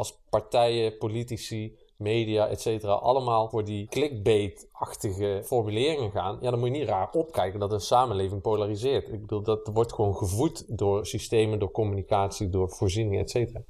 als 0.00 0.18
partijen, 0.30 0.96
politici, 0.96 1.76
media, 1.96 2.48
et 2.48 2.60
cetera, 2.60 2.92
allemaal 2.92 3.48
voor 3.48 3.64
die 3.64 3.86
clickbait-achtige 3.86 5.42
formuleringen 5.44 6.10
gaan, 6.10 6.38
ja, 6.40 6.50
dan 6.50 6.58
moet 6.58 6.68
je 6.68 6.78
niet 6.78 6.88
raar 6.88 7.10
opkijken 7.10 7.60
dat 7.60 7.72
een 7.72 7.80
samenleving 7.80 8.40
polariseert. 8.40 9.08
Ik 9.08 9.20
bedoel, 9.20 9.42
dat 9.42 9.70
wordt 9.72 9.92
gewoon 9.92 10.16
gevoed 10.16 10.64
door 10.78 11.06
systemen, 11.06 11.58
door 11.58 11.70
communicatie, 11.70 12.50
door 12.50 12.70
voorzieningen, 12.70 13.20
et 13.20 13.30
cetera. 13.30 13.62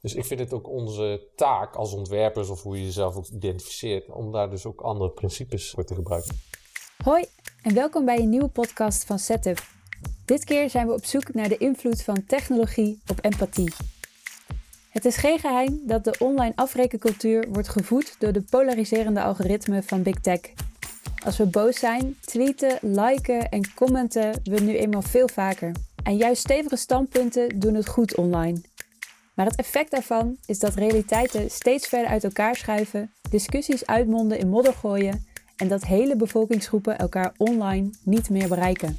Dus 0.00 0.14
ik 0.14 0.24
vind 0.24 0.40
het 0.40 0.52
ook 0.52 0.68
onze 0.68 1.28
taak 1.34 1.74
als 1.74 1.92
ontwerpers, 1.92 2.48
of 2.48 2.62
hoe 2.62 2.78
je 2.78 2.84
jezelf 2.84 3.16
ook 3.16 3.26
identificeert, 3.26 4.10
om 4.10 4.32
daar 4.32 4.50
dus 4.50 4.66
ook 4.66 4.80
andere 4.80 5.10
principes 5.10 5.70
voor 5.70 5.84
te 5.84 5.94
gebruiken. 5.94 6.36
Hoi 7.04 7.24
en 7.62 7.74
welkom 7.74 8.04
bij 8.04 8.18
een 8.18 8.30
nieuwe 8.30 8.48
podcast 8.48 9.04
van 9.04 9.18
Setup. 9.18 9.58
Dit 10.24 10.44
keer 10.44 10.70
zijn 10.70 10.86
we 10.86 10.92
op 10.92 11.04
zoek 11.04 11.34
naar 11.34 11.48
de 11.48 11.58
invloed 11.58 12.02
van 12.02 12.24
technologie 12.26 13.02
op 13.10 13.18
empathie. 13.20 13.72
Het 14.96 15.04
is 15.04 15.16
geen 15.16 15.38
geheim 15.38 15.80
dat 15.82 16.04
de 16.04 16.14
online 16.18 16.52
afrekencultuur 16.54 17.46
wordt 17.48 17.68
gevoed 17.68 18.16
door 18.18 18.32
de 18.32 18.42
polariserende 18.50 19.22
algoritmen 19.22 19.84
van 19.84 20.02
Big 20.02 20.20
Tech. 20.20 20.40
Als 21.24 21.36
we 21.36 21.46
boos 21.46 21.78
zijn, 21.78 22.16
tweeten, 22.20 22.78
liken 22.80 23.48
en 23.48 23.74
commenten 23.74 24.40
we 24.44 24.60
nu 24.60 24.76
eenmaal 24.76 25.02
veel 25.02 25.28
vaker. 25.28 25.72
En 26.02 26.16
juist 26.16 26.40
stevige 26.40 26.76
standpunten 26.76 27.58
doen 27.58 27.74
het 27.74 27.86
goed 27.86 28.16
online. 28.16 28.60
Maar 29.34 29.46
het 29.46 29.56
effect 29.56 29.90
daarvan 29.90 30.36
is 30.46 30.58
dat 30.58 30.74
realiteiten 30.74 31.50
steeds 31.50 31.88
verder 31.88 32.08
uit 32.08 32.24
elkaar 32.24 32.56
schuiven, 32.56 33.12
discussies 33.30 33.86
uitmonden 33.86 34.38
in 34.38 34.48
modder 34.48 34.74
gooien 34.74 35.26
en 35.56 35.68
dat 35.68 35.84
hele 35.84 36.16
bevolkingsgroepen 36.16 36.98
elkaar 36.98 37.34
online 37.36 37.90
niet 38.02 38.30
meer 38.30 38.48
bereiken. 38.48 38.96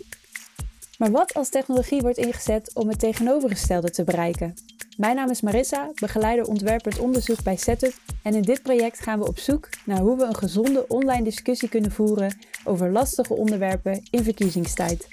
Maar 0.98 1.12
wat 1.12 1.34
als 1.34 1.50
technologie 1.50 2.02
wordt 2.02 2.18
ingezet 2.18 2.72
om 2.74 2.88
het 2.90 3.00
tegenovergestelde 3.00 3.90
te 3.90 4.04
bereiken? 4.04 4.54
Mijn 4.98 5.16
naam 5.16 5.30
is 5.30 5.42
Marissa, 5.42 5.92
begeleider 5.96 6.46
ontwerpend 6.46 7.00
onderzoek 7.00 7.44
bij 7.44 7.56
Setup 7.56 7.94
en 8.24 8.34
in 8.34 8.42
dit 8.42 8.62
project 8.62 9.00
gaan 9.00 9.20
we 9.20 9.28
op 9.28 9.40
zoek 9.40 9.70
naar 9.86 10.00
hoe 10.00 10.18
we 10.18 10.24
een 10.24 10.36
gezonde 10.36 10.88
online 10.88 11.24
discussie 11.24 11.70
kunnen 11.70 11.92
voeren 11.92 12.38
over 12.64 12.92
lastige 12.92 13.34
onderwerpen 13.34 14.04
in 14.10 14.24
verkiezingstijd. 14.24 15.08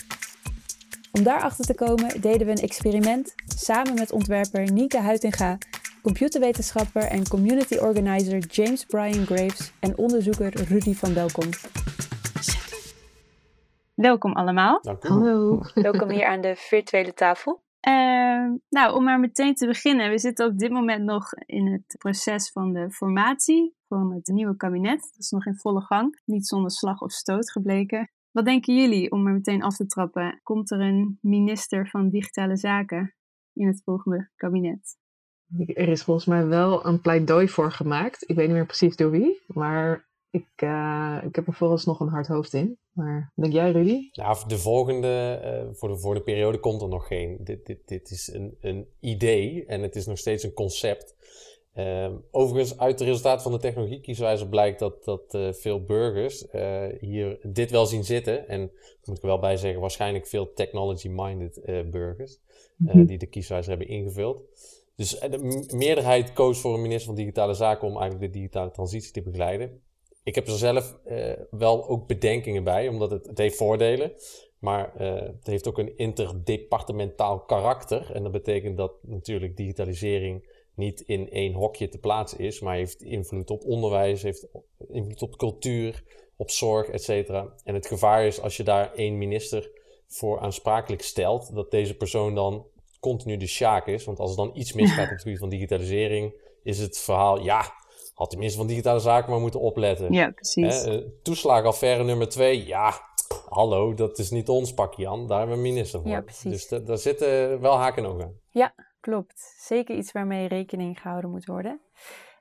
Om 1.12 1.22
daarachter 1.22 1.64
te 1.64 1.74
komen 1.74 2.20
deden 2.20 2.46
we 2.46 2.52
een 2.52 2.68
experiment 2.68 3.34
samen 3.56 3.94
met 3.94 4.12
ontwerper 4.12 4.72
Nienke 4.72 4.98
Huitinga, 4.98 5.58
computerwetenschapper 6.02 7.02
en 7.02 7.28
community 7.28 7.77
organizer 7.77 8.38
James 8.38 8.84
Brian 8.84 9.27
Graves 9.27 9.72
en 9.80 9.98
onderzoeker 9.98 10.62
Rudy 10.68 10.94
van 10.94 11.12
Belkom. 11.12 11.48
Welkom 13.94 14.32
allemaal. 14.32 14.80
Dank 14.82 15.04
u. 15.04 15.08
Hallo. 15.08 15.60
Welkom 15.74 16.10
hier 16.10 16.26
aan 16.26 16.40
de 16.40 16.56
virtuele 16.56 17.12
tafel. 17.12 17.62
Ehm, 17.80 18.56
nou, 18.68 18.94
om 18.94 19.04
maar 19.04 19.20
meteen 19.20 19.54
te 19.54 19.66
beginnen. 19.66 20.10
We 20.10 20.18
zitten 20.18 20.46
op 20.46 20.58
dit 20.58 20.70
moment 20.70 21.04
nog 21.04 21.32
in 21.34 21.66
het 21.66 21.96
proces 21.98 22.50
van 22.50 22.72
de 22.72 22.90
formatie 22.90 23.76
van 23.88 24.12
het 24.12 24.26
nieuwe 24.26 24.56
kabinet. 24.56 25.00
Dat 25.00 25.18
is 25.18 25.30
nog 25.30 25.46
in 25.46 25.56
volle 25.56 25.80
gang. 25.80 26.20
Niet 26.24 26.46
zonder 26.46 26.70
slag 26.70 27.00
of 27.00 27.12
stoot 27.12 27.50
gebleken. 27.50 28.10
Wat 28.30 28.44
denken 28.44 28.74
jullie, 28.74 29.10
om 29.10 29.22
maar 29.22 29.32
meteen 29.32 29.62
af 29.62 29.76
te 29.76 29.86
trappen? 29.86 30.40
Komt 30.42 30.70
er 30.70 30.80
een 30.80 31.18
minister 31.20 31.88
van 31.88 32.08
Digitale 32.08 32.56
Zaken 32.56 33.14
in 33.52 33.66
het 33.66 33.82
volgende 33.84 34.30
kabinet? 34.36 34.96
Er 35.66 35.88
is 35.88 36.02
volgens 36.02 36.26
mij 36.26 36.46
wel 36.46 36.86
een 36.86 37.00
pleidooi 37.00 37.48
voor 37.48 37.72
gemaakt. 37.72 38.28
Ik 38.28 38.36
weet 38.36 38.46
niet 38.46 38.56
meer 38.56 38.66
precies 38.66 38.96
door 38.96 39.10
wie, 39.10 39.42
maar 39.46 40.08
ik, 40.34 40.48
eh, 40.56 41.18
ik 41.24 41.36
heb 41.36 41.46
er 41.46 41.54
vooralsnog 41.54 42.00
een 42.00 42.08
hard 42.08 42.27
hoofd 42.27 42.52
in. 42.52 42.78
Maar 42.92 43.32
denk 43.34 43.52
jij, 43.52 43.70
Rudy? 43.72 44.08
Nou, 44.12 44.36
voor 44.36 44.48
de 44.48 44.58
volgende, 44.58 45.40
eh, 45.42 45.74
voor 45.74 45.88
de 45.88 45.98
volgende 45.98 46.24
periode 46.24 46.58
komt 46.58 46.82
er 46.82 46.88
nog 46.88 47.06
geen. 47.06 47.38
Dit, 47.40 47.66
dit, 47.66 47.88
dit 47.88 48.10
is 48.10 48.32
een, 48.32 48.56
een 48.60 48.86
idee 49.00 49.64
en 49.66 49.82
het 49.82 49.96
is 49.96 50.06
nog 50.06 50.18
steeds 50.18 50.42
een 50.42 50.52
concept. 50.52 51.14
Ehm, 51.72 52.12
overigens, 52.30 52.78
uit 52.78 52.98
de 52.98 53.05
resultaten 53.05 53.42
van 53.42 53.52
de 53.52 53.58
technologiekieswijzer 53.58 54.48
blijkt 54.48 54.78
dat, 54.78 55.05
dat 55.05 55.34
eh, 55.34 55.52
veel 55.52 55.84
burgers 55.84 56.46
hier 57.00 57.38
dit 57.42 57.70
wel 57.70 57.86
zien 57.86 58.05
zitten. 58.05 58.48
En 58.48 58.60
daar 58.60 59.05
moet 59.05 59.16
ik 59.16 59.22
er 59.22 59.28
wel 59.28 59.39
bij 59.39 59.56
zeggen, 59.56 59.80
waarschijnlijk 59.80 60.27
veel 60.27 60.52
technology-minded 60.52 61.61
burgers 61.90 62.40
Mhm. 62.77 63.05
die 63.05 63.18
de 63.18 63.27
kieswijzer 63.27 63.70
hebben 63.70 63.89
ingevuld. 63.89 64.42
Dus 64.96 65.18
de 65.18 65.66
meerderheid 65.77 66.33
koos 66.33 66.61
voor 66.61 66.74
een 66.74 66.83
minister 66.83 67.06
van 67.06 67.14
Digitale 67.14 67.55
Zaken 67.55 67.89
om 67.89 67.98
eigenlijk 67.98 68.33
de 68.33 68.39
digitale 68.39 68.70
transitie 68.70 69.12
te 69.12 69.22
begeleiden. 69.22 69.83
Ik 70.24 70.35
heb 70.35 70.46
er 70.46 70.58
zelf 70.58 70.96
eh, 71.05 71.33
wel 71.51 71.89
ook 71.89 72.07
bedenkingen 72.07 72.64
bij, 72.64 72.89
omdat 72.89 73.11
het, 73.11 73.39
heeft 73.39 73.57
voordelen. 73.57 74.12
Maar 74.58 74.95
eh, 74.96 75.14
het 75.14 75.46
heeft 75.46 75.68
ook 75.68 75.79
een 75.79 75.96
interdepartementaal 75.96 77.40
karakter. 77.40 78.11
En 78.12 78.23
dat 78.23 78.33
betekent 78.33 78.77
dat 78.77 78.92
natuurlijk 79.02 79.57
digitalisering 79.57 80.52
niet 80.74 81.01
in 81.01 81.30
één 81.30 81.52
hokje 81.52 81.89
te 81.89 81.98
plaatsen 81.98 82.39
is, 82.39 82.61
maar 82.61 82.74
heeft 82.74 83.02
invloed 83.02 83.51
op 83.51 83.64
onderwijs, 83.64 84.23
heeft 84.23 84.46
invloed 84.89 85.23
op 85.23 85.36
cultuur, 85.36 86.02
op 86.36 86.51
zorg, 86.51 86.89
et 86.89 87.02
cetera. 87.02 87.55
En 87.64 87.74
het 87.74 87.86
gevaar 87.86 88.27
is 88.27 88.40
als 88.40 88.57
je 88.57 88.63
daar 88.63 88.95
één 88.95 89.18
minister 89.18 89.70
voor 90.07 90.39
aansprakelijk 90.39 91.02
stelt, 91.02 91.55
dat 91.55 91.70
deze 91.70 91.96
persoon 91.96 92.34
dan 92.34 92.67
continu 93.01 93.36
de 93.36 93.46
sjaak 93.46 93.86
is. 93.86 94.05
Want 94.05 94.18
als 94.18 94.30
er 94.30 94.36
dan 94.36 94.51
iets 94.55 94.73
misgaat 94.73 95.05
op 95.05 95.11
het 95.11 95.23
gebied 95.23 95.39
van 95.39 95.48
digitalisering, 95.48 96.34
is 96.63 96.79
het 96.79 96.98
verhaal, 96.98 97.42
ja, 97.42 97.73
had 98.14 98.30
de 98.30 98.36
minister 98.36 98.61
van 98.61 98.69
Digitale 98.70 99.01
Zaken 99.01 99.30
maar 99.30 99.41
moeten 99.41 99.61
opletten. 99.61 100.13
Ja, 100.13 100.30
precies. 100.30 100.85
Eh, 100.85 100.95
toeslagenaffaire 101.23 102.05
nummer 102.05 102.29
twee, 102.29 102.67
ja, 102.67 102.92
hallo, 103.48 103.95
dat 103.95 104.19
is 104.19 104.30
niet 104.30 104.48
ons 104.48 104.75
pakje 104.75 105.08
aan, 105.08 105.27
daar 105.27 105.39
hebben 105.39 105.57
we 105.57 105.63
minister 105.63 106.01
voor. 106.01 106.11
Ja, 106.11 106.20
precies. 106.20 106.51
Dus 106.51 106.69
da- 106.69 106.79
daar 106.79 106.98
zitten 106.98 107.61
wel 107.61 107.77
haken 107.77 108.05
en 108.05 108.11
ogen 108.11 108.25
aan. 108.25 108.73
Klopt, 109.01 109.55
zeker 109.58 109.97
iets 109.97 110.13
waarmee 110.13 110.48
rekening 110.48 111.01
gehouden 111.01 111.30
moet 111.30 111.45
worden. 111.45 111.80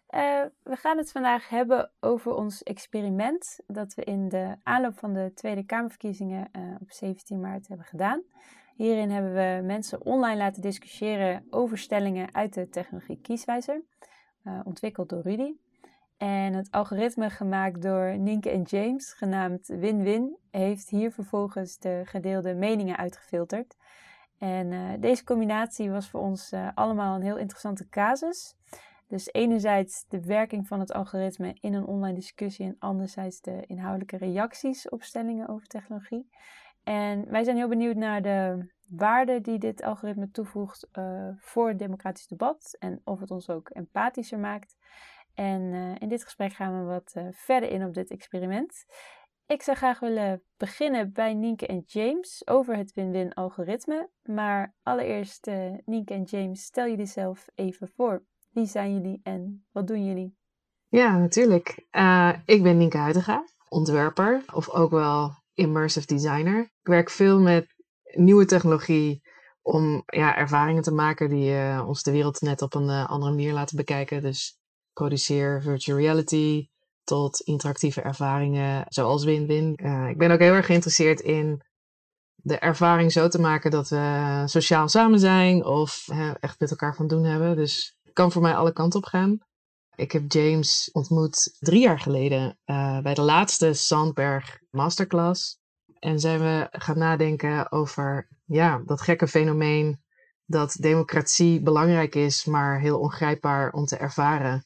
Eh, 0.07 0.41
we 0.63 0.75
gaan 0.75 0.97
het 0.97 1.11
vandaag 1.11 1.49
hebben 1.49 1.91
over 1.99 2.33
ons 2.35 2.63
experiment 2.63 3.59
dat 3.67 3.93
we 3.93 4.03
in 4.03 4.29
de 4.29 4.55
aanloop 4.63 4.97
van 4.97 5.13
de 5.13 5.31
Tweede 5.35 5.63
Kamerverkiezingen 5.63 6.49
eh, 6.51 6.61
op 6.81 6.91
17 6.91 7.39
maart 7.39 7.67
hebben 7.67 7.85
gedaan. 7.85 8.23
Hierin 8.75 9.09
hebben 9.11 9.33
we 9.33 9.61
mensen 9.65 10.05
online 10.05 10.37
laten 10.37 10.61
discussiëren 10.61 11.47
over 11.49 11.77
stellingen 11.77 12.33
uit 12.35 12.53
de 12.53 12.69
technologie 12.69 13.19
Kieswijzer, 13.21 13.83
ontwikkeld 14.63 15.09
door 15.09 15.21
Rudy. 15.21 15.53
En 16.17 16.53
het 16.53 16.71
algoritme 16.71 17.29
gemaakt 17.29 17.81
door 17.81 18.17
Nienke 18.17 18.49
en 18.49 18.61
James, 18.61 19.13
genaamd 19.13 19.67
Win-Win, 19.67 20.37
heeft 20.51 20.89
hier 20.89 21.11
vervolgens 21.11 21.77
de 21.77 22.01
gedeelde 22.05 22.53
meningen 22.53 22.97
uitgefilterd. 22.97 23.75
En 24.37 24.71
eh, 24.71 24.79
deze 24.99 25.23
combinatie 25.23 25.91
was 25.91 26.09
voor 26.09 26.21
ons 26.21 26.51
eh, 26.51 26.67
allemaal 26.73 27.15
een 27.15 27.21
heel 27.21 27.37
interessante 27.37 27.89
casus. 27.89 28.55
Dus 29.07 29.33
enerzijds 29.33 30.05
de 30.07 30.21
werking 30.25 30.67
van 30.67 30.79
het 30.79 30.93
algoritme 30.93 31.55
in 31.59 31.73
een 31.73 31.85
online 31.85 32.15
discussie 32.15 32.65
en 32.65 32.75
anderzijds 32.79 33.41
de 33.41 33.63
inhoudelijke 33.65 34.17
reacties 34.17 34.89
op 34.89 35.03
stellingen 35.03 35.47
over 35.47 35.67
technologie. 35.67 36.29
En 36.83 37.29
wij 37.29 37.43
zijn 37.43 37.55
heel 37.55 37.67
benieuwd 37.67 37.95
naar 37.95 38.21
de 38.21 38.71
waarde 38.87 39.41
die 39.41 39.57
dit 39.57 39.83
algoritme 39.83 40.31
toevoegt 40.31 40.87
eh, 40.91 41.27
voor 41.37 41.67
het 41.67 41.79
democratisch 41.79 42.27
debat 42.27 42.75
en 42.79 43.01
of 43.03 43.19
het 43.19 43.31
ons 43.31 43.49
ook 43.49 43.69
empathischer 43.69 44.39
maakt. 44.39 44.77
En 45.33 45.73
eh, 45.73 45.95
in 45.99 46.09
dit 46.09 46.23
gesprek 46.23 46.53
gaan 46.53 46.79
we 46.79 46.85
wat 46.85 47.11
eh, 47.13 47.27
verder 47.31 47.69
in 47.69 47.85
op 47.85 47.93
dit 47.93 48.09
experiment. 48.09 48.85
Ik 49.45 49.61
zou 49.61 49.77
graag 49.77 49.99
willen 49.99 50.43
beginnen 50.57 51.11
bij 51.13 51.33
Nienke 51.33 51.67
en 51.67 51.83
James 51.85 52.47
over 52.47 52.77
het 52.77 52.93
win-win 52.93 53.33
algoritme. 53.33 54.09
Maar 54.23 54.75
allereerst, 54.83 55.47
eh 55.47 55.73
Nienke 55.85 56.13
en 56.13 56.23
James, 56.23 56.63
stel 56.63 56.87
jullie 56.87 57.05
zelf 57.05 57.47
even 57.55 57.87
voor. 57.95 58.23
Wie 58.51 58.65
zijn 58.65 58.93
jullie 58.93 59.19
en 59.23 59.65
wat 59.71 59.87
doen 59.87 60.05
jullie? 60.05 60.37
Ja, 60.87 61.17
natuurlijk. 61.17 61.69
Ik 62.45 62.63
ben 62.63 62.77
Nienke 62.77 62.97
Huitinga, 62.97 63.43
ontwerper 63.69 64.43
of 64.53 64.69
ook 64.69 64.91
wel 64.91 65.31
immersive 65.53 66.07
designer. 66.07 66.59
Ik 66.59 66.87
werk 66.87 67.09
veel 67.09 67.39
met 67.39 67.67
nieuwe 68.03 68.45
technologie 68.45 69.21
om 69.61 70.03
ja, 70.05 70.35
ervaringen 70.35 70.83
te 70.83 70.93
maken 70.93 71.29
die 71.29 71.81
ons 71.85 72.03
de 72.03 72.11
wereld 72.11 72.41
net 72.41 72.61
op 72.61 72.73
een 72.73 72.89
andere 72.89 73.31
manier 73.31 73.53
laten 73.53 73.77
bekijken. 73.77 74.21
Dus 74.21 74.62
produceer 74.93 75.61
virtual 75.61 75.97
reality 75.97 76.67
tot 77.03 77.39
interactieve 77.39 78.01
ervaringen 78.01 78.85
zoals 78.87 79.23
Win-Win. 79.23 79.75
Eh, 79.75 80.09
ik 80.09 80.17
ben 80.17 80.31
ook 80.31 80.39
heel 80.39 80.53
erg 80.53 80.65
geïnteresseerd 80.65 81.19
in 81.19 81.61
de 82.35 82.57
ervaring 82.57 83.11
zo 83.11 83.27
te 83.27 83.39
maken 83.39 83.71
dat 83.71 83.89
we 83.89 84.43
sociaal 84.45 84.89
samen 84.89 85.19
zijn 85.19 85.65
of 85.65 86.07
echt 86.39 86.59
met 86.59 86.69
elkaar 86.69 86.95
van 86.95 87.07
doen 87.07 87.23
hebben. 87.23 87.55
Dus 87.55 87.97
het 88.03 88.13
kan 88.13 88.31
voor 88.31 88.41
mij 88.41 88.55
alle 88.55 88.73
kanten 88.73 88.99
op 88.99 89.05
gaan. 89.05 89.39
Ik 89.95 90.11
heb 90.11 90.31
James 90.31 90.89
ontmoet 90.91 91.55
drie 91.59 91.81
jaar 91.81 91.99
geleden 91.99 92.57
eh, 92.63 92.99
bij 92.99 93.13
de 93.13 93.21
laatste 93.21 93.73
Sandberg 93.73 94.59
Masterclass. 94.69 95.57
En 95.99 96.19
zijn 96.19 96.39
we 96.39 96.67
gaan 96.71 96.97
nadenken 96.97 97.71
over 97.71 98.27
ja, 98.45 98.81
dat 98.85 99.01
gekke 99.01 99.27
fenomeen 99.27 100.01
dat 100.45 100.75
democratie 100.79 101.61
belangrijk 101.61 102.15
is, 102.15 102.45
maar 102.45 102.79
heel 102.79 102.99
ongrijpbaar 102.99 103.71
om 103.71 103.85
te 103.85 103.97
ervaren. 103.97 104.65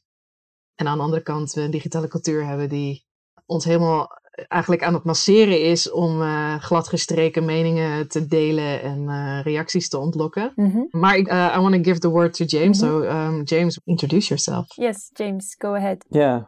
En 0.78 0.88
aan 0.88 0.98
de 0.98 1.04
andere 1.04 1.24
kant 1.24 1.54
we 1.54 1.62
een 1.62 1.72
digitale 1.72 2.08
cultuur 2.08 2.46
hebben 2.46 2.70
die 2.70 3.06
ons 3.46 3.66
helemaal 3.66 4.10
eigenlijk 4.48 4.84
aan 4.84 4.94
het 4.94 5.04
masseren 5.04 5.62
is 5.62 5.92
om 5.92 6.22
uh, 6.22 6.56
gladgestreken 6.56 7.46
meningen 7.46 8.08
te 8.08 8.28
delen 8.28 8.82
en 8.82 9.04
uh, 9.04 9.40
reacties 9.44 9.90
te 9.90 9.98
ontlokken. 9.98 10.52
Mm 10.56 10.72
-hmm. 10.72 10.88
Maar 10.92 11.18
ik, 11.18 11.28
uh, 11.28 11.54
I 11.58 11.60
want 11.60 11.74
to 11.74 11.82
give 11.82 12.00
the 12.00 12.10
word 12.10 12.34
to 12.34 12.46
James. 12.46 12.82
Mm 12.82 12.90
-hmm. 12.90 13.04
So, 13.04 13.10
um, 13.10 13.44
James, 13.44 13.80
introduce 13.84 14.28
yourself. 14.28 14.76
Yes, 14.76 15.10
James, 15.14 15.56
go 15.58 15.76
ahead. 15.76 16.06
Yeah, 16.10 16.42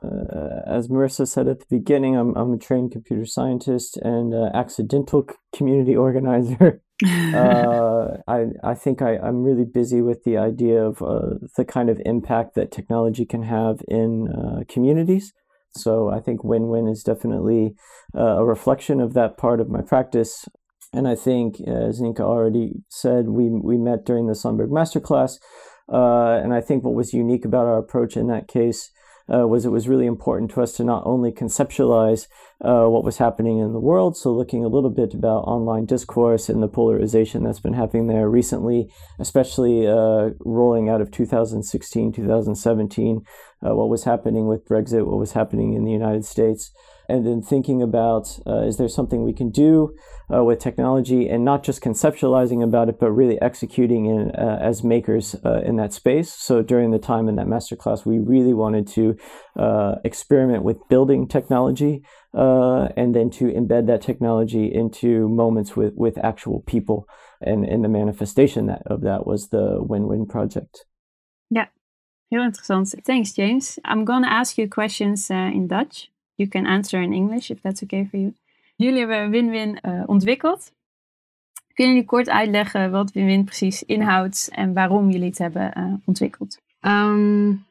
as 0.66 0.88
Marissa 0.88 1.26
said 1.26 1.48
at 1.48 1.60
the 1.60 1.66
beginning, 1.68 2.16
I'm, 2.16 2.30
I'm 2.30 2.54
a 2.54 2.58
trained 2.58 2.92
computer 2.92 3.26
scientist 3.26 4.02
and 4.02 4.34
accidental 4.34 5.26
community 5.58 5.98
organizer. 6.08 6.82
Uh, 7.06 8.18
I 8.28 8.48
I 8.64 8.74
think 8.74 9.02
I, 9.02 9.18
I'm 9.18 9.44
really 9.44 9.66
busy 9.66 10.02
with 10.02 10.24
the 10.24 10.38
idea 10.38 10.84
of 10.84 11.02
uh, 11.02 11.36
the 11.56 11.66
kind 11.66 11.90
of 11.90 12.02
impact 12.06 12.56
that 12.56 12.72
technology 12.72 13.26
can 13.26 13.44
have 13.44 13.82
in 13.88 14.28
uh, 14.28 14.64
communities. 14.68 15.34
So 15.76 16.10
I 16.10 16.20
think 16.20 16.44
win 16.44 16.68
win 16.68 16.88
is 16.88 17.04
definitely 17.04 17.76
uh, 18.18 18.40
a 18.40 18.46
reflection 18.46 19.00
of 19.00 19.14
that 19.14 19.38
part 19.38 19.62
of 19.62 19.70
my 19.70 19.82
practice. 19.82 20.46
And 20.92 21.08
I 21.08 21.16
think, 21.16 21.62
as 21.62 22.02
Nika 22.02 22.24
already 22.24 22.84
said, 22.90 23.30
we 23.30 23.50
we 23.50 23.78
met 23.78 24.06
during 24.06 24.28
the 24.28 24.34
Sunberg 24.34 24.70
Masterclass, 24.70 25.38
uh, 25.92 26.42
and 26.44 26.54
I 26.54 26.62
think 26.62 26.84
what 26.84 26.96
was 26.96 27.14
unique 27.14 27.46
about 27.46 27.68
our 27.68 27.78
approach 27.78 28.18
in 28.18 28.28
that 28.28 28.48
case 28.48 28.92
uh, 29.34 29.48
was 29.48 29.66
it 29.66 29.70
was 29.70 29.88
really 29.88 30.06
important 30.06 30.52
to 30.52 30.62
us 30.62 30.74
to 30.74 30.84
not 30.84 31.04
only 31.06 31.32
conceptualize 31.32 32.28
uh, 32.62 32.86
what 32.86 33.04
was 33.04 33.18
happening 33.18 33.60
in 33.60 33.74
the 33.74 33.80
world, 33.80 34.18
so 34.18 34.32
looking 34.32 34.66
a 34.66 34.68
little 34.68 34.90
bit 34.90 35.14
about 35.14 35.42
online 35.42 35.86
discourse 35.86 36.50
and 36.50 36.62
the 36.62 36.68
polarization 36.68 37.44
that's 37.44 37.60
been 37.60 37.74
happening 37.74 38.08
there 38.08 38.30
recently, 38.30 38.92
especially 39.20 39.88
uh, 39.88 40.32
rolling 40.40 40.90
out 40.90 41.02
of 41.02 41.12
2016, 41.12 42.12
2017, 42.12 43.26
uh, 43.66 43.76
what 43.76 43.90
was 43.90 44.04
happening 44.04 44.48
with 44.48 44.68
Brexit, 44.68 45.06
what 45.06 45.20
was 45.20 45.34
happening 45.34 45.74
in 45.74 45.84
the 45.84 45.92
United 45.92 46.26
States 46.26 46.72
and 47.10 47.26
then 47.26 47.42
thinking 47.42 47.82
about 47.82 48.40
uh, 48.48 48.62
is 48.62 48.78
there 48.78 48.88
something 48.88 49.24
we 49.24 49.34
can 49.34 49.50
do 49.50 49.94
uh, 50.34 50.44
with 50.44 50.60
technology 50.60 51.28
and 51.28 51.44
not 51.44 51.64
just 51.64 51.82
conceptualizing 51.82 52.64
about 52.64 52.90
it 52.90 53.00
but 53.00 53.12
really 53.12 53.42
executing 53.42 54.06
in, 54.06 54.32
uh, 54.32 54.60
as 54.62 54.84
makers 54.84 55.36
uh, 55.46 55.62
in 55.66 55.76
that 55.78 55.94
space 55.94 56.34
so 56.34 56.62
during 56.62 56.92
the 56.92 57.00
time 57.00 57.28
in 57.28 57.36
that 57.36 57.48
masterclass 57.48 58.06
we 58.06 58.20
really 58.20 58.54
wanted 58.54 58.88
to 58.88 59.16
uh, 59.58 59.96
experiment 60.04 60.64
with 60.64 60.78
building 60.90 61.28
technology 61.28 62.02
uh, 62.34 62.90
and 62.96 63.16
then 63.16 63.30
to 63.30 63.46
embed 63.46 63.88
that 63.88 64.02
technology 64.02 64.72
into 64.74 65.28
moments 65.28 65.76
with, 65.76 65.94
with 65.96 66.18
actual 66.24 66.62
people 66.62 67.08
and, 67.42 67.66
and 67.66 67.84
the 67.84 67.90
manifestation 67.90 68.68
that, 68.68 68.82
of 68.86 69.02
that 69.02 69.26
was 69.26 69.50
the 69.50 69.78
win-win 69.82 70.26
project 70.26 70.86
yeah 71.50 71.66
heel 72.30 72.44
interessant. 72.44 72.94
Thanks, 73.06 73.34
James. 73.34 73.80
I'm 73.86 74.06
going 74.06 74.24
to 74.24 74.32
ask 74.32 74.58
you 74.58 74.70
questions 74.70 75.32
uh, 75.32 75.52
in 75.54 75.68
Dutch. 75.68 76.10
You 76.38 76.48
can 76.48 76.68
answer 76.68 77.02
in 77.02 77.14
English 77.14 77.52
if 77.52 77.62
that's 77.62 77.84
okay 77.84 78.06
for 78.06 78.18
you. 78.18 78.34
Jullie 78.80 79.00
hebben 79.00 79.30
Win-Win 79.30 79.80
uh, 79.82 80.04
ontwikkeld. 80.06 80.72
Kunnen 81.74 81.94
jullie 81.94 82.10
kort 82.10 82.30
uitleggen 82.30 82.92
wat 82.92 83.12
Win-Win 83.12 83.44
precies 83.44 83.84
inhoudt 83.84 84.50
en 84.52 84.74
waarom 84.74 85.10
jullie 85.10 85.28
het 85.28 85.38
hebben 85.38 85.74
uh, 85.78 85.94
ontwikkeld? 86.06 86.60
Um, 86.82 87.66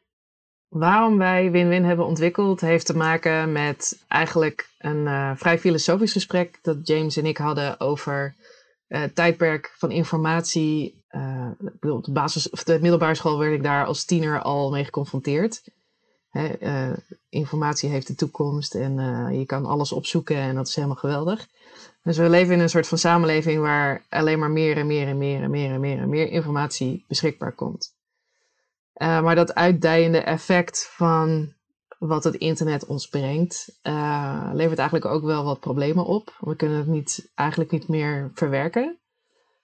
waarom 0.67 1.17
wij 1.17 1.51
Win-Win 1.51 1.83
hebben 1.83 2.05
ontwikkeld 2.05 2.61
heeft 2.61 2.85
te 2.85 2.97
maken 2.97 3.51
met 3.51 4.03
eigenlijk 4.07 4.69
een 4.77 5.05
uh, 5.05 5.31
vrij 5.35 5.59
filosofisch 5.59 6.11
gesprek 6.11 6.59
dat 6.61 6.87
James 6.87 7.17
en 7.17 7.25
ik 7.25 7.37
hadden 7.37 7.79
over 7.79 8.35
het 8.87 9.15
tijdperk 9.15 9.73
van 9.77 9.91
informatie. 9.91 11.03
op 11.79 12.03
de, 12.03 12.11
basis, 12.11 12.49
of 12.49 12.63
de 12.63 12.79
middelbare 12.81 13.15
school 13.15 13.39
werd 13.39 13.53
ik 13.53 13.63
daar 13.63 13.85
als 13.85 14.05
tiener 14.05 14.41
al 14.41 14.71
mee 14.71 14.83
geconfronteerd. 14.83 15.63
Hè, 16.29 16.61
uh, 16.61 16.97
informatie 17.29 17.89
heeft 17.89 18.07
de 18.07 18.15
toekomst 18.15 18.75
en 18.75 18.97
uh, 18.97 19.39
je 19.39 19.45
kan 19.45 19.65
alles 19.65 19.91
opzoeken 19.91 20.35
en 20.35 20.55
dat 20.55 20.67
is 20.67 20.75
helemaal 20.75 20.97
geweldig. 20.97 21.47
Dus 22.03 22.17
we 22.17 22.29
leven 22.29 22.53
in 22.53 22.59
een 22.59 22.69
soort 22.69 22.87
van 22.87 22.97
samenleving 22.97 23.61
waar 23.61 24.05
alleen 24.09 24.39
maar 24.39 24.51
meer 24.51 24.77
en 24.77 24.87
meer 24.87 25.07
en 25.07 25.17
meer 25.17 25.41
en 25.41 25.49
meer 25.49 25.71
en 25.71 25.79
meer 25.79 25.97
en 25.97 26.09
meer 26.09 26.27
informatie 26.27 27.05
beschikbaar 27.07 27.51
komt. 27.51 27.95
Uh, 28.95 29.21
maar 29.21 29.35
dat 29.35 29.55
uitdijende 29.55 30.19
effect 30.19 30.89
van 30.91 31.53
wat 31.99 32.23
het 32.23 32.35
internet 32.35 32.85
ons 32.85 33.07
brengt, 33.07 33.79
levert 34.53 34.79
eigenlijk 34.79 35.05
ook 35.05 35.23
wel 35.23 35.43
wat 35.43 35.59
problemen 35.59 36.05
op. 36.05 36.37
We 36.39 36.55
kunnen 36.55 36.77
het 36.77 36.87
niet, 36.87 37.31
eigenlijk 37.35 37.71
niet 37.71 37.87
meer 37.87 38.31
verwerken. 38.33 38.99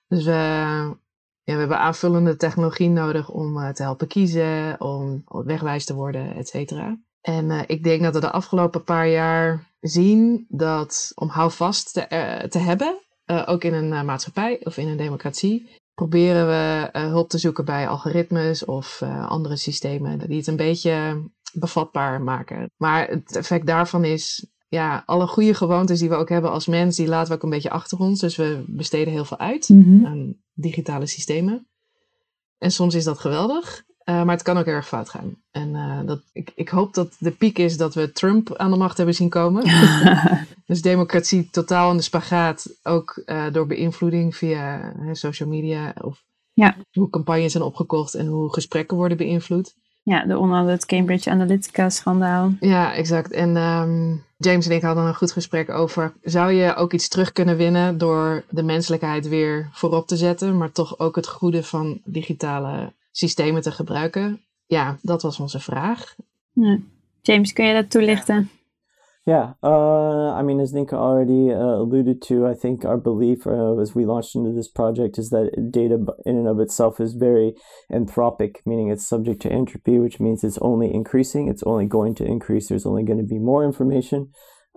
Dus 0.08 0.24
we 0.24 0.98
ja, 1.46 1.54
we 1.54 1.60
hebben 1.60 1.80
aanvullende 1.80 2.36
technologie 2.36 2.90
nodig 2.90 3.30
om 3.30 3.58
uh, 3.58 3.70
te 3.70 3.84
helpen 3.84 4.08
kiezen, 4.08 4.82
om 4.82 5.24
wegwijs 5.26 5.86
te 5.86 5.94
worden, 5.94 6.36
et 6.36 6.48
cetera. 6.48 6.98
En 7.22 7.46
uh, 7.46 7.62
ik 7.68 7.84
denk 7.84 8.02
dat 8.02 8.14
we 8.14 8.20
de 8.20 8.32
afgelopen 8.32 8.84
paar 8.84 9.08
jaar 9.08 9.74
zien 9.80 10.46
dat 10.50 11.12
om 11.16 11.28
houvast 11.28 11.94
te, 11.94 12.06
uh, 12.10 12.50
te 12.50 12.60
hebben, 12.60 13.00
ook 13.46 13.64
in 13.64 13.74
een 13.74 14.06
maatschappij 14.06 14.60
of 14.64 14.78
in 14.78 14.88
een 14.88 14.98
democratie, 14.98 15.70
proberen 15.94 16.48
we 16.48 16.90
hulp 17.00 17.30
te 17.30 17.38
zoeken 17.38 17.66
bij 17.66 17.88
algoritmes 17.88 18.66
of 18.66 19.02
andere 19.28 19.56
systemen 19.56 20.28
die 20.28 20.38
het 20.38 20.48
een 20.48 20.56
beetje 20.56 21.24
bevatbaar 21.54 22.22
maken. 22.22 22.72
Maar 22.78 23.08
het 23.08 23.36
effect 23.36 23.66
daarvan 23.66 24.04
is 24.04 24.48
ja, 24.68 25.04
alle 25.06 25.28
goede 25.28 25.54
gewoontes 25.54 26.00
die 26.00 26.10
we 26.10 26.16
ook 26.16 26.30
hebben 26.30 26.52
als 26.52 26.68
mens, 26.68 26.96
die 26.96 27.08
laten 27.08 27.30
we 27.30 27.36
ook 27.36 27.44
een 27.44 27.50
beetje 27.50 27.70
achter 27.70 28.00
ons. 28.00 28.20
Dus 28.20 28.36
we 28.36 28.64
besteden 28.68 29.14
heel 29.14 29.26
veel 29.26 29.40
uit 29.40 29.70
mm 29.70 30.06
aan 30.06 30.36
digitale 30.54 31.06
systemen. 31.06 31.68
En 32.58 32.72
soms 32.72 32.96
is 32.96 33.04
dat 33.04 33.20
geweldig, 33.20 33.84
uh, 34.06 34.24
maar 34.24 34.36
het 34.36 34.44
kan 34.44 34.58
ook 34.58 34.66
erg 34.66 34.88
fout 34.88 35.10
gaan. 35.10 35.36
En 35.52 35.70
uh, 35.70 36.00
dat, 36.06 36.22
ik, 36.34 36.52
ik 36.56 36.70
hoop 36.70 36.94
dat 36.94 37.16
de 37.20 37.32
piek 37.32 37.58
is 37.58 37.78
dat 37.78 37.94
we 37.94 38.12
Trump 38.12 38.56
aan 38.56 38.72
de 38.72 38.78
macht 38.78 38.98
hebben 38.98 39.16
zien 39.16 39.30
komen. 39.30 39.64
dus 40.66 40.82
democratie 40.82 41.50
totaal 41.50 41.92
in 41.92 41.98
de 41.98 42.04
spagaat, 42.04 42.80
ook 42.84 43.22
uh, 43.26 43.52
door 43.52 43.68
beïnvloeding 43.68 44.36
via 44.36 44.94
social 45.12 45.50
media 45.50 45.96
of 46.02 46.24
ja. 46.54 46.76
hoe 46.92 47.10
campagnes 47.10 47.52
zijn 47.52 47.64
opgekocht 47.64 48.14
en 48.14 48.26
hoe 48.26 48.54
gesprekken 48.54 48.98
worden 48.98 49.18
beïnvloed. 49.18 49.76
Ja, 50.06 50.26
de 50.26 50.38
onder 50.38 50.70
het 50.70 50.86
Cambridge 50.86 51.30
Analytica-schandaal. 51.30 52.54
Ja, 52.60 52.94
exact. 52.94 53.32
En 53.32 53.56
um, 53.56 54.24
James 54.38 54.68
en 54.68 54.76
ik 54.76 54.82
hadden 54.82 55.06
een 55.06 55.16
goed 55.16 55.32
gesprek 55.32 55.70
over... 55.70 56.14
zou 56.24 56.52
je 56.52 56.76
ook 56.76 56.94
iets 56.94 57.08
terug 57.08 57.32
kunnen 57.32 57.58
winnen 57.58 57.98
door 57.98 58.44
de 58.50 58.64
menselijkheid 58.64 59.28
weer 59.28 59.70
voorop 59.72 60.08
te 60.08 60.18
zetten... 60.18 60.58
maar 60.58 60.72
toch 60.72 61.00
ook 61.00 61.16
het 61.16 61.28
goede 61.28 61.64
van 61.64 62.02
digitale 62.04 62.94
systemen 63.12 63.62
te 63.62 63.72
gebruiken? 63.72 64.42
Ja, 64.66 64.98
dat 65.02 65.22
was 65.22 65.40
onze 65.40 65.60
vraag. 65.60 66.16
Ja. 66.54 66.80
James, 67.22 67.54
kun 67.54 67.66
je 67.66 67.74
dat 67.74 67.92
toelichten? 67.92 68.50
Yeah, 69.26 69.54
uh, 69.64 70.34
I 70.34 70.44
mean, 70.44 70.60
as 70.60 70.72
Nika 70.72 70.96
already 70.96 71.52
uh, 71.52 71.58
alluded 71.58 72.22
to, 72.24 72.46
I 72.46 72.54
think 72.54 72.86
our 72.86 72.98
belief 72.98 73.48
uh, 73.48 73.76
as 73.80 73.96
we 73.96 74.06
launched 74.06 74.36
into 74.36 74.52
this 74.52 74.68
project 74.68 75.18
is 75.18 75.32
that 75.32 75.72
data 75.72 75.96
in 76.28 76.38
and 76.38 76.48
of 76.48 76.60
itself 76.60 77.00
is 77.00 77.14
very 77.14 77.56
anthropic, 77.92 78.58
meaning 78.68 78.90
it's 78.90 79.08
subject 79.08 79.42
to 79.42 79.52
entropy, 79.52 79.98
which 79.98 80.20
means 80.20 80.44
it's 80.44 80.60
only 80.62 80.94
increasing, 80.94 81.48
it's 81.48 81.64
only 81.64 81.88
going 81.88 82.14
to 82.16 82.24
increase, 82.24 82.70
there's 82.70 82.86
only 82.86 83.04
going 83.04 83.18
to 83.18 83.26
be 83.26 83.40
more 83.40 83.66
information. 83.66 84.30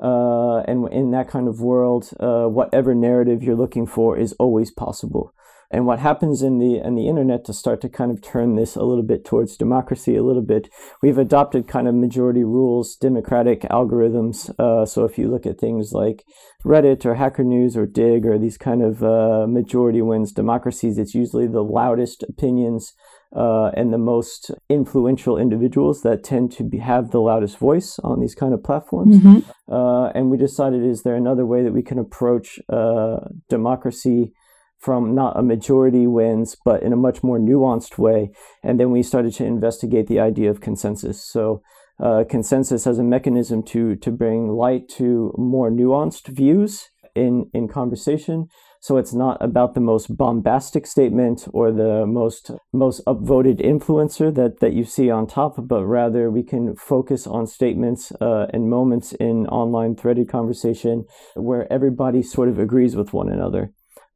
Uh, 0.02 0.60
and 0.60 0.90
in 0.94 1.10
that 1.10 1.28
kind 1.28 1.46
of 1.46 1.60
world, 1.60 2.08
uh, 2.18 2.46
whatever 2.46 2.94
narrative 2.94 3.42
you're 3.42 3.54
looking 3.54 3.86
for 3.86 4.16
is 4.16 4.32
always 4.34 4.70
possible 4.70 5.34
and 5.70 5.86
what 5.86 5.98
happens 5.98 6.42
in 6.42 6.58
the 6.58 6.76
in 6.78 6.94
the 6.94 7.08
internet 7.08 7.44
to 7.44 7.52
start 7.52 7.80
to 7.80 7.88
kind 7.88 8.10
of 8.10 8.22
turn 8.22 8.56
this 8.56 8.76
a 8.76 8.82
little 8.82 9.02
bit 9.02 9.24
towards 9.24 9.56
democracy 9.56 10.16
a 10.16 10.22
little 10.22 10.42
bit 10.42 10.68
we've 11.02 11.18
adopted 11.18 11.68
kind 11.68 11.88
of 11.88 11.94
majority 11.94 12.44
rules 12.44 12.96
democratic 12.96 13.62
algorithms 13.62 14.50
uh, 14.58 14.84
so 14.84 15.04
if 15.04 15.18
you 15.18 15.28
look 15.28 15.46
at 15.46 15.58
things 15.58 15.92
like 15.92 16.24
reddit 16.64 17.04
or 17.04 17.14
hacker 17.14 17.44
news 17.44 17.76
or 17.76 17.86
dig 17.86 18.26
or 18.26 18.38
these 18.38 18.58
kind 18.58 18.82
of 18.82 19.02
uh, 19.02 19.46
majority 19.46 20.02
wins 20.02 20.32
democracies 20.32 20.98
it's 20.98 21.14
usually 21.14 21.46
the 21.46 21.64
loudest 21.64 22.22
opinions 22.22 22.94
uh, 23.36 23.70
and 23.74 23.92
the 23.92 23.98
most 23.98 24.50
influential 24.70 25.36
individuals 25.36 26.02
that 26.02 26.24
tend 26.24 26.50
to 26.50 26.64
be, 26.64 26.78
have 26.78 27.10
the 27.10 27.20
loudest 27.20 27.58
voice 27.58 27.98
on 27.98 28.20
these 28.20 28.34
kind 28.34 28.54
of 28.54 28.62
platforms. 28.62 29.18
Mm-hmm. 29.18 29.72
Uh, 29.72 30.08
and 30.10 30.30
we 30.30 30.38
decided, 30.38 30.82
is 30.82 31.02
there 31.02 31.14
another 31.14 31.44
way 31.44 31.62
that 31.62 31.72
we 31.72 31.82
can 31.82 31.98
approach 31.98 32.58
uh, 32.70 33.18
democracy 33.50 34.32
from 34.78 35.14
not 35.14 35.38
a 35.38 35.42
majority 35.42 36.06
wins, 36.06 36.56
but 36.64 36.82
in 36.82 36.92
a 36.92 36.96
much 36.96 37.22
more 37.22 37.38
nuanced 37.38 37.98
way. 37.98 38.30
And 38.62 38.78
then 38.78 38.90
we 38.90 39.02
started 39.02 39.34
to 39.34 39.44
investigate 39.44 40.06
the 40.06 40.20
idea 40.20 40.50
of 40.50 40.60
consensus. 40.60 41.22
So 41.22 41.62
uh, 42.00 42.24
consensus 42.28 42.86
as 42.86 42.98
a 42.98 43.02
mechanism 43.02 43.62
to 43.64 43.96
to 43.96 44.12
bring 44.12 44.48
light 44.48 44.88
to 44.88 45.34
more 45.36 45.70
nuanced 45.70 46.28
views 46.28 46.88
in 47.14 47.50
in 47.52 47.68
conversation. 47.68 48.46
So 48.80 48.96
it's 48.96 49.12
not 49.12 49.42
about 49.42 49.74
the 49.74 49.80
most 49.80 50.16
bombastic 50.16 50.86
statement 50.86 51.48
or 51.52 51.72
the 51.72 52.06
most 52.06 52.52
most 52.72 53.04
upvoted 53.06 53.60
influencer 53.60 54.32
that 54.36 54.60
that 54.60 54.74
you 54.74 54.84
see 54.84 55.10
on 55.10 55.26
top, 55.26 55.56
but 55.58 55.84
rather 55.84 56.30
we 56.30 56.44
can 56.44 56.76
focus 56.76 57.26
on 57.26 57.46
statements 57.46 58.12
uh, 58.20 58.46
and 58.52 58.70
moments 58.70 59.12
in 59.14 59.48
online 59.48 59.96
threaded 59.96 60.28
conversation 60.28 61.04
where 61.34 61.70
everybody 61.72 62.22
sort 62.22 62.48
of 62.48 62.58
agrees 62.60 62.94
with 62.94 63.12
one 63.12 63.28
another. 63.28 63.72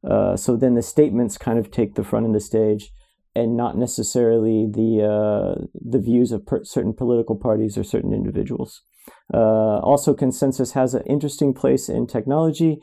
Uh, 0.09 0.35
so 0.35 0.55
then 0.55 0.75
the 0.75 0.81
statements 0.81 1.37
kind 1.37 1.59
of 1.59 1.71
take 1.71 1.95
the 1.95 2.03
front 2.03 2.25
of 2.25 2.33
the 2.33 2.39
stage, 2.39 2.91
and 3.35 3.57
not 3.57 3.77
necessarily 3.77 4.67
the 4.69 5.03
uh, 5.03 5.65
the 5.73 5.99
views 5.99 6.31
of 6.31 6.45
per- 6.45 6.63
certain 6.63 6.93
political 6.93 7.35
parties 7.35 7.77
or 7.77 7.83
certain 7.83 8.13
individuals. 8.13 8.81
Uh, 9.33 9.79
also, 9.79 10.13
consensus 10.13 10.73
has 10.73 10.93
an 10.93 11.03
interesting 11.07 11.53
place 11.53 11.89
in 11.89 12.07
technology. 12.07 12.77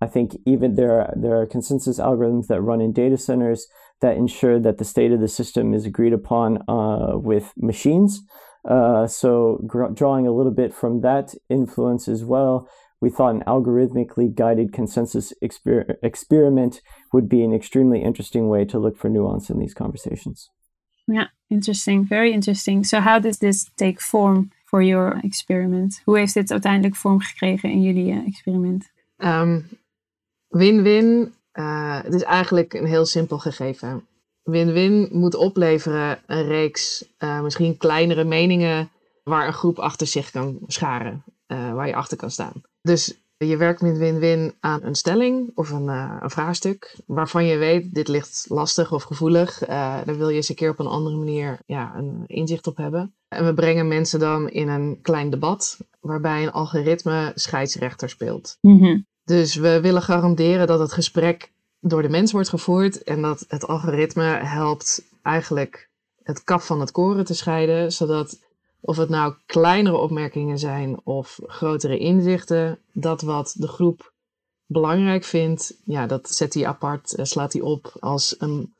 I 0.00 0.06
think 0.06 0.36
even 0.46 0.74
there 0.74 1.00
are, 1.00 1.14
there 1.16 1.40
are 1.40 1.46
consensus 1.46 1.98
algorithms 1.98 2.46
that 2.48 2.60
run 2.60 2.80
in 2.80 2.92
data 2.92 3.16
centers 3.16 3.66
that 4.00 4.16
ensure 4.16 4.60
that 4.60 4.78
the 4.78 4.84
state 4.84 5.12
of 5.12 5.20
the 5.20 5.28
system 5.28 5.74
is 5.74 5.86
agreed 5.86 6.12
upon 6.12 6.58
uh, 6.68 7.16
with 7.16 7.52
machines. 7.56 8.22
Uh, 8.68 9.06
so, 9.06 9.62
gr- 9.66 9.92
drawing 9.92 10.26
a 10.26 10.32
little 10.32 10.52
bit 10.52 10.74
from 10.74 11.00
that 11.00 11.34
influence 11.48 12.08
as 12.08 12.24
well, 12.24 12.68
we 13.04 13.10
thought 13.10 13.34
an 13.34 13.44
algorithmically 13.46 14.34
guided 14.34 14.72
consensus 14.72 15.34
exper- 15.42 15.96
experiment 16.02 16.80
would 17.12 17.28
be 17.28 17.44
an 17.44 17.52
extremely 17.52 18.00
interesting 18.02 18.48
way 18.48 18.64
to 18.64 18.78
look 18.78 18.96
for 18.96 19.10
nuance 19.10 19.52
in 19.52 19.58
these 19.58 19.74
conversations. 19.74 20.50
Yeah, 21.06 21.28
interesting. 21.48 22.06
Very 22.08 22.32
interesting. 22.32 22.84
So, 22.84 23.00
how 23.00 23.18
does 23.18 23.38
this 23.38 23.70
take 23.76 24.00
form 24.00 24.50
for 24.64 24.82
your 24.82 25.20
experiment? 25.22 26.00
Hoe 26.04 26.18
heeft 26.18 26.34
dit 26.34 26.50
uiteindelijk 26.50 26.96
vorm 26.96 27.20
gekregen 27.20 27.70
in 27.70 27.82
jullie 27.82 28.12
uh, 28.12 28.26
experiment? 28.26 28.90
Um, 29.16 29.68
Win-win. 30.48 31.34
Uh, 31.52 32.02
het 32.02 32.14
is 32.14 32.22
eigenlijk 32.22 32.74
een 32.74 32.86
heel 32.86 33.06
simpel 33.06 33.38
gegeven. 33.38 34.06
Win-win 34.42 35.08
moet 35.12 35.34
opleveren 35.34 36.18
een 36.26 36.46
reeks 36.46 37.14
uh, 37.18 37.42
misschien 37.42 37.76
kleinere 37.76 38.24
meningen 38.24 38.90
waar 39.24 39.46
een 39.46 39.52
groep 39.52 39.78
achter 39.78 40.06
zich 40.06 40.30
kan 40.30 40.58
scharen, 40.66 41.24
uh, 41.46 41.72
waar 41.74 41.86
je 41.86 41.94
achter 41.94 42.16
kan 42.16 42.30
staan. 42.30 42.62
Dus 42.84 43.14
je 43.36 43.56
werkt 43.56 43.80
met 43.80 43.98
win-win 43.98 44.54
aan 44.60 44.82
een 44.82 44.94
stelling 44.94 45.50
of 45.54 45.70
een, 45.70 45.88
een, 45.88 46.30
vraagstuk 46.30 46.96
waarvan 47.06 47.44
je 47.44 47.56
weet 47.56 47.94
dit 47.94 48.08
ligt 48.08 48.46
lastig 48.48 48.92
of 48.92 49.02
gevoelig. 49.02 49.58
daar 49.58 50.16
wil 50.16 50.28
je 50.28 50.36
eens 50.36 50.48
een 50.48 50.54
keer 50.54 50.70
op 50.70 50.78
een 50.78 50.86
andere 50.86 51.16
manier 51.16 51.58
ja, 51.66 51.94
een 51.96 52.24
inzicht 52.26 52.66
op 52.66 52.76
hebben. 52.76 53.14
En 53.28 53.44
we 53.44 53.54
brengen 53.54 53.88
mensen 53.88 54.18
dan 54.18 54.48
in 54.48 54.68
een 54.68 54.98
klein 55.02 55.30
debat 55.30 55.78
waarbij 56.00 56.42
een 56.42 56.52
algoritme 56.52 57.32
scheidsrechter 57.34 58.08
speelt. 58.08 58.58
Mm 58.60 58.78
-hmm. 58.78 59.06
Dus 59.24 59.54
we 59.54 59.80
willen 59.80 60.02
garanderen 60.02 60.66
dat 60.66 60.78
het 60.78 60.92
gesprek 60.92 61.52
door 61.80 62.02
de 62.02 62.08
mens 62.08 62.32
wordt 62.32 62.48
gevoerd 62.48 63.02
en 63.02 63.22
dat 63.22 63.44
het 63.48 63.66
algoritme 63.66 64.24
helpt 64.24 65.04
eigenlijk 65.22 65.90
het 66.22 66.44
kaf 66.44 66.66
van 66.66 66.80
het 66.80 66.90
koren 66.90 67.24
te 67.24 67.34
scheiden, 67.34 67.92
zodat 67.92 68.38
of 68.84 68.96
het 68.96 69.08
nou 69.08 69.34
kleinere 69.46 69.96
opmerkingen 69.96 70.58
zijn 70.58 71.00
of 71.04 71.38
grotere 71.46 71.98
inzichten, 71.98 72.78
dat 72.92 73.22
wat 73.22 73.54
de 73.58 73.68
groep 73.68 74.12
belangrijk 74.66 75.24
vindt, 75.24 75.74
ja, 75.84 76.06
dat 76.06 76.30
zet 76.30 76.54
hij 76.54 76.66
apart, 76.66 77.14
slaat 77.22 77.52
hij 77.52 77.62
op 77.62 77.92
als 78.00 78.34
een 78.38 78.74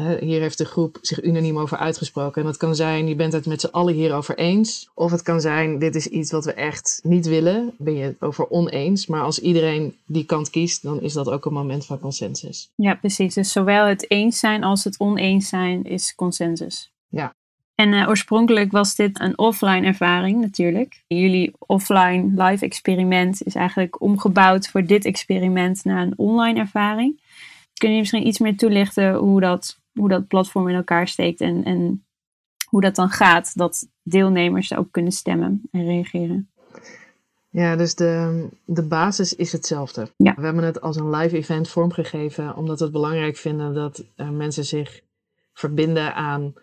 hier 0.00 0.40
heeft 0.40 0.58
de 0.58 0.64
groep 0.64 0.98
zich 1.00 1.22
unaniem 1.22 1.58
over 1.58 1.76
uitgesproken. 1.76 2.40
En 2.40 2.46
dat 2.46 2.56
kan 2.56 2.74
zijn, 2.74 3.08
je 3.08 3.14
bent 3.14 3.32
het 3.32 3.46
met 3.46 3.60
z'n 3.60 3.66
allen 3.66 3.94
hierover 3.94 4.38
eens. 4.38 4.90
Of 4.94 5.10
het 5.10 5.22
kan 5.22 5.40
zijn, 5.40 5.78
dit 5.78 5.94
is 5.94 6.06
iets 6.06 6.30
wat 6.32 6.44
we 6.44 6.52
echt 6.52 7.00
niet 7.02 7.26
willen. 7.26 7.74
Ben 7.78 7.94
je 7.94 8.02
het 8.02 8.16
over 8.20 8.50
oneens. 8.50 9.06
Maar 9.06 9.22
als 9.22 9.38
iedereen 9.38 9.96
die 10.06 10.24
kant 10.24 10.50
kiest, 10.50 10.82
dan 10.82 11.00
is 11.00 11.12
dat 11.12 11.30
ook 11.30 11.44
een 11.44 11.52
moment 11.52 11.86
van 11.86 11.98
consensus. 11.98 12.70
Ja, 12.74 12.94
precies. 12.94 13.34
Dus 13.34 13.52
zowel 13.52 13.86
het 13.86 14.10
eens 14.10 14.38
zijn 14.38 14.64
als 14.64 14.84
het 14.84 14.98
oneens 14.98 15.48
zijn 15.48 15.84
is 15.84 16.14
consensus. 16.14 16.92
Ja. 17.08 17.34
En 17.74 17.92
uh, 17.92 18.08
oorspronkelijk 18.08 18.72
was 18.72 18.94
dit 18.94 19.20
een 19.20 19.38
offline 19.38 19.86
ervaring 19.86 20.40
natuurlijk. 20.40 21.02
Jullie 21.06 21.52
offline 21.58 22.42
live 22.42 22.64
experiment 22.64 23.42
is 23.42 23.54
eigenlijk 23.54 24.00
omgebouwd 24.00 24.68
voor 24.68 24.84
dit 24.84 25.04
experiment 25.04 25.84
naar 25.84 26.02
een 26.02 26.18
online 26.18 26.58
ervaring. 26.58 27.20
Kun 27.74 27.92
je 27.92 27.98
misschien 27.98 28.26
iets 28.26 28.38
meer 28.38 28.56
toelichten 28.56 29.14
hoe 29.14 29.40
dat 29.40 29.82
hoe 29.94 30.08
dat 30.08 30.28
platform 30.28 30.68
in 30.68 30.74
elkaar 30.74 31.08
steekt 31.08 31.40
en, 31.40 31.64
en 31.64 32.04
hoe 32.68 32.80
dat 32.80 32.94
dan 32.94 33.10
gaat, 33.10 33.56
dat 33.56 33.88
deelnemers 34.02 34.74
ook 34.74 34.88
kunnen 34.90 35.12
stemmen 35.12 35.62
en 35.70 35.84
reageren. 35.84 36.48
Ja, 37.50 37.76
dus 37.76 37.94
de, 37.94 38.48
de 38.64 38.82
basis 38.82 39.34
is 39.34 39.52
hetzelfde. 39.52 40.10
Ja. 40.16 40.34
We 40.36 40.44
hebben 40.44 40.64
het 40.64 40.80
als 40.80 40.96
een 40.96 41.10
live 41.10 41.36
event 41.36 41.68
vormgegeven, 41.68 42.56
omdat 42.56 42.78
we 42.78 42.84
het 42.84 42.92
belangrijk 42.92 43.36
vinden 43.36 43.74
dat 43.74 44.04
uh, 44.16 44.30
mensen 44.30 44.64
zich 44.64 45.00
verbinden 45.52 46.14
aan, 46.14 46.54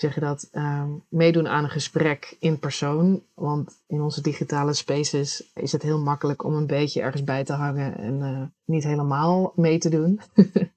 zeg 0.00 0.14
je 0.14 0.20
dat, 0.20 0.48
uh, 0.52 0.84
meedoen 1.08 1.48
aan 1.48 1.64
een 1.64 1.70
gesprek 1.70 2.36
in 2.40 2.58
persoon. 2.58 3.22
Want 3.34 3.82
in 3.86 4.00
onze 4.00 4.22
digitale 4.22 4.72
spaces 4.74 5.50
is 5.54 5.72
het 5.72 5.82
heel 5.82 5.98
makkelijk 5.98 6.44
om 6.44 6.54
een 6.54 6.66
beetje 6.66 7.00
ergens 7.00 7.24
bij 7.24 7.44
te 7.44 7.52
hangen 7.52 7.96
en 7.98 8.20
uh, 8.20 8.42
niet 8.64 8.84
helemaal 8.84 9.52
mee 9.56 9.78
te 9.78 9.88
doen. 9.88 10.20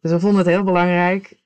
Dus 0.00 0.14
we 0.14 0.20
vonden 0.20 0.38
het 0.38 0.54
heel 0.54 0.64
belangrijk. 0.64 1.36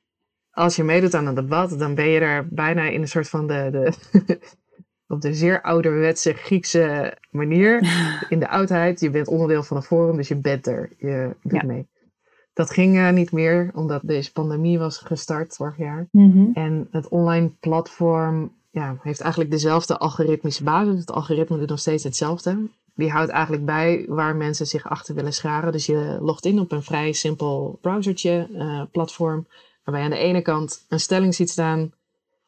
Als 0.51 0.77
je 0.77 0.85
meedoet 0.85 1.15
aan 1.15 1.27
een 1.27 1.35
debat, 1.35 1.79
dan 1.79 1.95
ben 1.95 2.09
je 2.09 2.21
er 2.21 2.49
bijna 2.49 2.83
in 2.83 3.01
een 3.01 3.09
soort 3.09 3.29
van 3.29 3.47
de. 3.47 3.69
de 3.73 3.93
op 5.15 5.21
de 5.21 5.35
zeer 5.35 5.63
ouderwetse 5.63 6.33
Griekse 6.33 7.17
manier. 7.31 7.83
In 8.29 8.39
de 8.39 8.49
oudheid. 8.49 9.01
Je 9.01 9.11
bent 9.11 9.29
onderdeel 9.29 9.63
van 9.63 9.77
een 9.77 9.83
forum, 9.83 10.17
dus 10.17 10.29
je 10.29 10.37
bent 10.37 10.67
er. 10.67 10.91
Je 10.99 11.35
doet 11.43 11.61
Ja. 11.61 11.67
mee. 11.67 11.87
Dat 12.53 12.71
ging 12.71 12.97
uh, 12.97 13.11
niet 13.11 13.33
meer, 13.33 13.71
omdat 13.75 14.01
deze 14.05 14.33
pandemie 14.33 14.79
was 14.79 14.99
gestart 14.99 15.57
vorig 15.57 15.77
jaar. 15.77 16.09
Mhm. 16.11 16.47
En 16.53 16.89
het 16.91 17.09
online 17.09 17.51
platform 17.61 18.53
ja, 18.71 18.97
heeft 19.03 19.21
eigenlijk 19.21 19.51
dezelfde 19.51 19.99
algoritmische 19.99 20.65
basis. 20.65 21.01
Het 21.01 21.11
algoritme 21.11 21.59
doet 21.59 21.69
nog 21.69 21.79
steeds 21.79 22.05
hetzelfde. 22.05 22.69
Die 22.95 23.11
houdt 23.11 23.31
eigenlijk 23.31 23.65
bij 23.65 24.05
waar 24.09 24.37
mensen 24.37 24.67
zich 24.67 24.89
achter 24.89 25.15
willen 25.15 25.33
scharen. 25.33 25.73
Dus 25.73 25.87
je 25.87 26.19
logt 26.21 26.45
in 26.45 26.61
op 26.61 26.73
een 26.73 26.83
vrij 26.83 27.13
simpel 27.13 27.79
browsertje, 27.81 28.49
uh, 28.53 28.83
platform. 28.93 29.47
Waarbij 29.85 30.05
je 30.05 30.11
aan 30.11 30.21
de 30.21 30.27
ene 30.27 30.43
kant 30.43 30.85
een 30.89 31.01
stelling 31.01 31.35
ziet 31.35 31.51
staan. 31.51 31.93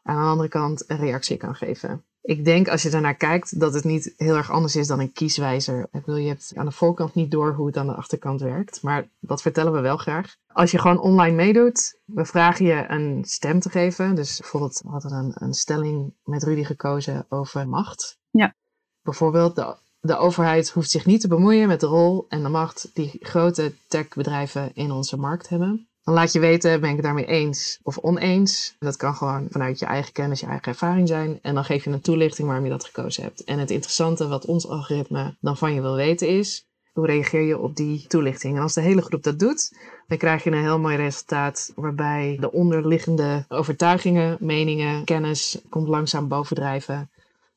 Aan 0.02 0.16
de 0.16 0.30
andere 0.30 0.48
kant 0.48 0.84
een 0.86 0.96
reactie 0.96 1.36
kan 1.36 1.54
geven. 1.54 2.04
Ik 2.22 2.44
denk 2.44 2.68
als 2.68 2.82
je 2.82 2.90
daarnaar 2.90 3.14
kijkt 3.14 3.60
dat 3.60 3.74
het 3.74 3.84
niet 3.84 4.14
heel 4.16 4.36
erg 4.36 4.50
anders 4.50 4.76
is 4.76 4.86
dan 4.86 5.00
een 5.00 5.12
kieswijzer. 5.12 5.82
Ik 5.82 6.04
bedoel, 6.04 6.16
je 6.16 6.28
hebt 6.28 6.52
aan 6.54 6.64
de 6.64 6.72
voorkant 6.72 7.14
niet 7.14 7.30
door 7.30 7.54
hoe 7.54 7.66
het 7.66 7.76
aan 7.76 7.86
de 7.86 7.94
achterkant 7.94 8.40
werkt. 8.40 8.82
Maar 8.82 9.08
dat 9.20 9.42
vertellen 9.42 9.72
we 9.72 9.80
wel 9.80 9.96
graag. 9.96 10.36
Als 10.46 10.70
je 10.70 10.78
gewoon 10.78 11.00
online 11.00 11.36
meedoet, 11.36 11.98
we 12.04 12.24
vragen 12.24 12.66
je 12.66 12.84
een 12.88 13.24
stem 13.24 13.60
te 13.60 13.70
geven. 13.70 14.14
Dus 14.14 14.38
bijvoorbeeld, 14.38 14.80
we 14.84 14.88
hadden 14.88 15.12
een, 15.12 15.32
een 15.34 15.54
stelling 15.54 16.14
met 16.24 16.42
Rudy 16.42 16.64
gekozen 16.64 17.26
over 17.28 17.68
macht. 17.68 18.18
Ja. 18.30 18.54
Bijvoorbeeld, 19.02 19.56
de, 19.56 19.76
de 20.00 20.16
overheid 20.16 20.70
hoeft 20.70 20.90
zich 20.90 21.06
niet 21.06 21.20
te 21.20 21.28
bemoeien 21.28 21.68
met 21.68 21.80
de 21.80 21.86
rol 21.86 22.26
en 22.28 22.42
de 22.42 22.48
macht 22.48 22.90
die 22.94 23.18
grote 23.20 23.72
techbedrijven 23.88 24.74
in 24.74 24.90
onze 24.90 25.16
markt 25.16 25.48
hebben. 25.48 25.88
Dan 26.04 26.14
laat 26.14 26.32
je 26.32 26.40
weten, 26.40 26.80
ben 26.80 26.90
ik 26.90 26.96
het 26.96 27.04
daarmee 27.04 27.26
eens 27.26 27.78
of 27.82 27.98
oneens. 27.98 28.76
Dat 28.78 28.96
kan 28.96 29.14
gewoon 29.14 29.46
vanuit 29.50 29.78
je 29.78 29.86
eigen 29.86 30.12
kennis, 30.12 30.40
je 30.40 30.46
eigen 30.46 30.72
ervaring 30.72 31.08
zijn. 31.08 31.38
En 31.42 31.54
dan 31.54 31.64
geef 31.64 31.84
je 31.84 31.90
een 31.90 32.00
toelichting 32.00 32.48
waarom 32.48 32.64
je 32.64 32.70
dat 32.70 32.84
gekozen 32.84 33.22
hebt. 33.22 33.44
En 33.44 33.58
het 33.58 33.70
interessante 33.70 34.28
wat 34.28 34.44
ons 34.44 34.68
algoritme 34.68 35.36
dan 35.40 35.56
van 35.56 35.74
je 35.74 35.80
wil 35.80 35.94
weten 35.94 36.28
is, 36.28 36.66
hoe 36.92 37.06
reageer 37.06 37.42
je 37.42 37.58
op 37.58 37.76
die 37.76 38.06
toelichting? 38.06 38.56
En 38.56 38.62
als 38.62 38.74
de 38.74 38.80
hele 38.80 39.02
groep 39.02 39.22
dat 39.22 39.38
doet, 39.38 39.72
dan 40.06 40.18
krijg 40.18 40.44
je 40.44 40.50
een 40.50 40.62
heel 40.62 40.78
mooi 40.78 40.96
resultaat 40.96 41.72
waarbij 41.74 42.36
de 42.40 42.52
onderliggende 42.52 43.44
overtuigingen, 43.48 44.36
meningen, 44.40 45.04
kennis 45.04 45.58
komt 45.68 45.88
langzaam 45.88 46.28
bovendrijven. 46.28 47.10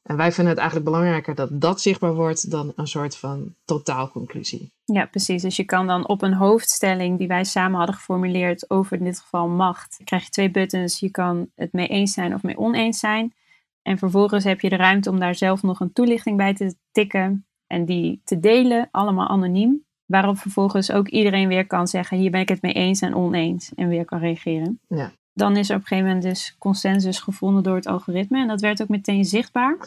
En 0.05 0.17
wij 0.17 0.31
vinden 0.31 0.53
het 0.53 0.61
eigenlijk 0.61 0.89
belangrijker 0.89 1.35
dat 1.35 1.61
dat 1.61 1.81
zichtbaar 1.81 2.13
wordt 2.13 2.51
dan 2.51 2.73
een 2.75 2.87
soort 2.87 3.17
van 3.17 3.55
totaalconclusie. 3.65 4.71
Ja, 4.83 5.05
precies. 5.05 5.41
Dus 5.41 5.55
je 5.55 5.63
kan 5.63 5.87
dan 5.87 6.07
op 6.07 6.21
een 6.21 6.33
hoofdstelling 6.33 7.17
die 7.17 7.27
wij 7.27 7.43
samen 7.43 7.77
hadden 7.77 7.95
geformuleerd 7.95 8.69
over 8.69 8.97
in 8.97 9.03
dit 9.03 9.19
geval 9.19 9.47
macht, 9.47 9.99
krijg 10.03 10.23
je 10.23 10.29
twee 10.29 10.51
buttons. 10.51 10.99
Je 10.99 11.11
kan 11.11 11.49
het 11.55 11.73
mee 11.73 11.87
eens 11.87 12.13
zijn 12.13 12.33
of 12.33 12.43
mee 12.43 12.57
oneens 12.57 12.99
zijn. 12.99 13.33
En 13.81 13.97
vervolgens 13.97 14.43
heb 14.43 14.61
je 14.61 14.69
de 14.69 14.75
ruimte 14.75 15.09
om 15.09 15.19
daar 15.19 15.35
zelf 15.35 15.61
nog 15.61 15.79
een 15.79 15.93
toelichting 15.93 16.37
bij 16.37 16.53
te 16.53 16.75
tikken 16.91 17.45
en 17.67 17.85
die 17.85 18.21
te 18.23 18.39
delen, 18.39 18.87
allemaal 18.91 19.27
anoniem. 19.27 19.85
Waarop 20.05 20.37
vervolgens 20.37 20.91
ook 20.91 21.07
iedereen 21.07 21.47
weer 21.47 21.67
kan 21.67 21.87
zeggen, 21.87 22.17
hier 22.17 22.31
ben 22.31 22.41
ik 22.41 22.49
het 22.49 22.61
mee 22.61 22.73
eens 22.73 23.01
en 23.01 23.15
oneens. 23.15 23.71
En 23.75 23.87
weer 23.87 24.05
kan 24.05 24.19
reageren. 24.19 24.79
Ja. 24.87 25.11
Dan 25.35 25.57
is 25.57 25.69
er 25.69 25.75
op 25.75 25.81
een 25.81 25.87
gegeven 25.87 26.07
moment 26.07 26.25
dus 26.25 26.55
consensus 26.59 27.19
gevonden 27.19 27.63
door 27.63 27.75
het 27.75 27.87
algoritme. 27.87 28.41
En 28.41 28.47
dat 28.47 28.61
werd 28.61 28.81
ook 28.81 28.87
meteen 28.87 29.25
zichtbaar. 29.25 29.77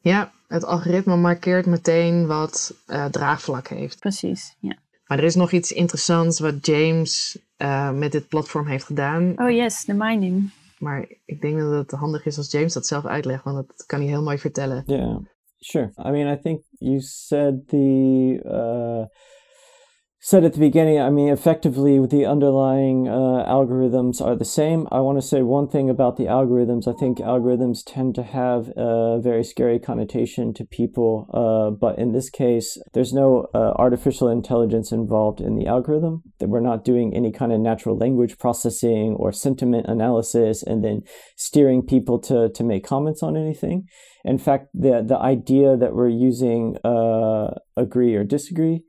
Ja, 0.00 0.32
het 0.48 0.64
algoritme 0.64 1.16
markeert 1.16 1.66
meteen 1.66 2.26
wat 2.26 2.74
uh, 2.86 3.04
draagvlak 3.04 3.68
heeft. 3.68 3.98
Precies, 3.98 4.56
ja. 4.60 4.76
Maar 5.06 5.18
er 5.18 5.24
is 5.24 5.34
nog 5.34 5.52
iets 5.52 5.72
interessants 5.72 6.40
wat 6.40 6.66
James 6.66 7.38
uh, 7.58 7.92
met 7.92 8.12
dit 8.12 8.28
platform 8.28 8.66
heeft 8.66 8.84
gedaan. 8.84 9.32
Oh 9.36 9.50
yes, 9.50 9.84
de 9.84 9.94
mining. 9.94 10.50
Maar 10.78 11.06
ik 11.24 11.40
denk 11.40 11.58
dat 11.58 11.72
het 11.72 11.90
handig 11.90 12.26
is 12.26 12.36
als 12.36 12.50
James 12.50 12.72
dat 12.72 12.86
zelf 12.86 13.04
uitlegt, 13.04 13.44
want 13.44 13.56
dat 13.56 13.86
kan 13.86 14.00
hij 14.00 14.08
heel 14.08 14.22
mooi 14.22 14.38
vertellen. 14.38 14.82
Yeah, 14.86 15.16
sure. 15.58 15.92
I 16.06 16.10
mean, 16.10 16.32
I 16.32 16.40
think 16.40 16.62
you 16.70 17.00
said 17.00 17.68
the 17.68 18.40
uh, 18.44 19.04
said 20.24 20.44
at 20.44 20.52
the 20.52 20.60
beginning, 20.60 21.00
I 21.00 21.10
mean, 21.10 21.30
effectively, 21.30 21.98
the 22.06 22.26
underlying 22.26 23.08
uh, 23.08 23.44
algorithms 23.44 24.24
are 24.24 24.36
the 24.36 24.44
same. 24.44 24.86
I 24.92 25.00
want 25.00 25.20
to 25.20 25.26
say 25.26 25.42
one 25.42 25.66
thing 25.66 25.90
about 25.90 26.16
the 26.16 26.26
algorithms. 26.26 26.86
I 26.86 26.96
think 26.96 27.18
algorithms 27.18 27.82
tend 27.84 28.14
to 28.14 28.22
have 28.22 28.68
a 28.76 29.18
very 29.20 29.42
scary 29.42 29.80
connotation 29.80 30.54
to 30.54 30.64
people, 30.64 31.26
uh, 31.34 31.76
but 31.76 31.98
in 31.98 32.12
this 32.12 32.30
case, 32.30 32.78
there's 32.94 33.12
no 33.12 33.48
uh, 33.52 33.72
artificial 33.74 34.28
intelligence 34.28 34.92
involved 34.92 35.40
in 35.40 35.56
the 35.56 35.66
algorithm. 35.66 36.22
That 36.38 36.50
we're 36.50 36.60
not 36.60 36.84
doing 36.84 37.16
any 37.16 37.32
kind 37.32 37.52
of 37.52 37.58
natural 37.58 37.98
language 37.98 38.38
processing 38.38 39.16
or 39.18 39.32
sentiment 39.32 39.86
analysis 39.88 40.62
and 40.62 40.84
then 40.84 41.02
steering 41.34 41.82
people 41.82 42.20
to 42.20 42.48
to 42.48 42.62
make 42.62 42.86
comments 42.86 43.24
on 43.24 43.36
anything. 43.36 43.88
In 44.24 44.38
fact, 44.38 44.68
the 44.72 45.02
the 45.04 45.18
idea 45.18 45.76
that 45.76 45.96
we're 45.96 46.08
using 46.08 46.76
uh, 46.84 47.54
agree 47.76 48.14
or 48.14 48.22
disagree 48.22 48.84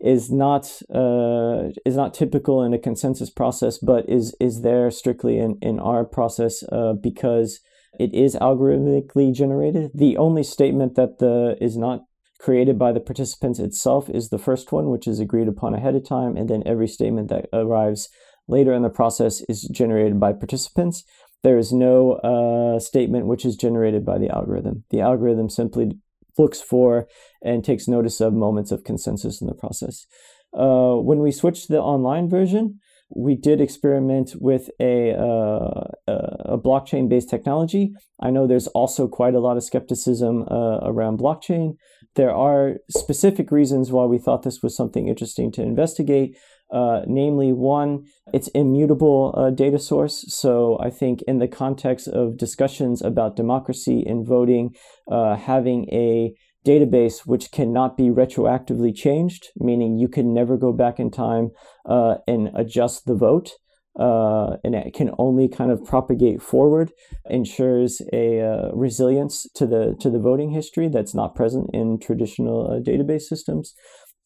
is 0.00 0.30
not 0.30 0.80
uh, 0.94 1.70
is 1.84 1.96
not 1.96 2.14
typical 2.14 2.62
in 2.62 2.74
a 2.74 2.78
consensus 2.78 3.30
process, 3.30 3.78
but 3.78 4.08
is 4.08 4.34
is 4.40 4.62
there 4.62 4.90
strictly 4.90 5.38
in 5.38 5.58
in 5.62 5.78
our 5.78 6.04
process 6.04 6.62
uh, 6.70 6.92
because 6.92 7.60
it 7.98 8.12
is 8.12 8.34
algorithmically 8.36 9.32
generated. 9.32 9.90
The 9.94 10.16
only 10.16 10.42
statement 10.42 10.94
that 10.96 11.18
the 11.18 11.56
is 11.60 11.76
not 11.76 12.04
created 12.40 12.78
by 12.78 12.92
the 12.92 13.00
participants 13.00 13.58
itself 13.58 14.10
is 14.10 14.28
the 14.28 14.38
first 14.38 14.72
one, 14.72 14.90
which 14.90 15.06
is 15.06 15.20
agreed 15.20 15.48
upon 15.48 15.74
ahead 15.74 15.94
of 15.94 16.06
time, 16.06 16.36
and 16.36 16.50
then 16.50 16.62
every 16.66 16.88
statement 16.88 17.28
that 17.28 17.46
arrives 17.52 18.08
later 18.46 18.74
in 18.74 18.82
the 18.82 18.90
process 18.90 19.40
is 19.48 19.62
generated 19.62 20.20
by 20.20 20.32
participants. 20.32 21.04
There 21.42 21.58
is 21.58 21.72
no 21.72 22.12
uh, 22.12 22.78
statement 22.80 23.26
which 23.26 23.44
is 23.44 23.56
generated 23.56 24.04
by 24.04 24.18
the 24.18 24.30
algorithm. 24.30 24.84
The 24.90 25.00
algorithm 25.00 25.48
simply 25.48 25.92
looks 26.38 26.60
for 26.60 27.06
and 27.42 27.64
takes 27.64 27.88
notice 27.88 28.20
of 28.20 28.32
moments 28.32 28.70
of 28.70 28.84
consensus 28.84 29.40
in 29.40 29.46
the 29.46 29.54
process. 29.54 30.06
Uh, 30.56 30.94
when 30.94 31.18
we 31.18 31.32
switched 31.32 31.66
to 31.66 31.72
the 31.72 31.80
online 31.80 32.28
version, 32.28 32.78
we 33.14 33.36
did 33.36 33.60
experiment 33.60 34.32
with 34.40 34.70
a, 34.80 35.12
uh, 35.12 35.84
a 36.08 36.58
blockchain 36.58 37.08
based 37.08 37.30
technology. 37.30 37.92
I 38.20 38.30
know 38.30 38.46
there's 38.46 38.66
also 38.68 39.08
quite 39.08 39.34
a 39.34 39.40
lot 39.40 39.56
of 39.56 39.64
skepticism 39.64 40.44
uh, 40.50 40.78
around 40.82 41.18
blockchain. 41.18 41.74
There 42.16 42.34
are 42.34 42.76
specific 42.90 43.50
reasons 43.50 43.90
why 43.90 44.04
we 44.04 44.18
thought 44.18 44.42
this 44.42 44.62
was 44.62 44.76
something 44.76 45.08
interesting 45.08 45.52
to 45.52 45.62
investigate. 45.62 46.36
Uh, 46.74 47.02
namely, 47.06 47.52
one, 47.52 48.04
it's 48.32 48.48
immutable 48.48 49.32
uh, 49.36 49.50
data 49.50 49.78
source. 49.78 50.24
So 50.26 50.76
I 50.80 50.90
think 50.90 51.22
in 51.22 51.38
the 51.38 51.46
context 51.46 52.08
of 52.08 52.36
discussions 52.36 53.00
about 53.00 53.36
democracy 53.36 54.02
and 54.04 54.26
voting, 54.26 54.74
uh, 55.08 55.36
having 55.36 55.88
a 55.92 56.34
database 56.66 57.26
which 57.26 57.52
cannot 57.52 57.96
be 57.96 58.08
retroactively 58.08 58.92
changed, 58.94 59.50
meaning 59.56 59.98
you 59.98 60.08
can 60.08 60.34
never 60.34 60.56
go 60.56 60.72
back 60.72 60.98
in 60.98 61.10
time 61.10 61.50
uh, 61.86 62.16
and 62.26 62.50
adjust 62.56 63.06
the 63.06 63.14
vote. 63.14 63.52
Uh, 63.96 64.56
and 64.64 64.74
it 64.74 64.92
can 64.92 65.10
only 65.18 65.46
kind 65.46 65.70
of 65.70 65.84
propagate 65.84 66.42
forward, 66.42 66.90
ensures 67.30 68.02
a 68.12 68.40
uh, 68.40 68.70
resilience 68.72 69.46
to 69.54 69.68
the 69.68 69.94
to 70.00 70.10
the 70.10 70.18
voting 70.18 70.50
history 70.50 70.88
that's 70.88 71.14
not 71.14 71.36
present 71.36 71.70
in 71.72 71.96
traditional 72.00 72.66
uh, 72.66 72.80
database 72.80 73.22
systems. 73.22 73.72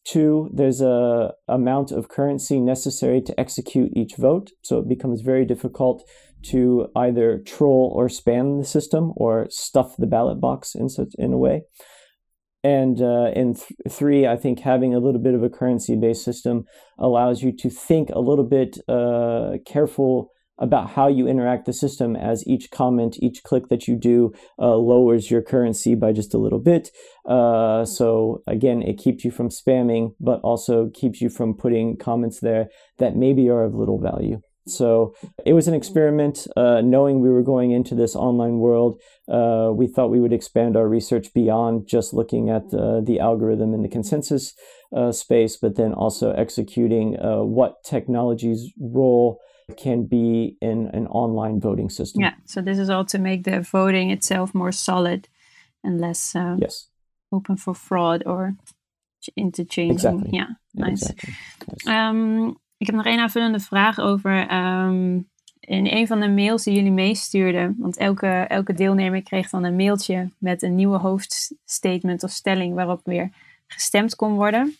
Two, 0.05 0.49
there's 0.53 0.81
a 0.81 1.33
amount 1.47 1.91
of 1.91 2.09
currency 2.09 2.59
necessary 2.59 3.21
to 3.21 3.39
execute 3.39 3.91
each 3.95 4.15
vote, 4.15 4.51
so 4.63 4.79
it 4.79 4.89
becomes 4.89 5.21
very 5.21 5.45
difficult 5.45 6.03
to 6.41 6.87
either 6.95 7.39
troll 7.45 7.91
or 7.95 8.07
spam 8.07 8.59
the 8.59 8.65
system 8.65 9.11
or 9.17 9.47
stuff 9.49 9.95
the 9.97 10.07
ballot 10.07 10.39
box 10.39 10.73
in 10.73 10.89
such 10.89 11.09
in 11.17 11.33
a 11.33 11.37
way. 11.37 11.63
And 12.63 13.01
uh, 13.01 13.31
in 13.35 13.55
th- 13.55 13.71
three, 13.89 14.27
I 14.27 14.35
think 14.35 14.59
having 14.59 14.93
a 14.93 14.99
little 14.99 15.21
bit 15.21 15.33
of 15.33 15.43
a 15.43 15.49
currency 15.49 15.95
based 15.95 16.23
system 16.23 16.65
allows 16.97 17.41
you 17.41 17.51
to 17.57 17.69
think 17.69 18.09
a 18.09 18.19
little 18.19 18.43
bit 18.43 18.77
uh, 18.87 19.57
careful 19.65 20.31
about 20.59 20.91
how 20.91 21.07
you 21.07 21.27
interact 21.27 21.65
the 21.65 21.73
system 21.73 22.15
as 22.15 22.45
each 22.47 22.69
comment, 22.71 23.17
each 23.21 23.43
click 23.43 23.69
that 23.69 23.87
you 23.87 23.95
do 23.95 24.31
uh, 24.59 24.75
lowers 24.75 25.31
your 25.31 25.41
currency 25.41 25.95
by 25.95 26.11
just 26.11 26.33
a 26.33 26.37
little 26.37 26.59
bit. 26.59 26.91
Uh, 27.25 27.85
so 27.85 28.43
again, 28.45 28.81
it 28.81 28.97
keeps 28.97 29.23
you 29.23 29.31
from 29.31 29.49
spamming, 29.49 30.13
but 30.19 30.39
also 30.41 30.89
keeps 30.93 31.21
you 31.21 31.29
from 31.29 31.53
putting 31.53 31.97
comments 31.97 32.39
there 32.39 32.67
that 32.97 33.15
maybe 33.15 33.49
are 33.49 33.63
of 33.63 33.73
little 33.73 33.99
value. 33.99 34.41
So 34.67 35.15
it 35.45 35.53
was 35.53 35.67
an 35.67 35.73
experiment. 35.73 36.47
Uh, 36.55 36.81
knowing 36.81 37.21
we 37.21 37.29
were 37.29 37.41
going 37.41 37.71
into 37.71 37.95
this 37.95 38.15
online 38.15 38.59
world, 38.59 39.01
uh, 39.27 39.71
we 39.73 39.87
thought 39.87 40.11
we 40.11 40.19
would 40.19 40.33
expand 40.33 40.77
our 40.77 40.87
research 40.87 41.33
beyond 41.33 41.87
just 41.87 42.13
looking 42.13 42.49
at 42.49 42.73
uh, 42.73 43.01
the 43.01 43.19
algorithm 43.19 43.73
in 43.73 43.81
the 43.81 43.89
consensus 43.89 44.53
uh, 44.95 45.11
space, 45.11 45.57
but 45.57 45.75
then 45.75 45.93
also 45.93 46.31
executing 46.33 47.19
uh, 47.19 47.43
what 47.43 47.83
technology's 47.83 48.71
role 48.79 49.39
can 49.77 50.05
be 50.05 50.55
in 50.59 50.89
an 50.93 51.07
online 51.07 51.59
voting 51.59 51.89
system. 51.91 52.21
Yeah, 52.21 52.33
so 52.45 52.61
this 52.61 52.77
is 52.77 52.89
all 52.89 53.05
to 53.05 53.19
make 53.19 53.43
the 53.43 53.61
voting 53.61 54.11
itself 54.11 54.53
more 54.53 54.71
solid 54.71 55.27
and 55.81 55.99
less 55.99 56.35
uh, 56.35 56.55
yes. 56.57 56.89
open 57.31 57.57
for 57.57 57.75
fraud 57.75 58.23
or 58.25 58.55
interchanging. 59.35 59.91
Exactly. 59.91 60.29
Ja, 60.31 60.59
nice. 60.71 60.91
Exactly. 60.91 61.33
Yes. 61.65 61.83
Ehm, 61.83 62.47
ik 62.77 62.85
heb 62.85 62.95
nog 62.95 63.05
één 63.05 63.19
aanvullende 63.19 63.59
vraag 63.59 63.99
over 63.99 64.47
ehm, 64.47 65.19
in 65.59 65.87
een 65.87 66.07
van 66.07 66.19
de 66.19 66.29
mails 66.29 66.63
die 66.63 66.73
jullie 66.73 66.91
meestuurden. 66.91 67.75
Want 67.77 67.97
elke, 67.97 68.27
elke 68.27 68.73
deelnemer 68.73 69.23
kreeg 69.23 69.49
dan 69.49 69.63
een 69.63 69.75
mailtje 69.75 70.29
met 70.37 70.61
een 70.61 70.75
nieuwe 70.75 70.97
hoofdstatement 70.97 72.23
of 72.23 72.31
stelling 72.31 72.75
waarop 72.75 73.01
weer 73.03 73.29
gestemd 73.67 74.15
kon 74.15 74.33
worden. 74.33 74.75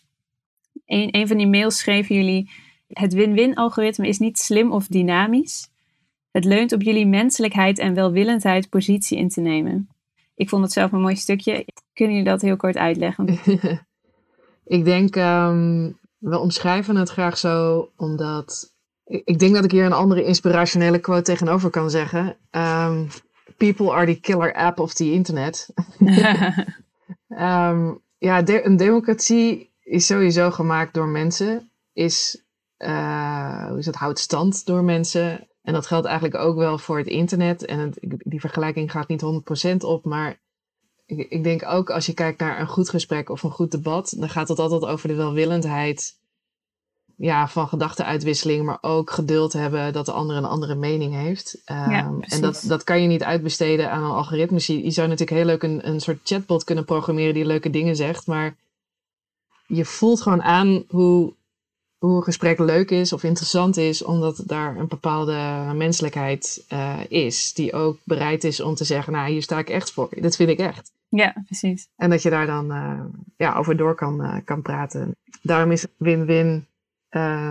Een, 0.85 1.15
een 1.15 1.27
van 1.27 1.37
die 1.37 1.47
mails 1.47 1.77
schreven 1.77 2.15
jullie: 2.15 2.49
Het 2.89 3.13
win-win 3.13 3.55
algoritme 3.55 4.07
is 4.07 4.19
niet 4.19 4.39
slim 4.39 4.71
of 4.71 4.87
dynamisch. 4.87 5.69
Het 6.31 6.45
leunt 6.45 6.71
op 6.71 6.81
jullie 6.81 7.07
menselijkheid 7.07 7.79
en 7.79 7.93
welwillendheid 7.93 8.69
positie 8.69 9.17
in 9.17 9.29
te 9.29 9.41
nemen. 9.41 9.89
Ik 10.35 10.49
vond 10.49 10.63
het 10.63 10.71
zelf 10.71 10.91
een 10.91 11.01
mooi 11.01 11.15
stukje. 11.15 11.65
Kunnen 11.93 12.15
jullie 12.15 12.31
dat 12.31 12.41
heel 12.41 12.55
kort 12.55 12.77
uitleggen? 12.77 13.39
ik 14.77 14.85
denk, 14.85 15.15
um, 15.15 15.97
we 16.17 16.37
omschrijven 16.39 16.95
het 16.95 17.09
graag 17.09 17.37
zo 17.37 17.89
omdat. 17.95 18.73
Ik 19.03 19.39
denk 19.39 19.53
dat 19.55 19.63
ik 19.63 19.71
hier 19.71 19.85
een 19.85 19.93
andere 19.93 20.23
inspirationele 20.23 20.99
quote 20.99 21.21
tegenover 21.21 21.69
kan 21.69 21.89
zeggen. 21.89 22.37
Um, 22.51 23.07
People 23.57 23.91
are 23.91 24.05
the 24.05 24.19
killer 24.19 24.53
app 24.53 24.79
of 24.79 24.93
the 24.93 25.11
internet. 25.11 25.69
um, 27.29 28.01
ja, 28.27 28.41
de 28.41 28.65
een 28.65 28.77
democratie 28.77 29.69
is 29.83 30.05
sowieso 30.05 30.51
gemaakt 30.51 30.93
door 30.93 31.07
mensen. 31.07 31.71
Is, 31.93 32.43
uh, 32.79 33.67
hoe 33.67 33.77
is 33.77 33.85
het, 33.85 33.95
houdt 33.95 34.19
stand 34.19 34.65
door 34.65 34.83
mensen. 34.83 35.47
En 35.61 35.73
dat 35.73 35.87
geldt 35.87 36.05
eigenlijk 36.05 36.43
ook 36.43 36.57
wel 36.57 36.77
voor 36.77 36.97
het 36.97 37.07
internet. 37.07 37.65
En 37.65 37.79
het, 37.79 37.97
die 38.01 38.39
vergelijking 38.39 38.91
gaat 38.91 39.07
niet 39.07 39.23
100% 39.73 39.75
op, 39.77 40.05
maar 40.05 40.39
ik, 41.05 41.29
ik, 41.29 41.43
denk 41.43 41.65
ook 41.65 41.89
als 41.89 42.05
je 42.05 42.13
kijkt 42.13 42.39
naar 42.39 42.59
een 42.59 42.67
goed 42.67 42.89
gesprek 42.89 43.29
of 43.29 43.43
een 43.43 43.51
goed 43.51 43.71
debat, 43.71 44.15
dan 44.17 44.29
gaat 44.29 44.47
het 44.47 44.59
altijd 44.59 44.85
over 44.85 45.07
de 45.07 45.15
welwillendheid 45.15 46.17
ja, 47.15 47.47
van 47.47 47.67
gedachtenuitwisseling, 47.67 48.65
maar 48.65 48.77
ook 48.81 49.11
geduld 49.11 49.53
hebben 49.53 49.93
dat 49.93 50.05
de 50.05 50.11
ander 50.11 50.35
een 50.35 50.45
andere 50.45 50.75
mening 50.75 51.13
heeft. 51.13 51.61
Um, 51.65 51.91
ja, 51.91 52.13
en 52.19 52.41
dat, 52.41 52.63
dat 52.67 52.83
kan 52.83 53.01
je 53.01 53.07
niet 53.07 53.23
uitbesteden 53.23 53.91
aan 53.91 54.03
een 54.03 54.11
algoritme. 54.11 54.59
Je, 54.61 54.83
je 54.83 54.91
zou 54.91 55.07
natuurlijk 55.07 55.37
heel 55.37 55.47
leuk 55.47 55.63
een, 55.63 55.87
een 55.87 55.99
soort 55.99 56.19
chatbot 56.23 56.63
kunnen 56.63 56.85
programmeren 56.85 57.33
die 57.33 57.45
leuke 57.45 57.69
dingen 57.69 57.95
zegt, 57.95 58.27
maar 58.27 58.55
je 59.67 59.85
voelt 59.85 60.21
gewoon 60.21 60.43
aan 60.43 60.83
hoe, 60.87 61.33
hoe 61.99 62.15
een 62.15 62.23
gesprek 62.23 62.59
leuk 62.59 62.91
is 62.91 63.13
of 63.13 63.23
interessant 63.23 63.77
is, 63.77 64.03
omdat 64.03 64.43
daar 64.45 64.75
een 64.77 64.87
bepaalde 64.87 65.71
menselijkheid 65.75 66.65
uh, 66.73 66.99
is, 67.07 67.53
die 67.53 67.73
ook 67.73 67.97
bereid 68.03 68.43
is 68.43 68.59
om 68.59 68.75
te 68.75 68.83
zeggen, 68.83 69.13
nou, 69.13 69.29
hier 69.29 69.41
sta 69.41 69.57
ik 69.57 69.69
echt 69.69 69.91
voor. 69.91 70.09
Dat 70.21 70.35
vind 70.35 70.49
ik 70.49 70.59
echt. 70.59 70.91
Ja, 71.09 71.35
precies. 71.45 71.87
En 71.95 72.09
dat 72.09 72.21
je 72.21 72.29
daar 72.29 72.45
dan 72.45 72.71
uh, 72.71 72.99
ja, 73.37 73.55
over 73.55 73.77
door 73.77 73.95
kan, 73.95 74.21
uh, 74.21 74.35
kan 74.45 74.61
praten. 74.61 75.15
Daarom 75.41 75.71
is 75.71 75.85
win-win 75.97 76.67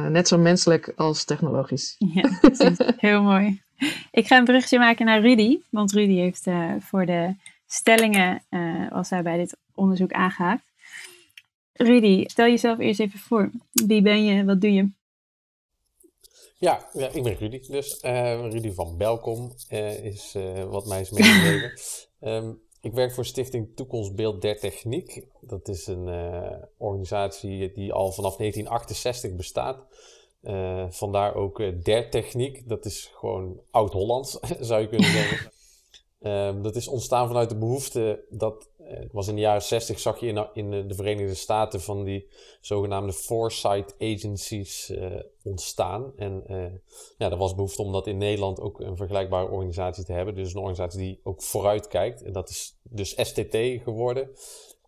net 0.09 0.29
zo 0.29 0.39
menselijk 0.39 0.93
als 0.97 1.25
technologisch. 1.25 1.97
Ja, 1.99 2.31
precies. 2.41 2.79
Heel 2.97 3.23
mooi. 3.23 3.63
Ik 4.11 4.27
ga 4.27 4.37
een 4.37 4.45
brugje 4.45 4.79
maken 4.79 5.07
naar 5.07 5.21
Rudy. 5.21 5.59
Want 5.71 5.93
Rudy 5.93 6.15
heeft 6.15 6.47
voor 6.81 7.07
de 7.07 7.35
stellingen, 7.67 8.43
was 8.91 9.11
hij 9.11 9.23
bij 9.23 9.37
dit 9.37 9.57
onderzoek 9.75 10.13
aangehaakt. 10.13 10.68
Rudy, 11.79 12.25
stel 12.27 12.47
jezelf 12.47 12.79
eerst 12.79 13.01
even 13.01 13.19
voor. 13.19 13.51
Wie 13.87 14.03
ben 14.03 14.25
je? 14.25 14.45
Wat 14.45 14.61
doe 14.61 14.73
je? 14.73 14.91
Ja, 16.59 16.89
ja 16.93 17.09
ik 17.09 17.23
ben 17.23 17.35
Rudy. 17.35 17.61
Dus 17.69 17.99
Rudy 18.51 18.73
van 18.73 18.97
Belkom 18.97 19.53
is 20.03 20.37
wat 20.69 20.87
mij 20.87 21.01
is 21.01 21.11
meegegeven. 21.11 21.73
um, 22.21 22.61
Ik 22.81 22.93
werk 22.93 23.13
voor 23.13 23.25
Stichting 23.25 23.69
Toekomstbeeld 23.75 24.43
der 24.43 24.59
Techniek. 24.59 25.27
Dat 25.41 25.69
is 25.69 25.87
een 25.87 26.07
uh, 26.07 26.63
organisatie 26.77 27.73
die 27.73 27.93
al 27.93 28.13
vanaf 28.13 28.37
1968 28.37 29.37
bestaat. 29.37 29.87
Vandaar 30.89 31.35
ook 31.35 31.85
der 31.85 32.11
Techniek. 32.11 32.69
Dat 32.69 32.85
is 32.85 33.11
gewoon 33.15 33.61
oud-Hollands, 33.71 34.39
zou 34.61 34.81
je 34.81 34.89
kunnen 34.89 35.11
zeggen. 35.11 35.51
Ehm, 36.19 36.63
dat 36.63 36.77
is 36.77 36.89
ontstaan 36.89 37.27
vanuit 37.27 37.49
de 37.49 37.57
behoefte 37.57 38.25
dat, 38.31 38.69
uh, 38.91 38.99
was 39.13 39.29
in 39.29 39.35
de 39.35 39.41
jaren 39.41 39.63
60 39.63 39.99
zag 39.99 40.21
je 40.21 40.27
in, 40.27 40.47
in 40.53 40.89
de 40.89 40.95
Verenigde 40.95 41.35
Staten 41.35 41.81
van 41.81 42.05
die 42.05 42.29
zogenaamde 42.61 43.13
foresight 43.13 43.95
agencies 43.99 44.91
uh, 44.91 45.17
ontstaan. 45.43 46.13
En 46.17 46.45
uh, 46.51 46.65
ja, 47.19 47.31
er 47.31 47.37
was 47.37 47.55
behoefte 47.55 47.83
om 47.83 47.93
dat 47.93 48.07
in 48.07 48.19
Nederland 48.19 48.61
ook 48.61 48.81
een 48.81 48.97
vergelijkbare 48.97 49.51
organisatie 49.51 50.05
te 50.05 50.13
hebben. 50.13 50.35
Dus 50.35 50.53
een 50.53 50.61
organisatie 50.61 50.99
die 50.99 51.21
ook 51.23 51.43
vooruit 51.43 51.89
kijkt. 51.89 52.23
En 52.23 52.33
dat 52.33 52.49
is 52.49 52.79
dus 52.83 53.11
STT 53.11 53.57
geworden. 53.83 54.31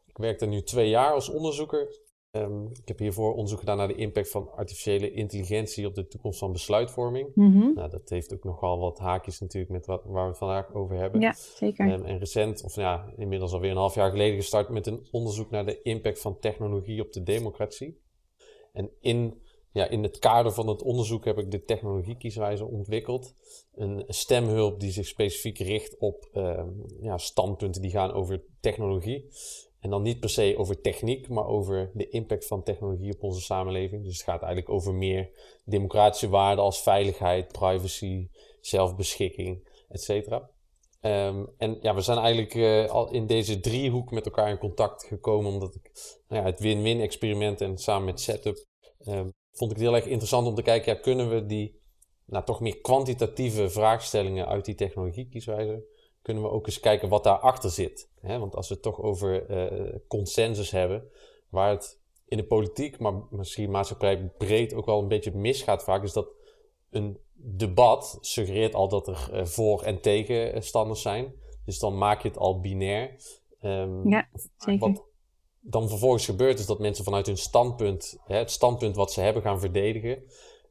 Ik 0.06 0.16
werk 0.16 0.40
er 0.40 0.48
nu 0.48 0.62
twee 0.62 0.88
jaar 0.88 1.12
als 1.12 1.28
onderzoeker 1.28 1.88
Um, 2.32 2.66
ik 2.66 2.88
heb 2.88 2.98
hiervoor 2.98 3.32
onderzoek 3.34 3.58
gedaan 3.58 3.76
naar 3.76 3.88
de 3.88 3.94
impact 3.94 4.30
van 4.30 4.52
artificiële 4.52 5.12
intelligentie 5.12 5.86
op 5.86 5.94
de 5.94 6.06
toekomst 6.06 6.38
van 6.38 6.52
besluitvorming. 6.52 7.28
Mm 7.34 7.52
-hmm. 7.52 7.74
nou, 7.74 7.90
dat 7.90 8.08
heeft 8.08 8.34
ook 8.34 8.44
nogal 8.44 8.78
wat 8.78 8.98
haakjes 8.98 9.40
natuurlijk 9.40 9.72
met 9.72 9.86
wat, 9.86 10.02
waar 10.04 10.22
we 10.22 10.28
het 10.28 10.38
vandaag 10.38 10.74
over 10.74 10.96
hebben. 10.96 11.20
Ja, 11.20 11.32
zeker. 11.32 11.92
Um, 11.92 12.04
en 12.04 12.18
recent, 12.18 12.64
of 12.64 12.74
ja, 12.74 13.12
inmiddels 13.16 13.52
alweer 13.52 13.70
een 13.70 13.76
half 13.76 13.94
jaar 13.94 14.10
geleden 14.10 14.36
gestart 14.36 14.68
met 14.68 14.86
een 14.86 15.06
onderzoek 15.10 15.50
naar 15.50 15.66
de 15.66 15.82
impact 15.82 16.20
van 16.20 16.38
technologie 16.38 17.00
op 17.00 17.12
de 17.12 17.22
democratie. 17.22 18.00
En 18.72 18.90
in, 19.00 19.42
ja, 19.72 19.88
in 19.88 20.02
het 20.02 20.18
kader 20.18 20.52
van 20.52 20.68
het 20.68 20.82
onderzoek 20.82 21.24
heb 21.24 21.38
ik 21.38 21.50
de 21.50 21.64
technologiekieswijze 21.64 22.64
ontwikkeld. 22.64 23.34
Een 23.74 24.04
stemhulp 24.06 24.80
die 24.80 24.90
zich 24.90 25.06
specifiek 25.06 25.58
richt 25.58 25.98
op 25.98 26.28
um, 26.34 26.84
ja, 27.00 27.18
standpunten 27.18 27.82
die 27.82 27.90
gaan 27.90 28.12
over 28.12 28.42
technologie. 28.60 29.28
En 29.80 29.90
dan 29.90 30.02
niet 30.02 30.20
per 30.20 30.30
se 30.30 30.54
over 30.56 30.80
techniek, 30.80 31.28
maar 31.28 31.46
over 31.46 31.90
de 31.94 32.08
impact 32.08 32.46
van 32.46 32.62
technologie 32.62 33.14
op 33.14 33.22
onze 33.22 33.40
samenleving. 33.40 34.04
Dus 34.04 34.16
het 34.16 34.22
gaat 34.22 34.42
eigenlijk 34.42 34.72
over 34.72 34.94
meer 34.94 35.30
democratische 35.64 36.28
waarden 36.28 36.64
als 36.64 36.82
veiligheid, 36.82 37.52
privacy, 37.52 38.28
zelfbeschikking, 38.60 39.68
et 39.88 40.02
cetera. 40.02 40.50
Um, 41.02 41.48
en 41.58 41.78
ja, 41.80 41.94
we 41.94 42.00
zijn 42.00 42.18
eigenlijk 42.18 42.54
uh, 42.54 42.90
al 42.90 43.10
in 43.12 43.26
deze 43.26 43.60
driehoek 43.60 44.10
met 44.10 44.24
elkaar 44.24 44.50
in 44.50 44.58
contact 44.58 45.04
gekomen, 45.04 45.52
omdat 45.52 45.74
ik 45.74 45.90
nou 46.28 46.42
ja, 46.42 46.50
het 46.50 46.60
win-win 46.60 47.00
experiment 47.00 47.60
en 47.60 47.78
samen 47.78 48.04
met 48.04 48.20
Setup 48.20 48.64
um, 49.06 49.32
vond 49.52 49.70
ik 49.70 49.76
het 49.76 49.86
heel 49.86 49.96
erg 49.96 50.06
interessant 50.06 50.46
om 50.46 50.54
te 50.54 50.62
kijken, 50.62 50.94
ja, 50.94 51.00
kunnen 51.00 51.30
we 51.30 51.46
die 51.46 51.80
nou, 52.24 52.44
toch 52.44 52.60
meer 52.60 52.80
kwantitatieve 52.80 53.70
vraagstellingen 53.70 54.46
uit 54.46 54.64
die 54.64 54.74
technologiekieswijze 54.74 55.84
kunnen 56.30 56.50
we 56.50 56.56
ook 56.56 56.66
eens 56.66 56.80
kijken 56.80 57.08
wat 57.08 57.24
daarachter 57.24 57.70
zit. 57.70 58.08
Hè? 58.20 58.38
Want 58.38 58.56
als 58.56 58.68
we 58.68 58.74
het 58.74 58.82
toch 58.82 59.00
over 59.00 59.50
uh, 59.50 59.94
consensus 60.08 60.70
hebben, 60.70 61.10
waar 61.48 61.70
het 61.70 62.00
in 62.26 62.36
de 62.36 62.44
politiek, 62.46 62.98
maar 62.98 63.14
misschien 63.30 63.70
maatschappij 63.70 64.30
breed 64.38 64.74
ook 64.74 64.86
wel 64.86 64.98
een 64.98 65.08
beetje 65.08 65.34
misgaat 65.34 65.84
vaak, 65.84 66.02
is 66.02 66.12
dat 66.12 66.28
een 66.90 67.18
debat 67.34 68.18
suggereert 68.20 68.74
al 68.74 68.88
dat 68.88 69.08
er 69.08 69.30
uh, 69.32 69.44
voor- 69.44 69.82
en 69.82 70.00
tegenstanders 70.00 71.02
zijn. 71.02 71.32
Dus 71.64 71.78
dan 71.78 71.98
maak 71.98 72.22
je 72.22 72.28
het 72.28 72.38
al 72.38 72.60
binair. 72.60 73.16
Um, 73.62 74.08
ja, 74.08 74.28
zeker. 74.56 74.88
Wat 74.88 75.04
dan 75.60 75.88
vervolgens 75.88 76.24
gebeurt 76.24 76.58
is 76.58 76.66
dat 76.66 76.78
mensen 76.78 77.04
vanuit 77.04 77.26
hun 77.26 77.36
standpunt, 77.36 78.18
hè, 78.24 78.36
het 78.36 78.50
standpunt 78.50 78.96
wat 78.96 79.12
ze 79.12 79.20
hebben, 79.20 79.42
gaan 79.42 79.60
verdedigen. 79.60 80.22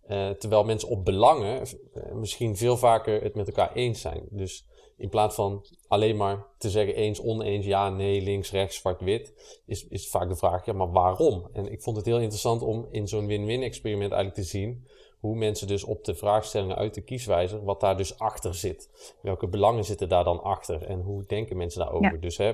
Uh, 0.08 0.30
terwijl 0.30 0.64
mensen 0.64 0.90
op 0.90 1.06
belangen 1.06 1.68
misschien 2.14 2.58
veel 2.58 2.78
vaker 2.78 3.22
het 3.22 3.36
met 3.36 3.48
elkaar 3.48 3.74
eens 3.74 4.02
zijn. 4.02 4.28
Dus 4.30 4.69
in 5.00 5.10
plaats 5.10 5.36
van 5.36 5.66
alleen 5.88 6.18
maar 6.18 6.46
te 6.58 6.70
zeggen 6.70 6.96
eens, 6.96 7.22
oneens, 7.22 7.66
ja, 7.66 7.90
nee, 7.90 8.22
links, 8.22 8.52
rechts, 8.52 8.78
zwart, 8.78 9.02
wit, 9.02 9.34
is, 9.66 9.88
is 9.88 10.10
vaak 10.10 10.30
de 10.30 10.36
vraag, 10.36 10.66
ja, 10.66 10.74
maar 10.74 10.92
waarom? 10.92 11.50
En 11.54 11.72
ik 11.72 11.82
vond 11.82 11.98
het 11.98 12.06
heel 12.06 12.20
interessant 12.20 12.62
om 12.62 12.88
in 12.92 13.08
zo'n 13.08 13.28
win-win 13.28 13.62
experiment 13.62 14.12
eigenlijk 14.12 14.42
te 14.42 14.50
zien 14.50 14.88
hoe 15.20 15.36
mensen 15.36 15.68
dus 15.68 15.84
op 15.84 16.04
de 16.06 16.16
vraagstellingen 16.16 16.76
uit 16.76 16.94
de 16.94 17.02
kieswijzer, 17.02 17.64
wat 17.64 17.80
daar 17.80 17.98
dus 17.98 18.20
achter 18.20 18.56
zit. 18.56 19.14
Welke 19.22 19.48
belangen 19.48 19.86
zitten 19.86 20.10
daar 20.10 20.24
dan 20.24 20.44
achter 20.44 20.84
en 20.84 21.02
hoe 21.02 21.26
denken 21.26 21.58
mensen 21.58 21.80
daarover? 21.80 22.14
Ja. 22.14 22.20
Dus 22.20 22.38
hè, 22.38 22.54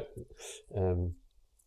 um, 0.75 1.17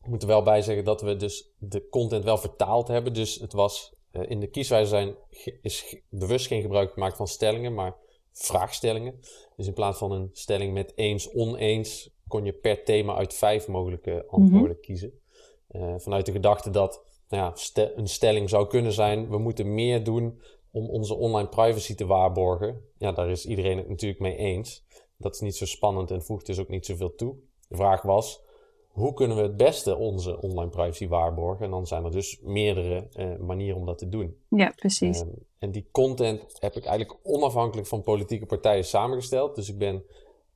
ik 0.02 0.08
moet 0.08 0.22
er 0.22 0.28
wel 0.28 0.42
bij 0.42 0.62
zeggen 0.62 0.84
dat 0.84 1.00
we 1.00 1.16
dus 1.16 1.50
de 1.58 1.88
content 1.88 2.24
wel 2.24 2.38
vertaald 2.38 2.88
hebben. 2.88 3.12
Dus 3.12 3.34
het 3.34 3.52
was 3.52 3.94
uh, 4.12 4.30
in 4.30 4.40
de 4.40 4.46
kieswijzer 4.46 4.88
zijn, 4.88 5.14
is 5.62 5.96
bewust 6.08 6.46
geen 6.46 6.62
gebruik 6.62 6.92
gemaakt 6.92 7.16
van 7.16 7.26
stellingen, 7.26 7.74
maar 7.74 7.96
vraagstellingen. 8.38 9.20
Dus 9.56 9.66
in 9.66 9.72
plaats 9.72 9.98
van 9.98 10.12
een 10.12 10.30
stelling 10.32 10.72
met 10.72 10.92
eens, 10.96 11.32
oneens, 11.32 12.10
kon 12.28 12.44
je 12.44 12.52
per 12.52 12.84
thema 12.84 13.14
uit 13.14 13.34
vijf 13.34 13.68
mogelijke 13.68 14.24
antwoorden 14.28 14.50
Mhm. 14.50 14.58
mm-hmm. 14.58 14.80
kiezen. 14.80 15.20
Uh, 15.70 15.94
vanuit 15.98 16.26
de 16.26 16.32
gedachte 16.32 16.70
dat 16.70 17.04
nou 17.28 17.42
ja, 17.42 17.82
een 17.96 18.08
stelling 18.08 18.48
zou 18.48 18.66
kunnen 18.66 18.92
zijn: 18.92 19.28
we 19.28 19.38
moeten 19.38 19.74
meer 19.74 20.04
doen 20.04 20.40
om 20.70 20.88
onze 20.90 21.14
online 21.14 21.48
privacy 21.48 21.94
te 21.94 22.06
waarborgen. 22.06 22.84
Ja, 22.98 23.12
daar 23.12 23.30
is 23.30 23.46
iedereen 23.46 23.76
het 23.76 23.88
natuurlijk 23.88 24.20
mee 24.20 24.36
eens. 24.36 24.84
Dat 25.16 25.34
is 25.34 25.40
niet 25.40 25.56
zo 25.56 25.66
spannend 25.66 26.10
en 26.10 26.22
voegt 26.22 26.46
dus 26.46 26.58
ook 26.58 26.68
niet 26.68 26.86
zoveel 26.86 27.14
toe. 27.14 27.34
De 27.68 27.76
vraag 27.76 28.02
was: 28.02 28.40
hoe 28.98 29.14
kunnen 29.14 29.36
we 29.36 29.42
het 29.42 29.56
beste 29.56 29.96
onze 29.96 30.40
online 30.40 30.70
privacy 30.70 31.08
waarborgen? 31.08 31.64
En 31.64 31.70
dan 31.70 31.86
zijn 31.86 32.04
er 32.04 32.10
dus 32.10 32.40
meerdere 32.42 33.08
uh, 33.12 33.36
manieren 33.36 33.78
om 33.78 33.86
dat 33.86 33.98
te 33.98 34.08
doen. 34.08 34.36
Ja, 34.48 34.72
precies. 34.76 35.20
Um, 35.20 35.46
en 35.58 35.70
die 35.70 35.88
content 35.90 36.56
heb 36.60 36.74
ik 36.74 36.84
eigenlijk 36.84 37.20
onafhankelijk 37.22 37.88
van 37.88 38.02
politieke 38.02 38.46
partijen 38.46 38.84
samengesteld. 38.84 39.54
Dus 39.54 39.68
ik 39.68 39.78
ben 39.78 40.04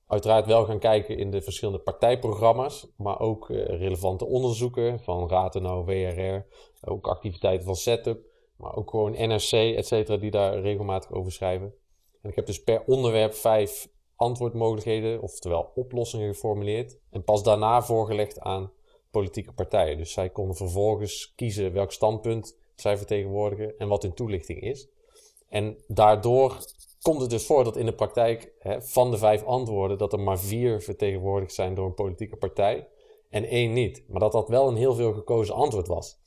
uiteraard 0.06 0.46
wel 0.46 0.64
gaan 0.64 0.78
kijken 0.78 1.18
in 1.18 1.30
de 1.30 1.42
verschillende 1.42 1.80
partijprogramma's, 1.80 2.86
maar 2.96 3.20
ook 3.20 3.48
uh, 3.48 3.66
relevante 3.66 4.24
onderzoeken 4.24 5.00
van 5.00 5.28
Rathenau, 5.28 5.84
WRR, 5.84 6.46
ook 6.80 7.06
activiteiten 7.06 7.66
van 7.66 7.76
Setup, 7.76 8.20
maar 8.56 8.76
ook 8.76 8.90
gewoon 8.90 9.12
NRC, 9.12 9.52
et 9.52 9.86
cetera, 9.86 10.16
die 10.16 10.30
daar 10.30 10.60
regelmatig 10.60 11.12
over 11.12 11.32
schrijven. 11.32 11.74
En 12.22 12.30
ik 12.30 12.36
heb 12.36 12.46
dus 12.46 12.62
per 12.62 12.82
onderwerp 12.86 13.34
vijf 13.34 13.88
antwoordmogelijkheden, 14.22 15.22
oftewel 15.22 15.70
oplossingen 15.74 16.34
geformuleerd 16.34 16.98
en 17.10 17.24
pas 17.24 17.42
daarna 17.42 17.82
voorgelegd 17.82 18.40
aan 18.40 18.72
politieke 19.10 19.52
partijen. 19.52 19.96
Dus 19.96 20.12
zij 20.12 20.30
konden 20.30 20.56
vervolgens 20.56 21.32
kiezen 21.36 21.72
welk 21.72 21.92
standpunt 21.92 22.58
zij 22.74 22.96
vertegenwoordigen 22.96 23.78
en 23.78 23.88
wat 23.88 24.02
hun 24.02 24.14
toelichting 24.14 24.60
is. 24.60 24.88
En 25.48 25.76
daardoor 25.86 26.56
komt 27.02 27.20
het 27.20 27.30
dus 27.30 27.46
voor 27.46 27.64
dat 27.64 27.76
in 27.76 27.86
de 27.86 27.94
praktijk 27.94 28.52
hè, 28.58 28.82
van 28.82 29.10
de 29.10 29.18
vijf 29.18 29.44
antwoorden 29.44 29.98
dat 29.98 30.12
er 30.12 30.20
maar 30.20 30.38
vier 30.38 30.80
vertegenwoordigd 30.80 31.54
zijn 31.54 31.74
door 31.74 31.86
een 31.86 31.94
politieke 31.94 32.36
partij 32.36 32.88
en 33.30 33.44
één 33.44 33.72
niet. 33.72 34.04
Maar 34.08 34.20
dat 34.20 34.32
dat 34.32 34.48
wel 34.48 34.68
een 34.68 34.76
heel 34.76 34.94
veel 34.94 35.12
gekozen 35.12 35.54
antwoord 35.54 35.86
was. 35.86 36.20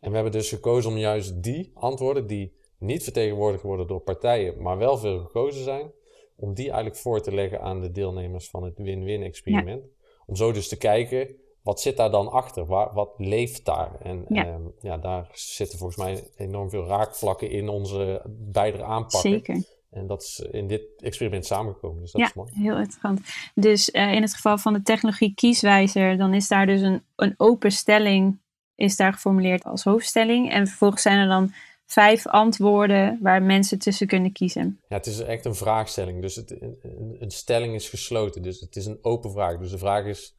En 0.00 0.08
we 0.08 0.14
hebben 0.14 0.32
dus 0.32 0.48
gekozen 0.48 0.90
om 0.90 0.96
juist 0.96 1.42
die 1.42 1.70
antwoorden 1.74 2.26
die 2.26 2.56
niet 2.78 3.02
vertegenwoordigd 3.02 3.62
worden 3.62 3.86
door 3.86 4.00
partijen, 4.00 4.62
maar 4.62 4.78
wel 4.78 4.98
veel 4.98 5.18
gekozen 5.18 5.64
zijn, 5.64 5.92
om 6.40 6.54
die 6.54 6.66
eigenlijk 6.66 6.96
voor 6.96 7.20
te 7.20 7.34
leggen 7.34 7.60
aan 7.60 7.80
de 7.80 7.90
deelnemers 7.90 8.50
van 8.50 8.62
het 8.62 8.78
win-win 8.78 9.22
experiment. 9.22 9.82
Ja. 9.82 10.06
Om 10.26 10.36
zo 10.36 10.52
dus 10.52 10.68
te 10.68 10.76
kijken, 10.76 11.28
wat 11.62 11.80
zit 11.80 11.96
daar 11.96 12.10
dan 12.10 12.30
achter? 12.30 12.66
Waar, 12.66 12.92
wat 12.92 13.14
leeft 13.16 13.64
daar? 13.64 14.00
En 14.00 14.24
ja. 14.28 14.46
Um, 14.46 14.72
ja, 14.80 14.98
daar 14.98 15.28
zitten 15.32 15.78
volgens 15.78 15.98
mij 15.98 16.24
enorm 16.36 16.70
veel 16.70 16.86
raakvlakken 16.86 17.50
in 17.50 17.68
onze 17.68 18.22
beide 18.26 18.82
aanpakken. 18.82 19.30
Zeker. 19.30 19.62
En 19.90 20.06
dat 20.06 20.22
is 20.22 20.38
in 20.50 20.66
dit 20.66 20.82
experiment 20.96 21.46
samengekomen. 21.46 22.00
Dus 22.00 22.12
dat 22.12 22.20
ja, 22.20 22.26
is 22.26 22.34
mooi. 22.34 22.50
heel 22.54 22.76
interessant. 22.76 23.20
Dus 23.54 23.88
uh, 23.88 24.12
in 24.12 24.22
het 24.22 24.34
geval 24.34 24.58
van 24.58 24.72
de 24.72 24.82
technologie 24.82 25.34
kieswijzer, 25.34 26.16
dan 26.16 26.34
is 26.34 26.48
daar 26.48 26.66
dus 26.66 26.80
een, 26.80 27.02
een 27.16 27.34
open 27.36 27.70
stelling 27.70 28.38
is 28.74 28.96
daar 28.96 29.12
geformuleerd 29.12 29.64
als 29.64 29.84
hoofdstelling. 29.84 30.50
En 30.50 30.66
vervolgens 30.66 31.02
zijn 31.02 31.18
er 31.18 31.28
dan 31.28 31.52
vijf 31.88 32.26
antwoorden 32.26 33.18
waar 33.22 33.42
mensen 33.42 33.78
tussen 33.78 34.06
kunnen 34.06 34.32
kiezen. 34.32 34.80
Ja, 34.88 34.96
het 34.96 35.06
is 35.06 35.20
echt 35.20 35.44
een 35.44 35.54
vraagstelling. 35.54 36.20
Dus 36.22 36.36
het, 36.36 36.50
een, 36.50 37.16
een 37.18 37.30
stelling 37.30 37.74
is 37.74 37.88
gesloten. 37.88 38.42
Dus 38.42 38.60
het 38.60 38.76
is 38.76 38.86
een 38.86 38.98
open 39.02 39.30
vraag. 39.30 39.58
Dus 39.58 39.70
de 39.70 39.78
vraag 39.78 40.04
is, 40.04 40.34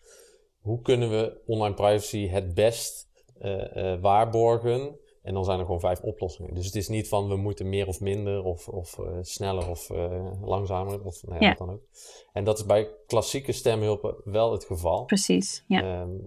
hoe 0.59 0.81
kunnen 0.81 1.09
we 1.09 1.41
online 1.45 1.75
privacy 1.75 2.27
het 2.27 2.53
best 2.53 3.07
uh, 3.41 3.75
uh, 3.75 4.01
waarborgen? 4.01 4.97
En 5.21 5.33
dan 5.33 5.45
zijn 5.45 5.59
er 5.59 5.65
gewoon 5.65 5.79
vijf 5.79 6.01
oplossingen. 6.01 6.53
Dus 6.53 6.65
het 6.65 6.75
is 6.75 6.87
niet 6.87 7.07
van 7.07 7.27
we 7.27 7.35
moeten 7.35 7.69
meer 7.69 7.87
of 7.87 7.99
minder 7.99 8.43
of, 8.43 8.67
of 8.67 8.97
uh, 8.97 9.17
sneller 9.21 9.69
of 9.69 9.89
langzamer 10.41 11.03
of 11.03 11.23
nou 11.27 11.45
ja, 11.45 11.53
dan 11.53 11.69
ook. 11.69 11.81
En 12.33 12.43
dat 12.43 12.57
is 12.57 12.65
bij 12.65 12.89
klassieke 13.07 13.51
stemhulpen 13.51 14.15
wel 14.23 14.51
het 14.51 14.65
geval. 14.65 15.05
Precies, 15.05 15.63
ja. 15.67 16.01
Um, 16.01 16.25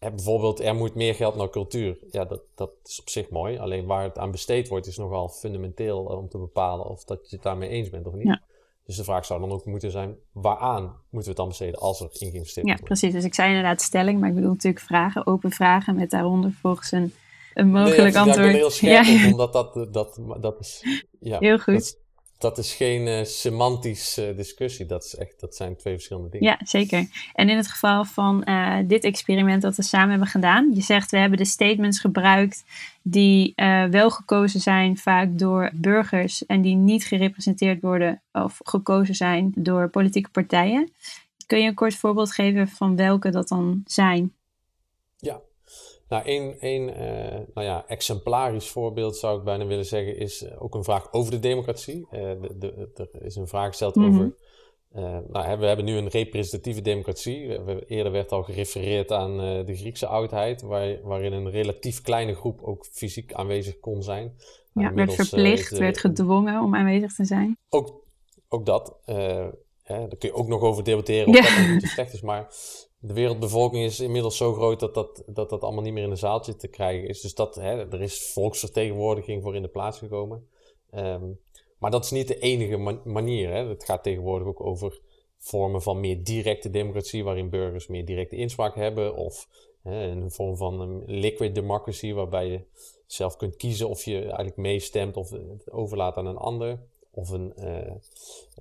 bijvoorbeeld, 0.00 0.60
er 0.60 0.74
moet 0.74 0.94
meer 0.94 1.14
geld 1.14 1.36
naar 1.36 1.50
cultuur. 1.50 1.98
Ja, 2.10 2.24
dat, 2.24 2.40
dat 2.54 2.70
is 2.84 3.00
op 3.00 3.08
zich 3.08 3.30
mooi. 3.30 3.58
Alleen 3.58 3.86
waar 3.86 4.02
het 4.02 4.18
aan 4.18 4.30
besteed 4.30 4.68
wordt, 4.68 4.86
is 4.86 4.96
nogal 4.96 5.28
fundamenteel 5.28 5.98
om 5.98 6.28
te 6.28 6.38
bepalen 6.38 6.86
of 6.86 7.04
dat 7.04 7.30
je 7.30 7.36
het 7.36 7.44
daarmee 7.44 7.68
eens 7.68 7.90
bent 7.90 8.06
of 8.06 8.14
niet. 8.14 8.26
Ja. 8.26 8.42
Dus 8.86 8.96
de 8.96 9.04
vraag 9.04 9.24
zou 9.24 9.40
dan 9.40 9.52
ook 9.52 9.64
moeten 9.64 9.90
zijn, 9.90 10.16
waaraan 10.32 10.82
moeten 10.82 11.10
we 11.10 11.28
het 11.28 11.36
dan 11.36 11.48
besteden 11.48 11.80
als 11.80 12.00
er 12.00 12.08
in 12.12 12.30
geïnvesteerd 12.30 12.66
ja, 12.66 12.72
wordt? 12.72 12.86
precies. 12.86 13.12
Dus 13.12 13.24
ik 13.24 13.34
zei 13.34 13.48
inderdaad 13.48 13.80
stelling, 13.80 14.20
maar 14.20 14.28
ik 14.28 14.34
bedoel 14.34 14.50
natuurlijk 14.50 14.84
vragen, 14.84 15.26
open 15.26 15.50
vragen 15.50 15.94
met 15.94 16.10
daaronder 16.10 16.52
volgens 16.52 16.92
een, 16.92 17.12
een 17.54 17.70
mogelijk 17.70 18.14
nee, 18.14 18.18
antwoord. 18.18 18.36
Ja, 18.36 18.44
ik 18.44 18.50
ben 18.50 18.54
heel 18.54 18.70
scherp 18.70 19.04
ja. 19.04 19.26
op, 19.26 19.32
omdat 19.32 19.52
dat, 19.52 19.92
dat, 19.92 20.20
dat 20.40 20.60
is... 20.60 20.84
Ja, 21.20 21.38
heel 21.38 21.58
goed. 21.58 21.74
Dat 21.74 21.98
dat 22.40 22.58
is 22.58 22.74
geen 22.74 23.06
uh, 23.06 23.24
semantische 23.24 24.30
uh, 24.30 24.36
discussie. 24.36 24.86
Dat, 24.86 25.04
is 25.04 25.16
echt, 25.16 25.40
dat 25.40 25.56
zijn 25.56 25.76
twee 25.76 25.94
verschillende 25.94 26.28
dingen. 26.28 26.46
Ja, 26.46 26.60
zeker. 26.64 27.08
En 27.34 27.48
in 27.48 27.56
het 27.56 27.68
geval 27.68 28.04
van 28.04 28.42
uh, 28.44 28.78
dit 28.84 29.04
experiment 29.04 29.62
dat 29.62 29.76
we 29.76 29.82
samen 29.82 30.10
hebben 30.10 30.28
gedaan. 30.28 30.70
Je 30.74 30.80
zegt, 30.80 31.10
we 31.10 31.18
hebben 31.18 31.38
de 31.38 31.44
statements 31.44 32.00
gebruikt 32.00 32.64
die 33.02 33.52
uh, 33.56 33.84
wel 33.84 34.10
gekozen 34.10 34.60
zijn 34.60 34.96
vaak 34.96 35.38
door 35.38 35.70
burgers. 35.74 36.46
En 36.46 36.62
die 36.62 36.74
niet 36.74 37.04
gerepresenteerd 37.04 37.80
worden 37.80 38.22
of 38.32 38.60
gekozen 38.64 39.14
zijn 39.14 39.52
door 39.54 39.88
politieke 39.88 40.30
partijen. 40.30 40.92
Kun 41.46 41.60
je 41.60 41.68
een 41.68 41.74
kort 41.74 41.94
voorbeeld 41.94 42.32
geven 42.32 42.68
van 42.68 42.96
welke 42.96 43.30
dat 43.30 43.48
dan 43.48 43.82
zijn? 43.86 44.32
Ja, 45.16 45.40
nou, 46.10 46.22
een 46.60 46.88
uh, 46.88 47.38
nou 47.54 47.66
ja, 47.66 47.84
exemplarisch 47.86 48.68
voorbeeld 48.68 49.16
zou 49.16 49.38
ik 49.38 49.44
bijna 49.44 49.66
willen 49.66 49.86
zeggen, 49.86 50.16
is 50.16 50.42
eh, 50.42 50.62
ook 50.62 50.74
een 50.74 50.84
vraag 50.84 51.12
over 51.12 51.30
de 51.30 51.38
democratie. 51.38 52.06
Uh, 52.12 52.20
de, 52.58 52.90
de, 52.94 53.08
er 53.12 53.22
is 53.22 53.36
een 53.36 53.48
vraag 53.48 53.68
gesteld 53.68 53.94
mm 53.94 54.04
-hmm. 54.04 54.14
over. 54.14 54.34
nou, 55.30 55.58
we 55.58 55.66
hebben 55.66 55.84
nu 55.84 55.96
een 55.96 56.08
representatieve 56.08 56.80
democratie. 56.80 57.48
We, 57.48 57.84
eerder 57.86 58.12
werd 58.12 58.32
al 58.32 58.42
gerefereerd 58.42 59.12
aan 59.12 59.36
de 59.66 59.76
Griekse 59.76 60.06
oudheid, 60.06 60.62
waar, 60.62 61.02
waarin 61.02 61.32
een 61.32 61.50
relatief 61.50 62.02
kleine 62.02 62.34
groep 62.34 62.62
ook 62.62 62.86
fysiek 62.86 63.32
aanwezig 63.32 63.78
kon 63.80 64.02
zijn. 64.02 64.34
Ja, 64.72 64.94
werd 64.94 65.14
verplicht, 65.14 65.78
werd 65.78 65.98
gedwongen 65.98 66.62
om 66.62 66.74
aanwezig 66.74 67.14
te 67.14 67.24
zijn. 67.24 67.58
Ook, 67.68 68.04
ook 68.48 68.66
dat. 68.66 68.96
Hè, 69.04 69.98
daar 69.98 70.16
kun 70.18 70.28
je 70.28 70.34
ook 70.34 70.48
nog 70.48 70.60
over 70.60 70.84
debatteren 70.84 71.28
of 71.28 71.34
ja. 71.34 71.56
dat 71.56 71.68
niet 71.68 71.80
te 71.80 71.86
slecht 71.86 72.12
is. 72.12 72.20
Maar 72.20 72.52
de 73.02 73.12
wereldbevolking 73.12 73.84
is 73.84 74.00
inmiddels 74.00 74.36
zo 74.36 74.52
groot 74.52 74.80
dat 74.80 74.94
dat, 74.94 75.22
dat 75.26 75.50
dat 75.50 75.62
allemaal 75.62 75.82
niet 75.82 75.92
meer 75.92 76.04
in 76.04 76.10
een 76.10 76.16
zaaltje 76.16 76.56
te 76.56 76.68
krijgen 76.68 77.08
is. 77.08 77.20
Dus 77.20 77.34
dat, 77.34 77.54
hè, 77.54 77.92
er 77.92 78.02
is 78.02 78.32
volksvertegenwoordiging 78.32 79.42
voor 79.42 79.56
in 79.56 79.62
de 79.62 79.68
plaats 79.68 79.98
gekomen. 79.98 80.48
Um, 80.94 81.40
maar 81.78 81.90
dat 81.90 82.04
is 82.04 82.10
niet 82.10 82.28
de 82.28 82.38
enige 82.38 82.76
man 82.76 83.00
manier. 83.04 83.50
Hè. 83.50 83.68
Het 83.68 83.84
gaat 83.84 84.02
tegenwoordig 84.02 84.48
ook 84.48 84.60
over 84.60 85.00
vormen 85.38 85.82
van 85.82 86.00
meer 86.00 86.24
directe 86.24 86.70
democratie, 86.70 87.24
waarin 87.24 87.50
burgers 87.50 87.86
meer 87.86 88.04
directe 88.04 88.36
inspraak 88.36 88.74
hebben. 88.74 89.14
Of 89.14 89.48
hè, 89.82 90.06
een 90.06 90.30
vorm 90.30 90.56
van 90.56 91.02
liquid 91.06 91.54
democracy, 91.54 92.12
waarbij 92.12 92.48
je 92.48 92.60
zelf 93.06 93.36
kunt 93.36 93.56
kiezen 93.56 93.88
of 93.88 94.04
je 94.04 94.20
eigenlijk 94.20 94.56
meestemt 94.56 95.16
of 95.16 95.30
het 95.30 95.70
overlaat 95.70 96.16
aan 96.16 96.26
een 96.26 96.36
ander 96.36 96.80
of 97.10 97.30
een 97.30 97.52
uh, 97.58 97.94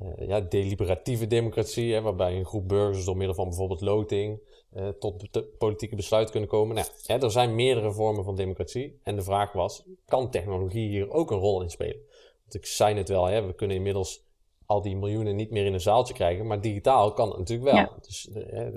uh, 0.01 0.27
ja, 0.27 0.41
deliberatieve 0.41 1.27
democratie, 1.27 1.93
hè, 1.93 2.01
waarbij 2.01 2.37
een 2.37 2.45
groep 2.45 2.67
burgers 2.67 3.05
door 3.05 3.17
middel 3.17 3.35
van 3.35 3.47
bijvoorbeeld 3.47 3.81
loting 3.81 4.39
uh, 4.75 4.87
tot 4.87 5.29
politieke 5.57 5.95
besluit 5.95 6.29
kunnen 6.29 6.49
komen. 6.49 6.75
Nou, 6.75 6.87
hè, 7.05 7.17
er 7.17 7.31
zijn 7.31 7.55
meerdere 7.55 7.91
vormen 7.93 8.23
van 8.23 8.35
democratie. 8.35 8.99
En 9.03 9.15
de 9.15 9.21
vraag 9.21 9.51
was, 9.51 9.83
kan 10.05 10.31
technologie 10.31 10.87
hier 10.87 11.11
ook 11.11 11.31
een 11.31 11.37
rol 11.37 11.61
in 11.61 11.69
spelen? 11.69 12.01
Want 12.41 12.53
ik 12.53 12.65
zei 12.65 12.95
het 12.95 13.09
wel, 13.09 13.25
hè, 13.25 13.45
we 13.45 13.53
kunnen 13.53 13.77
inmiddels 13.77 14.27
al 14.65 14.81
die 14.81 14.95
miljoenen 14.95 15.35
niet 15.35 15.51
meer 15.51 15.65
in 15.65 15.73
een 15.73 15.81
zaaltje 15.81 16.13
krijgen, 16.13 16.47
maar 16.47 16.61
digitaal 16.61 17.13
kan 17.13 17.27
het 17.27 17.37
natuurlijk 17.37 17.71
wel. 17.71 17.79
Ja. 17.79 17.97
Dus 18.01 18.29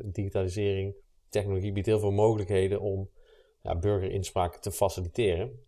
digitalisering, 0.05 0.95
technologie 1.29 1.73
biedt 1.73 1.87
heel 1.87 1.99
veel 1.99 2.11
mogelijkheden 2.11 2.81
om 2.81 3.09
ja, 3.63 3.77
burgerinspraak 3.77 4.57
te 4.57 4.73
faciliteren. 4.73 5.65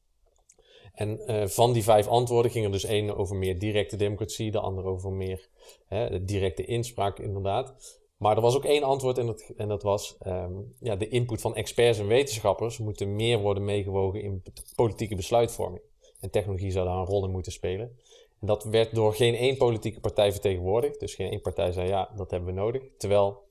En 0.94 1.20
uh, 1.26 1.46
van 1.46 1.72
die 1.72 1.82
vijf 1.82 2.06
antwoorden 2.06 2.50
ging 2.50 2.64
er 2.64 2.72
dus 2.72 2.84
één 2.84 3.16
over 3.16 3.36
meer 3.36 3.58
directe 3.58 3.96
democratie, 3.96 4.50
de 4.50 4.60
andere 4.60 4.88
over 4.88 5.12
meer 5.12 5.48
hè, 5.86 6.24
directe 6.24 6.64
inspraak, 6.64 7.18
inderdaad. 7.18 7.74
Maar 8.16 8.36
er 8.36 8.42
was 8.42 8.56
ook 8.56 8.64
één 8.64 8.82
antwoord 8.82 9.18
en 9.18 9.26
dat, 9.26 9.52
en 9.56 9.68
dat 9.68 9.82
was 9.82 10.16
um, 10.26 10.74
ja, 10.80 10.96
de 10.96 11.08
input 11.08 11.40
van 11.40 11.54
experts 11.54 11.98
en 11.98 12.06
wetenschappers 12.06 12.78
moeten 12.78 13.16
meer 13.16 13.38
worden 13.38 13.64
meegewogen 13.64 14.22
in 14.22 14.42
politieke 14.74 15.14
besluitvorming. 15.14 15.82
En 16.20 16.30
technologie 16.30 16.70
zou 16.70 16.86
daar 16.86 16.96
een 16.96 17.04
rol 17.04 17.24
in 17.24 17.30
moeten 17.30 17.52
spelen. 17.52 17.98
En 18.40 18.46
dat 18.46 18.64
werd 18.64 18.94
door 18.94 19.14
geen 19.14 19.34
één 19.34 19.56
politieke 19.56 20.00
partij 20.00 20.32
vertegenwoordigd. 20.32 21.00
Dus 21.00 21.14
geen 21.14 21.30
één 21.30 21.40
partij 21.40 21.72
zei 21.72 21.88
ja, 21.88 22.10
dat 22.16 22.30
hebben 22.30 22.54
we 22.54 22.60
nodig. 22.60 22.82
Terwijl 22.98 23.42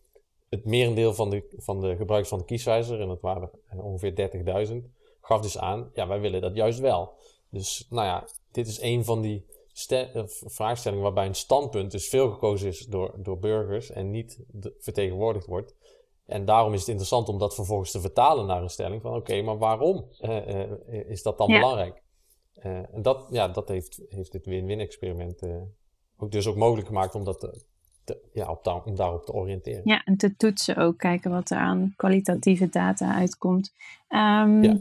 het 0.49 0.65
merendeel 0.65 1.13
van 1.13 1.29
de, 1.29 1.43
van 1.58 1.82
de 1.82 1.95
gebruikers 1.95 2.29
van 2.29 2.39
de 2.39 2.45
kieswijzer, 2.45 3.01
en 3.01 3.08
dat 3.08 3.21
waren 3.21 3.49
ongeveer 3.77 4.32
30.000, 4.67 4.75
gaf 5.21 5.41
dus 5.41 5.58
aan, 5.58 5.91
ja, 5.93 6.08
wij 6.08 6.19
willen 6.19 6.41
dat 6.41 6.56
juist 6.56 6.79
wel. 6.79 7.13
Dus 7.54 7.88
nou 7.89 8.06
ja, 8.06 8.28
dit 8.52 8.68
is 8.68 8.82
een 8.82 9.06
van 9.06 9.22
die 9.22 9.46
vraagstellingen 10.46 11.04
waarbij 11.04 11.26
een 11.26 11.36
standpunt 11.36 11.92
dus 11.92 12.10
veel 12.10 12.32
gekozen 12.32 12.68
is 12.68 12.86
door, 12.86 13.13
door 13.18 13.39
burgers 13.39 13.92
en 13.92 14.12
niet 14.12 14.39
vertegenwoordigd 14.80 15.46
wordt. 15.46 15.76
En 16.26 16.46
daarom 16.46 16.74
is 16.74 16.80
het 16.80 16.89
interessant 16.89 17.30
om 17.30 17.38
dat 17.38 17.56
vervolgens 17.56 17.92
te 17.92 18.02
vertalen 18.02 18.46
naar 18.46 18.62
een 18.62 18.70
stelling 18.70 19.02
van 19.02 19.16
oké, 19.16 19.42
maar 19.42 19.58
waarom 19.58 20.06
uh, 20.22 20.48
uh, 20.48 21.10
is 21.10 21.24
dat 21.24 21.38
dan 21.38 21.48
ja. 21.48 21.60
belangrijk? 21.60 22.02
Uh, 22.63 22.96
en 22.96 23.02
dat, 23.02 23.28
ja, 23.30 23.48
dat 23.48 23.68
heeft, 23.68 24.02
heeft 24.10 24.32
dit 24.32 24.46
win-win 24.46 24.80
experiment 24.80 25.42
ook 26.18 26.32
dus 26.32 26.48
ook 26.48 26.56
mogelijk 26.56 26.88
gemaakt 26.88 27.16
om, 27.16 27.24
dat 27.24 27.39
te, 27.39 27.63
te, 28.04 28.22
ja, 28.34 28.52
op 28.52 28.63
da 28.63 28.82
om 28.86 28.96
daarop 28.96 29.26
te 29.26 29.34
oriënteren. 29.34 29.82
Ja, 29.84 30.04
en 30.04 30.18
te 30.18 30.36
toetsen 30.36 30.78
ook, 30.78 30.98
kijken 30.98 31.32
wat 31.32 31.50
er 31.50 31.58
aan 31.58 31.94
kwalitatieve 31.96 32.70
data 32.70 33.16
uitkomt. 33.16 33.74
Um, 34.10 34.63
ja. 34.63 34.78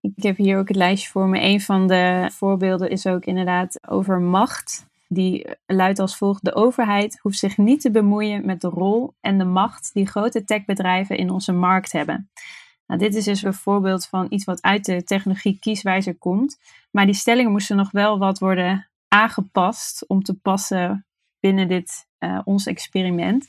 Ik 0.00 0.22
heb 0.22 0.36
hier 0.36 0.58
ook 0.58 0.68
het 0.68 0.76
lijstje 0.76 1.10
voor 1.10 1.28
me. 1.28 1.40
Een 1.40 1.60
van 1.60 1.86
de 1.86 2.28
voorbeelden 2.32 2.90
is 2.90 3.06
ook 3.06 3.24
inderdaad 3.24 3.78
over 3.88 4.20
macht. 4.20 4.86
Die 5.08 5.46
luidt 5.66 5.98
als 5.98 6.16
volgt: 6.16 6.44
De 6.44 6.54
overheid 6.54 7.18
hoeft 7.22 7.38
zich 7.38 7.56
niet 7.56 7.80
te 7.80 7.90
bemoeien 7.90 8.46
met 8.46 8.60
de 8.60 8.68
rol 8.68 9.14
en 9.20 9.38
de 9.38 9.44
macht 9.44 9.90
die 9.92 10.06
grote 10.06 10.44
techbedrijven 10.44 11.16
in 11.16 11.30
onze 11.30 11.52
markt 11.52 11.92
hebben. 11.92 12.30
Nou, 12.86 13.00
dit 13.02 13.14
is 13.14 13.24
dus 13.24 13.42
een 13.42 13.54
voorbeeld 13.54 14.06
van 14.06 14.26
iets 14.28 14.44
wat 14.44 14.62
uit 14.62 14.84
de 14.84 15.04
technologie 15.04 15.58
kieswijzer 15.58 16.14
komt. 16.14 16.58
Maar 16.90 17.06
die 17.06 17.14
stellingen 17.14 17.50
moesten 17.50 17.76
nog 17.76 17.90
wel 17.90 18.18
wat 18.18 18.38
worden 18.38 18.88
aangepast 19.08 20.04
om 20.06 20.22
te 20.22 20.34
passen 20.34 21.06
binnen 21.40 21.68
dit 21.68 22.06
uh, 22.18 22.40
ons 22.44 22.66
experiment. 22.66 23.48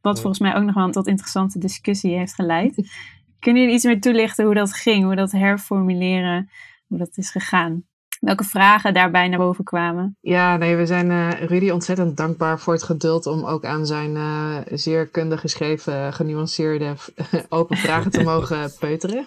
Wat 0.00 0.20
volgens 0.20 0.40
mij 0.40 0.56
ook 0.56 0.64
nog 0.64 0.74
wel 0.74 0.90
tot 0.90 1.06
interessante 1.06 1.58
discussie 1.58 2.16
heeft 2.16 2.34
geleid. 2.34 2.90
Kunnen 3.40 3.60
jullie 3.60 3.76
iets 3.76 3.84
meer 3.84 4.00
toelichten 4.00 4.44
hoe 4.44 4.54
dat 4.54 4.74
ging, 4.74 5.04
hoe 5.04 5.14
dat 5.14 5.32
herformuleren, 5.32 6.50
hoe 6.86 6.98
dat 6.98 7.16
is 7.16 7.30
gegaan? 7.30 7.84
Welke 8.20 8.44
vragen 8.44 8.94
daarbij 8.94 9.28
naar 9.28 9.38
boven 9.38 9.64
kwamen? 9.64 10.16
Ja, 10.20 10.56
nee, 10.56 10.76
we 10.76 10.86
zijn 10.86 11.10
uh, 11.10 11.30
Rudy 11.30 11.70
ontzettend 11.70 12.16
dankbaar 12.16 12.58
voor 12.58 12.72
het 12.72 12.82
geduld 12.82 13.26
om 13.26 13.44
ook 13.44 13.64
aan 13.64 13.86
zijn 13.86 14.14
uh, 14.14 14.56
zeer 14.66 15.06
kundig 15.08 15.40
geschreven, 15.40 16.12
genuanceerde, 16.12 16.94
open 17.48 17.76
vragen 17.76 18.10
te 18.10 18.22
mogen 18.32 18.72
peuteren. 18.78 19.26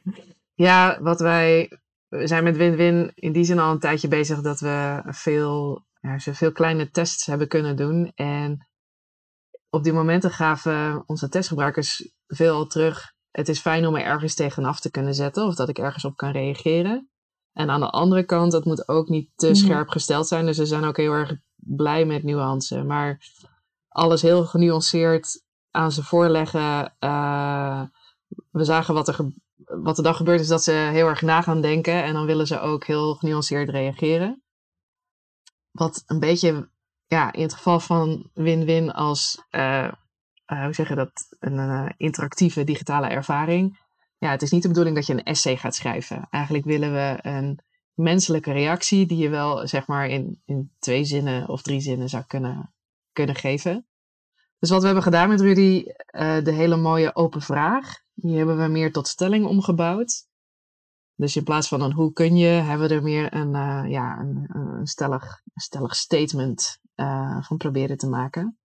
ja, 0.54 0.98
wat 1.00 1.20
wij. 1.20 1.78
We 2.08 2.26
zijn 2.26 2.44
met 2.44 2.56
Win-Win 2.56 3.12
in 3.14 3.32
die 3.32 3.44
zin 3.44 3.58
al 3.58 3.72
een 3.72 3.78
tijdje 3.78 4.08
bezig 4.08 4.40
dat 4.40 4.60
we 4.60 5.02
veel, 5.06 5.84
ja, 6.00 6.18
veel 6.18 6.52
kleine 6.52 6.90
tests 6.90 7.26
hebben 7.26 7.48
kunnen 7.48 7.76
doen. 7.76 8.12
En 8.14 8.68
op 9.68 9.84
die 9.84 9.92
momenten 9.92 10.30
gaven 10.30 11.02
onze 11.06 11.28
testgebruikers 11.28 12.12
veel 12.26 12.66
terug 12.66 13.12
het 13.30 13.48
is 13.48 13.60
fijn 13.60 13.86
om 13.86 13.96
er 13.96 14.04
ergens 14.04 14.34
tegenaf 14.34 14.80
te 14.80 14.90
kunnen 14.90 15.14
zetten 15.14 15.46
of 15.46 15.54
dat 15.54 15.68
ik 15.68 15.78
ergens 15.78 16.04
op 16.04 16.16
kan 16.16 16.30
reageren. 16.30 17.10
En 17.52 17.70
aan 17.70 17.80
de 17.80 17.90
andere 17.90 18.24
kant, 18.24 18.52
dat 18.52 18.64
moet 18.64 18.88
ook 18.88 19.08
niet 19.08 19.30
te 19.34 19.54
scherp 19.54 19.88
gesteld 19.88 20.26
zijn. 20.26 20.46
Dus 20.46 20.56
ze 20.56 20.66
zijn 20.66 20.84
ook 20.84 20.96
heel 20.96 21.12
erg 21.12 21.36
blij 21.56 22.04
met 22.04 22.22
nuance. 22.22 22.82
Maar 22.82 23.22
alles 23.88 24.22
heel 24.22 24.44
genuanceerd 24.44 25.44
aan 25.70 25.92
ze 25.92 26.04
voorleggen. 26.04 26.96
Uh, 27.00 27.82
we 28.50 28.64
zagen 28.64 28.94
wat 28.94 29.08
er, 29.08 29.16
wat 29.64 29.98
er 29.98 30.04
dan 30.04 30.14
gebeurt, 30.14 30.40
is 30.40 30.48
dat 30.48 30.62
ze 30.62 30.72
heel 30.72 31.06
erg 31.06 31.22
na 31.22 31.42
gaan 31.42 31.60
denken. 31.60 32.02
En 32.02 32.12
dan 32.12 32.26
willen 32.26 32.46
ze 32.46 32.60
ook 32.60 32.84
heel 32.84 33.14
genuanceerd 33.14 33.70
reageren. 33.70 34.42
Wat 35.70 36.02
een 36.06 36.20
beetje, 36.20 36.70
ja, 37.06 37.32
in 37.32 37.42
het 37.42 37.54
geval 37.54 37.80
van 37.80 38.30
win-win 38.34 38.92
als 38.92 39.44
uh, 39.50 39.92
uh, 40.52 40.64
hoe 40.64 40.72
zeg 40.72 40.88
je 40.88 40.94
dat, 40.94 41.26
een 41.38 41.54
uh, 41.54 41.88
interactieve 41.96 42.64
digitale 42.64 43.06
ervaring. 43.06 43.78
Ja, 44.18 44.30
het 44.30 44.42
is 44.42 44.50
niet 44.50 44.62
de 44.62 44.68
bedoeling 44.68 44.96
dat 44.96 45.06
je 45.06 45.12
een 45.12 45.22
essay 45.22 45.56
gaat 45.56 45.74
schrijven. 45.74 46.26
Eigenlijk 46.30 46.64
willen 46.64 46.92
we 46.92 47.18
een 47.22 47.60
menselijke 47.94 48.52
reactie 48.52 49.06
die 49.06 49.18
je 49.18 49.28
wel 49.28 49.68
zeg 49.68 49.86
maar 49.86 50.08
in, 50.08 50.42
in 50.44 50.72
twee 50.78 51.04
zinnen 51.04 51.48
of 51.48 51.62
drie 51.62 51.80
zinnen 51.80 52.08
zou 52.08 52.24
kunnen, 52.26 52.74
kunnen 53.12 53.34
geven. 53.34 53.86
Dus 54.58 54.70
wat 54.70 54.80
we 54.80 54.86
hebben 54.86 55.04
gedaan 55.04 55.28
met 55.28 55.40
Rudy, 55.40 55.84
uh, 55.86 56.44
de 56.44 56.52
hele 56.52 56.76
mooie 56.76 57.14
open 57.14 57.42
vraag, 57.42 57.98
die 58.14 58.36
hebben 58.36 58.58
we 58.58 58.68
meer 58.68 58.92
tot 58.92 59.08
stelling 59.08 59.46
omgebouwd. 59.46 60.28
Dus 61.14 61.36
in 61.36 61.44
plaats 61.44 61.68
van 61.68 61.80
een 61.80 61.92
hoe 61.92 62.12
kun 62.12 62.36
je, 62.36 62.48
hebben 62.48 62.88
we 62.88 62.94
er 62.94 63.02
meer 63.02 63.34
een, 63.34 63.50
ja, 63.90 64.18
een, 64.18 64.44
een, 64.48 64.86
stellig, 64.86 65.22
een 65.22 65.60
stellig 65.60 65.94
statement 65.94 66.78
van 67.40 67.56
proberen 67.56 67.96
te 67.96 68.08
maken. 68.08 68.58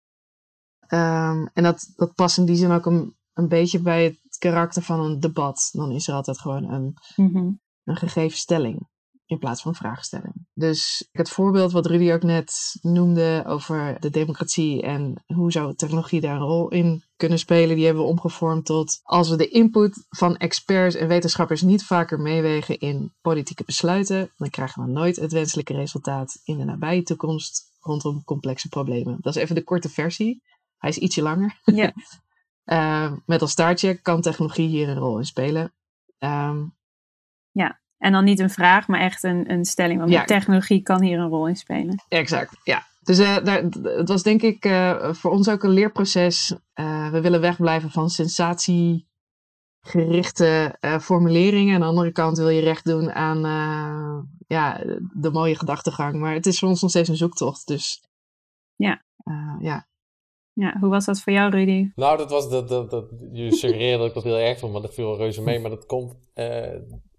Um, 0.93 1.49
en 1.53 1.63
dat, 1.63 1.93
dat 1.95 2.15
past 2.15 2.37
in 2.37 2.45
die 2.45 2.55
zin 2.55 2.71
ook 2.71 2.85
een, 2.85 3.15
een 3.33 3.47
beetje 3.47 3.81
bij 3.81 4.03
het 4.03 4.37
karakter 4.37 4.81
van 4.81 4.99
een 4.99 5.19
debat. 5.19 5.69
Dan 5.71 5.91
is 5.91 6.07
er 6.07 6.13
altijd 6.13 6.39
gewoon 6.39 6.71
een, 6.71 6.93
mm-hmm. 7.15 7.59
een 7.83 7.95
gegeven 7.95 8.37
stelling 8.37 8.87
in 9.25 9.39
plaats 9.39 9.61
van 9.61 9.75
vraagstelling. 9.75 10.47
Dus 10.53 11.09
het 11.11 11.29
voorbeeld 11.29 11.71
wat 11.71 11.85
Rudy 11.85 12.11
ook 12.11 12.23
net 12.23 12.77
noemde 12.81 13.43
over 13.45 13.97
de 13.99 14.09
democratie 14.09 14.81
en 14.81 15.23
hoe 15.25 15.51
zou 15.51 15.75
technologie 15.75 16.21
daar 16.21 16.35
een 16.35 16.47
rol 16.47 16.69
in 16.69 17.03
kunnen 17.15 17.39
spelen, 17.39 17.75
die 17.75 17.85
hebben 17.85 18.03
we 18.03 18.09
omgevormd 18.09 18.65
tot 18.65 18.99
als 19.03 19.29
we 19.29 19.35
de 19.35 19.47
input 19.47 20.05
van 20.09 20.37
experts 20.37 20.95
en 20.95 21.07
wetenschappers 21.07 21.61
niet 21.61 21.83
vaker 21.83 22.19
meewegen 22.19 22.79
in 22.79 23.13
politieke 23.21 23.63
besluiten, 23.63 24.31
dan 24.37 24.49
krijgen 24.49 24.85
we 24.85 24.91
nooit 24.91 25.15
het 25.15 25.31
wenselijke 25.31 25.73
resultaat 25.73 26.39
in 26.43 26.57
de 26.57 26.63
nabije 26.63 27.03
toekomst 27.03 27.71
rondom 27.79 28.23
complexe 28.23 28.69
problemen. 28.69 29.17
Dat 29.21 29.35
is 29.35 29.41
even 29.41 29.55
de 29.55 29.63
korte 29.63 29.89
versie. 29.89 30.41
Hij 30.83 30.91
is 30.91 30.97
ietsje 30.97 31.21
langer. 31.21 31.59
Ja. 31.65 31.93
uh, 32.65 33.11
met 33.25 33.41
als 33.41 33.51
staartje 33.51 34.01
kan 34.01 34.21
technologie 34.21 34.67
hier 34.67 34.89
een 34.89 34.97
rol 34.97 35.17
in 35.17 35.25
spelen. 35.25 35.73
Um, 36.19 36.75
ja, 37.51 37.79
en 37.97 38.11
dan 38.11 38.23
niet 38.23 38.39
een 38.39 38.49
vraag, 38.49 38.87
maar 38.87 38.99
echt 38.99 39.23
een, 39.23 39.51
een 39.51 39.65
stelling. 39.65 39.99
Want 39.99 40.11
ja. 40.11 40.23
technologie 40.23 40.81
kan 40.81 41.01
hier 41.01 41.19
een 41.19 41.29
rol 41.29 41.47
in 41.47 41.55
spelen. 41.55 42.03
Exact, 42.07 42.57
ja. 42.63 42.85
Dus 43.01 43.19
uh, 43.19 43.37
daar, 43.43 43.63
het 43.83 44.07
was 44.07 44.23
denk 44.23 44.41
ik 44.41 44.65
uh, 44.65 45.13
voor 45.13 45.31
ons 45.31 45.49
ook 45.49 45.63
een 45.63 45.69
leerproces. 45.69 46.55
Uh, 46.75 47.11
we 47.11 47.21
willen 47.21 47.41
wegblijven 47.41 47.91
van 47.91 48.09
sensatiegerichte 48.09 50.77
formuleringen. 51.01 51.73
Aan 51.73 51.81
de 51.81 51.85
andere 51.85 52.11
kant 52.11 52.37
wil 52.37 52.49
je 52.49 52.61
recht 52.61 52.85
doen 52.85 53.11
aan 53.11 53.39
ja, 54.47 54.81
de 55.13 55.31
mooie 55.31 55.55
gedachtegang. 55.55 56.15
Maar 56.15 56.33
het 56.33 56.45
is 56.45 56.59
voor 56.59 56.69
ons 56.69 56.81
nog 56.81 56.89
steeds 56.89 57.09
een 57.09 57.15
zoektocht. 57.15 57.67
Dus 57.67 58.03
ja. 58.75 59.03
ja. 59.59 59.85
Ja, 60.53 60.77
hoe 60.79 60.89
was 60.89 61.05
dat 61.05 61.21
voor 61.21 61.33
jou, 61.33 61.51
Rudy? 61.51 61.91
Nou, 61.95 62.17
dat 62.17 62.29
was 62.29 62.49
dat, 62.49 62.67
dat, 62.67 62.89
dat 62.89 63.05
je 63.31 63.51
suggereerde 63.51 63.97
dat 63.97 64.07
ik 64.07 64.13
dat 64.13 64.23
heel 64.23 64.37
erg 64.37 64.59
vond, 64.59 64.73
maar 64.73 64.81
dat 64.81 64.93
viel 64.93 65.17
reuze 65.17 65.41
mee. 65.41 65.59
Maar 65.59 65.69
dat 65.69 65.85
komt 65.85 66.15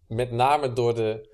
met 0.06 0.30
name 0.30 0.72
door 0.72 0.94
de 0.94 1.32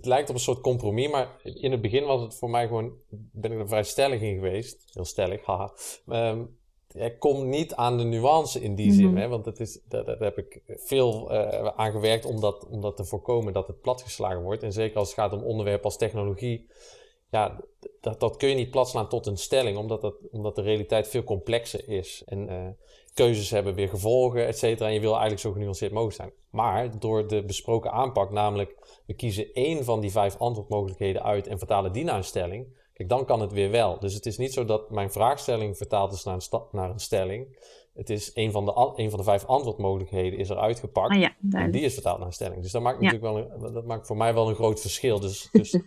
het 0.00 0.08
lijkt 0.08 0.28
op 0.28 0.34
een 0.34 0.40
soort 0.40 0.60
compromis, 0.60 1.10
maar 1.10 1.40
in 1.42 1.70
het 1.70 1.80
begin 1.80 2.04
was 2.04 2.20
het 2.20 2.34
voor 2.34 2.50
mij 2.50 2.66
gewoon, 2.66 2.92
ben 3.32 3.52
ik 3.52 3.58
er 3.58 3.68
vrij 3.68 3.82
stellig 3.82 4.20
in 4.20 4.34
geweest. 4.34 4.84
Heel 4.92 5.04
stellig, 5.04 5.44
haha. 5.44 5.72
Um, 6.06 6.58
ik 6.92 7.18
kom 7.18 7.48
niet 7.48 7.74
aan 7.74 7.98
de 7.98 8.04
nuance 8.04 8.60
in 8.60 8.74
die 8.74 8.92
zin, 8.92 9.10
mhm. 9.10 9.16
hè, 9.16 9.28
want 9.28 9.44
dat 9.44 9.60
is, 9.60 9.80
daar, 9.88 10.04
daar 10.04 10.18
heb 10.18 10.38
ik 10.38 10.62
veel 10.66 11.32
uh, 11.32 11.66
aan 11.66 11.90
gewerkt 11.90 12.24
om 12.24 12.40
dat, 12.40 12.66
om 12.68 12.80
dat 12.80 12.96
te 12.96 13.04
voorkomen 13.04 13.52
dat 13.52 13.66
het 13.66 13.80
platgeslagen 13.80 14.42
wordt. 14.42 14.62
En 14.62 14.72
zeker 14.72 14.98
als 14.98 15.08
het 15.08 15.18
gaat 15.18 15.32
om 15.32 15.42
onderwerpen 15.42 15.84
als 15.84 15.96
technologie, 15.96 16.70
ja, 17.30 17.60
dat, 18.00 18.20
dat 18.20 18.36
kun 18.36 18.48
je 18.48 18.54
niet 18.54 18.70
platslaan 18.70 19.08
tot 19.08 19.26
een 19.26 19.36
stelling, 19.36 19.76
omdat, 19.76 20.00
dat, 20.00 20.14
omdat 20.30 20.54
de 20.54 20.62
realiteit 20.62 21.08
veel 21.08 21.24
complexer 21.24 21.88
is. 21.88 22.22
En 22.26 22.52
uh, 22.52 22.68
keuzes 23.14 23.50
hebben 23.50 23.74
weer 23.74 23.88
gevolgen, 23.88 24.46
et 24.46 24.58
cetera. 24.58 24.88
En 24.88 24.94
je 24.94 25.00
wil 25.00 25.10
eigenlijk 25.10 25.40
zo 25.40 25.52
genuanceerd 25.52 25.92
mogelijk 25.92 26.16
zijn. 26.16 26.32
Maar 26.50 26.98
door 26.98 27.28
de 27.28 27.44
besproken 27.44 27.92
aanpak, 27.92 28.30
namelijk 28.30 29.00
we 29.06 29.14
kiezen 29.14 29.52
één 29.52 29.84
van 29.84 30.00
die 30.00 30.10
vijf 30.10 30.36
antwoordmogelijkheden 30.36 31.22
uit 31.22 31.46
en 31.46 31.58
vertalen 31.58 31.92
die 31.92 32.04
naar 32.04 32.16
een 32.16 32.24
stelling. 32.24 32.78
Kijk, 32.92 33.08
dan 33.08 33.24
kan 33.24 33.40
het 33.40 33.52
weer 33.52 33.70
wel. 33.70 33.98
Dus 33.98 34.14
het 34.14 34.26
is 34.26 34.38
niet 34.38 34.52
zo 34.52 34.64
dat 34.64 34.90
mijn 34.90 35.12
vraagstelling 35.12 35.76
vertaald 35.76 36.12
is 36.12 36.24
naar 36.24 36.34
een, 36.34 36.60
naar 36.72 36.90
een 36.90 37.00
stelling. 37.00 37.58
Het 37.94 38.10
is 38.10 38.30
een 38.34 38.50
van, 38.50 38.64
de, 38.64 38.92
een 38.96 39.10
van 39.10 39.18
de 39.18 39.24
vijf 39.24 39.44
antwoordmogelijkheden 39.44 40.38
is 40.38 40.48
eruit 40.48 40.78
gepakt. 40.78 41.14
Ah, 41.14 41.20
ja, 41.20 41.36
en 41.50 41.70
die 41.70 41.82
is 41.82 41.92
vertaald 41.92 42.18
naar 42.18 42.26
een 42.26 42.32
stelling. 42.32 42.62
Dus 42.62 42.72
dat 42.72 42.82
maakt, 42.82 43.00
natuurlijk 43.00 43.32
wel 43.32 43.66
een, 43.66 43.72
dat 43.72 43.84
maakt 43.84 44.06
voor 44.06 44.16
mij 44.16 44.34
wel 44.34 44.48
een 44.48 44.54
groot 44.54 44.80
verschil. 44.80 45.20
Dus, 45.20 45.48
dus 45.52 45.78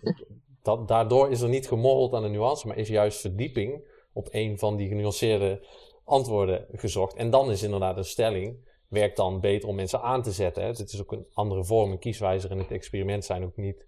dat, 0.63 0.87
daardoor 0.87 1.31
is 1.31 1.41
er 1.41 1.49
niet 1.49 1.67
gemorreld 1.67 2.13
aan 2.13 2.23
de 2.23 2.29
nuance, 2.29 2.67
maar 2.67 2.77
is 2.77 2.87
juist 2.87 3.21
verdieping 3.21 3.83
op 4.13 4.27
een 4.31 4.59
van 4.59 4.75
die 4.75 4.87
genuanceerde 4.87 5.67
antwoorden 6.03 6.65
gezocht. 6.71 7.15
En 7.15 7.29
dan 7.29 7.51
is 7.51 7.63
inderdaad 7.63 7.97
een 7.97 8.05
stelling, 8.05 8.57
werkt 8.87 9.17
dan 9.17 9.39
beter 9.39 9.69
om 9.69 9.75
mensen 9.75 10.01
aan 10.01 10.21
te 10.21 10.31
zetten. 10.31 10.63
Hè. 10.63 10.69
Het 10.69 10.93
is 10.93 11.01
ook 11.01 11.11
een 11.11 11.25
andere 11.33 11.63
vorm, 11.63 11.91
een 11.91 11.99
kieswijzer 11.99 12.51
en 12.51 12.57
het 12.57 12.71
experiment 12.71 13.25
zijn 13.25 13.43
ook 13.43 13.57
niet 13.57 13.85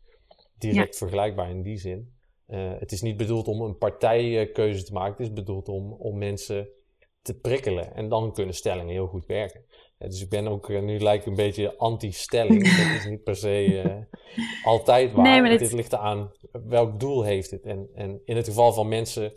direct 0.58 0.98
vergelijkbaar 0.98 1.50
in 1.50 1.62
die 1.62 1.78
zin. 1.78 2.14
Uh, 2.48 2.72
het 2.80 2.92
is 2.92 3.02
niet 3.02 3.18
bedoeld 3.18 3.48
om 3.48 3.62
een 3.62 3.78
partijkeuze 3.78 4.84
te 4.84 4.94
maken, 4.94 5.12
het 5.12 5.28
is 5.28 5.34
bedoeld 5.34 5.70
om, 5.70 5.92
om 5.92 6.18
mensen 6.18 6.68
te 7.22 7.34
prikkelen. 7.40 7.96
En 7.96 8.10
dan 8.10 8.34
kunnen 8.34 8.56
stellingen 8.56 8.94
heel 8.94 9.08
goed 9.08 9.26
werken. 9.26 9.66
dus 9.98 10.22
ik 10.22 10.30
ben 10.30 10.48
ook, 10.48 10.70
uh, 10.70 10.82
nu 10.82 11.00
lijkt 11.00 11.26
een 11.26 11.36
beetje 11.36 11.78
anti-stelling. 11.78 12.64
dat 12.78 12.98
is 12.98 13.06
niet 13.06 13.24
per 13.24 13.36
se 13.36 14.06
altijd 14.64 15.12
waar. 15.12 15.42
Nee, 15.42 15.50
dit... 15.50 15.60
dit 15.60 15.74
ligt 15.74 15.94
eraan 15.94 16.32
welk 16.64 17.00
doel 17.00 17.24
heeft 17.24 17.52
het. 17.52 17.64
En, 17.64 17.90
en 17.94 18.22
in 18.26 18.36
het 18.36 18.46
geval 18.46 18.74
van 18.74 18.88
mensen 18.88 19.34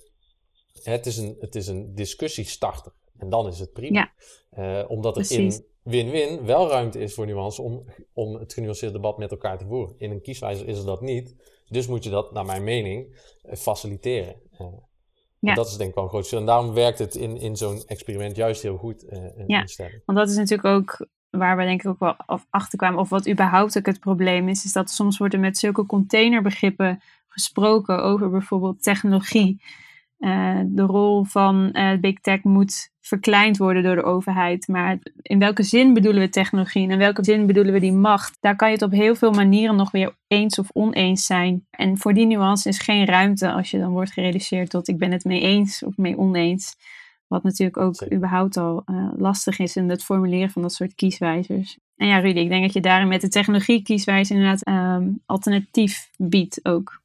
het 0.83 1.07
is 1.07 1.17
een, 1.17 1.37
het 1.41 1.55
is 1.55 1.67
een 1.67 1.95
discussiestarter. 1.95 2.93
En 3.19 3.29
dan 3.29 3.47
is 3.47 3.59
het 3.59 3.73
prima. 3.73 4.13
Ja, 4.57 4.83
uh, 4.83 4.91
omdat 4.91 5.17
er 5.17 5.31
in 5.31 5.65
win-win 5.83 6.45
wel 6.45 6.69
ruimte 6.69 6.99
is 6.99 7.15
voor 7.15 7.27
nuance 7.27 7.63
om, 7.63 7.85
om 8.13 8.35
het 8.35 8.53
genuanceerde 8.53 8.95
debat 8.95 9.19
met 9.19 9.31
elkaar 9.31 9.59
te 9.59 9.67
voeren. 9.67 9.95
In 9.99 10.11
een 10.11 10.23
kieswijzer 10.23 10.69
is 10.69 10.79
er 10.79 10.85
dat 10.85 11.01
niet. 11.01 11.35
Dus 11.69 11.87
moet 11.87 12.05
je 12.05 12.11
dat, 12.11 12.33
naar 12.33 12.45
mijn 12.45 12.65
mening, 12.65 13.21
uh, 13.45 13.55
faciliteren. 13.55 14.41
Uh, 14.61 14.67
ja. 15.39 15.55
Dat 15.55 15.67
is 15.67 15.77
denk 15.77 15.89
ik 15.89 15.95
wel 15.95 16.05
een 16.05 16.11
groot 16.11 16.21
verschil. 16.21 16.41
En 16.41 16.47
daarom 16.47 16.75
werkt 16.75 16.99
het 16.99 17.15
in, 17.15 17.37
in 17.37 17.57
zo'n 17.57 17.83
experiment 17.87 18.37
juist 18.37 18.63
heel 18.63 18.77
goed. 18.77 19.05
ja, 19.47 19.65
want 20.05 20.19
dat 20.19 20.29
is 20.29 20.37
natuurlijk 20.37 20.69
ook 20.69 21.09
waar 21.31 21.57
we 21.57 21.65
denk 21.65 21.83
ik 21.83 21.89
ook 21.89 21.99
wel 21.99 22.17
achter 22.51 22.79
kwamen. 22.79 23.01
Of 23.01 23.09
wat 23.09 23.29
überhaupt 23.29 23.79
ook 23.79 23.87
het 23.87 24.01
probleem 24.01 24.49
is. 24.49 24.65
Is 24.65 24.73
dat 24.73 24.91
soms 24.91 25.19
wordt 25.19 25.35
er 25.35 25.41
met 25.41 25.59
zulke 25.59 25.87
containerbegrippen 25.87 27.01
gesproken 27.29 28.03
over 28.03 28.31
bijvoorbeeld 28.31 28.83
technologie. 28.83 29.63
Uh, 30.19 30.61
de 30.67 30.83
rol 30.83 31.25
van 31.25 31.71
uh, 31.73 31.99
big 32.01 32.21
tech 32.21 32.43
moet 32.43 32.91
verkleind 33.01 33.57
worden 33.57 33.83
door 33.83 33.95
de 33.95 34.03
overheid. 34.03 34.69
Maar 34.69 34.99
in 35.23 35.39
welke 35.39 35.63
zin 35.63 35.95
bedoelen 35.95 36.23
we 36.23 36.29
technologie 36.29 36.83
en 36.83 36.91
in 36.91 36.99
welke 36.99 37.25
zin 37.25 37.47
bedoelen 37.47 37.73
we 37.73 37.81
die 37.81 37.93
macht? 37.93 38.37
Daar 38.41 38.57
kan 38.57 38.69
je 38.69 38.75
het 38.75 38.83
op 38.83 38.91
heel 38.91 39.15
veel 39.15 39.33
manieren 39.33 39.77
nog 39.77 39.91
weer 39.91 40.17
eens 40.27 40.59
of 40.59 40.71
oneens 40.73 41.27
zijn. 41.27 41.67
En 41.71 41.99
voor 41.99 42.15
die 42.15 42.27
nuance 42.27 42.69
is 42.69 42.79
geen 42.79 43.07
ruimte 43.07 43.53
als 43.53 43.71
je 43.71 43.79
dan 43.79 43.91
wordt 43.91 44.13
gereduceerd 44.13 44.71
tot 44.71 44.89
ik 44.89 44.99
ben 44.99 45.13
het 45.13 45.25
mee 45.25 45.41
eens 45.41 45.83
of 45.83 45.97
mee 45.97 46.19
oneens. 46.19 46.77
Wat 47.29 47.43
natuurlijk 47.43 47.77
ook 47.77 48.13
überhaupt 48.13 48.57
al 48.57 48.83
uh, 48.87 49.13
lastig 49.17 49.59
is 49.59 49.77
in 49.77 49.89
het 49.89 50.05
formuleren 50.05 50.51
van 50.51 50.63
dat 50.63 50.73
soort 50.73 50.95
kieswijzers. 50.95 51.79
En 51.97 52.07
ja, 52.07 52.19
Rudy, 52.19 52.39
ik 52.39 52.49
denk 52.49 52.63
dat 52.63 52.73
je 52.73 52.81
daarin 52.81 53.09
met 53.09 53.21
de 53.21 53.29
technologie 53.29 53.83
kieswijze 53.83 54.35
inderdaad 54.35 54.67
um, 54.67 55.23
alternatief 55.27 56.11
biedt 56.17 56.61
ook. 56.63 57.03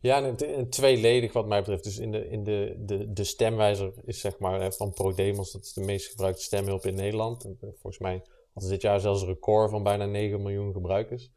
Ja, 0.00 0.22
en, 0.22 0.68
tweeledig 0.70 1.32
wat 1.32 1.46
mij 1.46 1.58
betreft. 1.58 1.84
Dus 1.84 1.98
in 1.98 2.10
de, 2.10 2.28
in 2.28 2.44
de, 2.44 2.76
de, 2.78 3.12
de 3.12 3.24
stemwijzer 3.24 3.92
is 4.04 4.20
zeg 4.20 4.38
maar 4.38 4.72
van 4.72 4.92
ProDemos, 4.92 5.52
dat 5.52 5.64
is 5.64 5.72
de 5.72 5.84
meest 5.84 6.10
gebruikte 6.10 6.42
stemhulp 6.42 6.86
in 6.86 6.94
Nederland. 6.94 7.44
En, 7.44 7.56
eh, 7.60 7.68
volgens 7.68 7.98
mij 7.98 8.22
hadden 8.52 8.72
dit 8.72 8.82
jaar 8.82 9.00
zelfs 9.00 9.22
een 9.22 9.28
record 9.28 9.70
van 9.70 9.82
bijna 9.82 10.04
9 10.04 10.42
miljoen 10.42 10.72
gebruikers. 10.72 11.30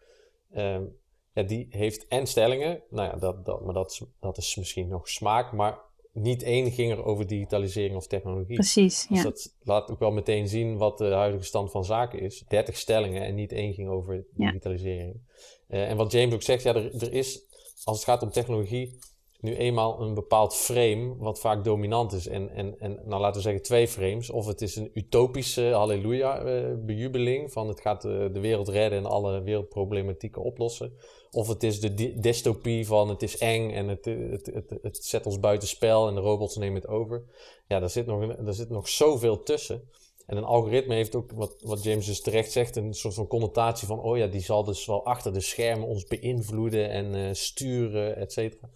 Um, 0.55 0.95
ja, 1.33 1.43
die 1.43 1.67
heeft 1.69 2.07
en 2.07 2.27
stellingen, 2.27 2.83
nou 2.89 3.09
ja, 3.09 3.15
dat, 3.15 3.45
dat, 3.45 3.65
maar 3.65 3.73
dat 3.73 3.91
is, 3.91 4.03
dat 4.19 4.37
is 4.37 4.55
misschien 4.55 4.87
nog 4.87 5.09
smaak, 5.09 5.51
maar 5.51 5.79
niet 6.13 6.43
één 6.43 6.71
ging 6.71 6.91
er 6.91 7.03
over 7.03 7.27
digitalisering 7.27 7.95
of 7.95 8.07
technologie. 8.07 8.55
Precies, 8.55 9.07
dus 9.07 9.17
ja. 9.17 9.23
dat 9.23 9.55
laat 9.61 9.91
ook 9.91 9.99
wel 9.99 10.11
meteen 10.11 10.47
zien 10.47 10.77
wat 10.77 10.97
de 10.97 11.13
huidige 11.13 11.43
stand 11.43 11.71
van 11.71 11.85
zaken 11.85 12.19
is. 12.19 12.43
30 12.47 12.77
stellingen 12.77 13.23
en 13.23 13.35
niet 13.35 13.51
één 13.51 13.73
ging 13.73 13.89
over 13.89 14.25
digitalisering. 14.33 15.21
Ja. 15.67 15.77
Uh, 15.77 15.89
en 15.89 15.97
wat 15.97 16.11
James 16.11 16.33
ook 16.33 16.41
zegt, 16.41 16.63
ja, 16.63 16.75
er, 16.75 17.01
er 17.01 17.13
is 17.13 17.45
als 17.83 17.97
het 17.97 18.05
gaat 18.05 18.21
om 18.21 18.31
technologie, 18.31 18.99
nu 19.43 19.55
eenmaal 19.55 20.01
een 20.01 20.13
bepaald 20.13 20.55
frame 20.55 21.15
wat 21.17 21.39
vaak 21.39 21.63
dominant 21.63 22.13
is. 22.13 22.27
En, 22.27 22.49
en, 22.49 22.79
en 22.79 22.99
nou 23.05 23.21
laten 23.21 23.35
we 23.35 23.41
zeggen 23.41 23.63
twee 23.63 23.87
frames. 23.87 24.29
Of 24.29 24.45
het 24.45 24.61
is 24.61 24.75
een 24.75 24.91
utopische 24.93 25.71
halleluja 25.71 26.45
uh, 26.45 26.73
bejubeling 26.85 27.51
van 27.51 27.67
het 27.67 27.81
gaat 27.81 28.05
uh, 28.05 28.33
de 28.33 28.39
wereld 28.39 28.67
redden 28.67 28.99
en 28.99 29.05
alle 29.05 29.41
wereldproblematieken 29.41 30.41
oplossen. 30.41 30.93
Of 31.31 31.47
het 31.47 31.63
is 31.63 31.79
de 31.79 32.19
dystopie 32.19 32.87
van 32.87 33.09
het 33.09 33.21
is 33.21 33.37
eng 33.37 33.71
en 33.71 33.87
het, 33.87 34.05
het, 34.05 34.49
het, 34.53 34.79
het, 34.81 34.97
zet 35.05 35.25
ons 35.25 35.39
buiten 35.39 35.67
spel 35.67 36.07
en 36.07 36.15
de 36.15 36.21
robots 36.21 36.55
nemen 36.55 36.81
het 36.81 36.89
over. 36.89 37.23
Ja, 37.67 37.79
daar 37.79 37.89
zit 37.89 38.05
nog, 38.05 38.35
daar 38.35 38.53
zit 38.53 38.69
nog 38.69 38.87
zoveel 38.87 39.43
tussen. 39.43 39.89
En 40.25 40.37
een 40.37 40.43
algoritme 40.43 40.93
heeft 40.93 41.15
ook, 41.15 41.31
wat, 41.31 41.55
wat 41.63 41.83
James 41.83 42.05
dus 42.05 42.21
terecht 42.21 42.51
zegt, 42.51 42.75
een 42.75 42.93
soort 42.93 43.13
van 43.13 43.27
connotatie 43.27 43.87
van, 43.87 43.99
oh 43.99 44.17
ja, 44.17 44.27
die 44.27 44.41
zal 44.41 44.63
dus 44.63 44.85
wel 44.85 45.05
achter 45.05 45.33
de 45.33 45.41
schermen 45.41 45.87
ons 45.87 46.05
beïnvloeden 46.05 46.89
en 46.89 47.35
sturen, 47.35 48.15
et 48.15 48.31
cetera. 48.31 48.69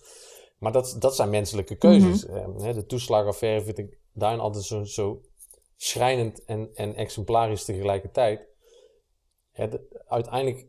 Maar 0.58 0.72
dat, 0.72 0.96
dat 1.00 1.16
zijn 1.16 1.30
menselijke 1.30 1.76
keuzes. 1.76 2.26
Mm 2.26 2.36
-hmm. 2.36 2.74
de 2.74 2.86
toeslagaffaire 2.86 3.64
vind 3.64 3.78
ik 3.78 3.98
daarin 4.14 4.40
altijd 4.40 4.64
zo, 4.64 4.84
zo 4.84 5.22
schrijnend 5.76 6.46
en, 6.46 6.70
en 6.74 6.96
exemplarisch 6.96 7.66
tegelijkertijd. 7.66 8.48
uiteindelijk 10.08 10.68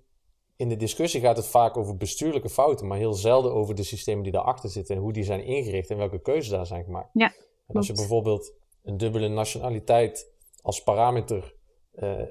in 0.56 0.68
de 0.68 0.76
discussie 0.76 1.20
gaat 1.20 1.36
het 1.36 1.46
vaak 1.46 1.76
over 1.76 1.96
bestuurlijke 1.96 2.48
fouten, 2.48 2.86
maar 2.86 2.98
heel 2.98 3.14
zelden 3.14 3.52
over 3.52 3.74
de 3.74 3.82
systemen 3.82 4.22
die 4.22 4.32
daarachter 4.32 4.70
zitten 4.70 4.96
en 4.96 5.02
hoe 5.02 5.12
die 5.12 5.24
zijn 5.24 5.44
ingericht 5.44 5.90
en 5.90 5.96
welke 5.96 6.20
keuzes 6.20 6.48
daar 6.48 6.66
zijn 6.66 6.84
gemaakt. 6.84 7.10
Ja, 7.12 7.32
en 7.66 7.76
als 7.76 7.86
je 7.86 7.92
bijvoorbeeld 7.92 8.52
een 8.82 8.96
dubbele 8.96 9.28
nationaliteit 9.28 10.32
als 10.62 10.82
parameter 10.82 11.54
uh, 11.94 12.22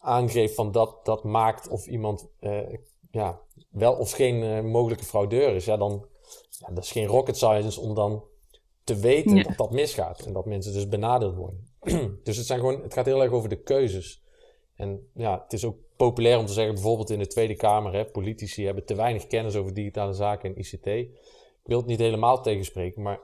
aangeeft 0.00 0.54
van 0.54 0.72
dat, 0.72 1.04
dat 1.04 1.24
maakt 1.24 1.68
of 1.68 1.86
iemand 1.86 2.28
uh, 2.40 2.60
ja, 3.10 3.40
wel 3.70 3.94
of 3.94 4.10
geen 4.10 4.42
uh, 4.42 4.60
mogelijke 4.60 5.04
fraudeur 5.04 5.54
is, 5.54 5.64
ja, 5.64 5.76
dan 5.76 6.06
ja, 6.58 6.74
dat 6.74 6.84
is 6.84 6.92
geen 6.92 7.06
rocket 7.06 7.36
science 7.36 7.80
om 7.80 7.94
dan 7.94 8.24
te 8.84 8.96
weten 8.96 9.42
dat 9.42 9.56
dat 9.56 9.70
misgaat 9.70 10.20
en 10.20 10.32
dat 10.32 10.46
mensen 10.46 10.72
dus 10.72 10.88
benadeeld 10.88 11.34
worden. 11.34 11.68
dus 12.24 12.36
het, 12.36 12.46
zijn 12.46 12.58
gewoon, 12.58 12.82
het 12.82 12.94
gaat 12.94 13.06
heel 13.06 13.22
erg 13.22 13.32
over 13.32 13.48
de 13.48 13.62
keuzes. 13.62 14.22
En 14.74 15.10
ja, 15.14 15.40
het 15.42 15.52
is 15.52 15.64
ook 15.64 15.76
populair 15.96 16.38
om 16.38 16.46
te 16.46 16.52
zeggen, 16.52 16.74
bijvoorbeeld 16.74 17.10
in 17.10 17.18
de 17.18 17.26
Tweede 17.26 17.54
Kamer, 17.54 17.92
hè, 17.92 18.04
politici 18.04 18.64
hebben 18.64 18.84
te 18.84 18.94
weinig 18.94 19.26
kennis 19.26 19.56
over 19.56 19.74
digitale 19.74 20.12
zaken 20.12 20.54
en 20.54 20.58
ICT. 20.58 20.86
Ik 20.86 21.74
wil 21.74 21.78
het 21.78 21.86
niet 21.86 21.98
helemaal 21.98 22.42
tegenspreken, 22.42 23.02
maar 23.02 23.20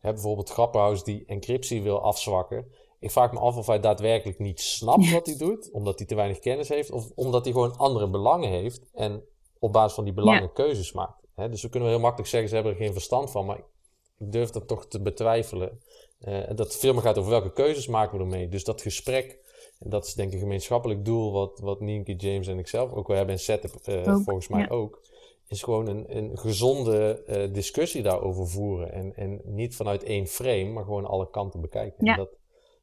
hè, 0.00 0.12
bijvoorbeeld 0.12 0.50
Grapperhaus 0.50 1.04
die 1.04 1.24
encryptie 1.26 1.82
wil 1.82 2.02
afzwakken. 2.02 2.66
Ik 2.98 3.10
vraag 3.10 3.32
me 3.32 3.38
af 3.38 3.56
of 3.56 3.66
hij 3.66 3.80
daadwerkelijk 3.80 4.38
niet 4.38 4.60
snapt 4.60 5.10
wat 5.10 5.26
hij 5.26 5.36
doet, 5.36 5.70
omdat 5.72 5.98
hij 5.98 6.06
te 6.06 6.14
weinig 6.14 6.38
kennis 6.38 6.68
heeft, 6.68 6.90
of 6.90 7.10
omdat 7.14 7.44
hij 7.44 7.52
gewoon 7.52 7.76
andere 7.76 8.10
belangen 8.10 8.50
heeft 8.50 8.90
en 8.92 9.24
op 9.58 9.72
basis 9.72 9.94
van 9.94 10.04
die 10.04 10.12
belangen 10.12 10.52
keuzes 10.52 10.92
maakt. 10.92 11.21
Dus 11.48 11.62
we 11.62 11.68
kunnen 11.68 11.88
heel 11.88 12.00
makkelijk 12.00 12.28
zeggen, 12.28 12.48
ze 12.48 12.54
hebben 12.54 12.72
er 12.72 12.78
geen 12.78 12.92
verstand 12.92 13.30
van, 13.30 13.46
maar 13.46 13.58
ik 13.58 13.64
durf 14.32 14.50
dat 14.50 14.68
toch 14.68 14.86
te 14.86 15.00
betwijfelen. 15.00 15.80
Uh, 16.20 16.46
dat 16.48 16.58
het 16.58 16.76
veel 16.76 16.92
meer 16.92 17.02
gaat 17.02 17.18
over 17.18 17.30
welke 17.30 17.52
keuzes 17.52 17.86
maken 17.86 18.18
we 18.18 18.24
ermee. 18.24 18.48
Dus 18.48 18.64
dat 18.64 18.82
gesprek, 18.82 19.38
en 19.78 19.90
dat 19.90 20.06
is 20.06 20.14
denk 20.14 20.28
ik 20.28 20.34
een 20.34 20.40
gemeenschappelijk 20.40 21.04
doel 21.04 21.32
wat, 21.32 21.58
wat 21.58 21.80
Nienke, 21.80 22.14
James 22.14 22.46
en 22.46 22.58
ik 22.58 22.68
zelf 22.68 22.92
ook 22.92 23.06
wel 23.06 23.16
hebben 23.16 23.34
en 23.34 23.40
Setup 23.40 23.74
uh, 23.88 24.02
volgens 24.24 24.48
mij 24.48 24.70
ook, 24.70 25.02
is 25.48 25.62
gewoon 25.62 25.86
een, 25.86 26.16
een 26.16 26.38
gezonde 26.38 27.22
uh, 27.26 27.54
discussie 27.54 28.02
daarover 28.02 28.48
voeren. 28.48 28.92
En, 28.92 29.16
en 29.16 29.40
niet 29.44 29.76
vanuit 29.76 30.02
één 30.02 30.26
frame, 30.26 30.64
maar 30.64 30.84
gewoon 30.84 31.06
alle 31.06 31.30
kanten 31.30 31.60
bekijken. 31.60 32.04
Ja. 32.04 32.12
En 32.12 32.18
dat, 32.18 32.30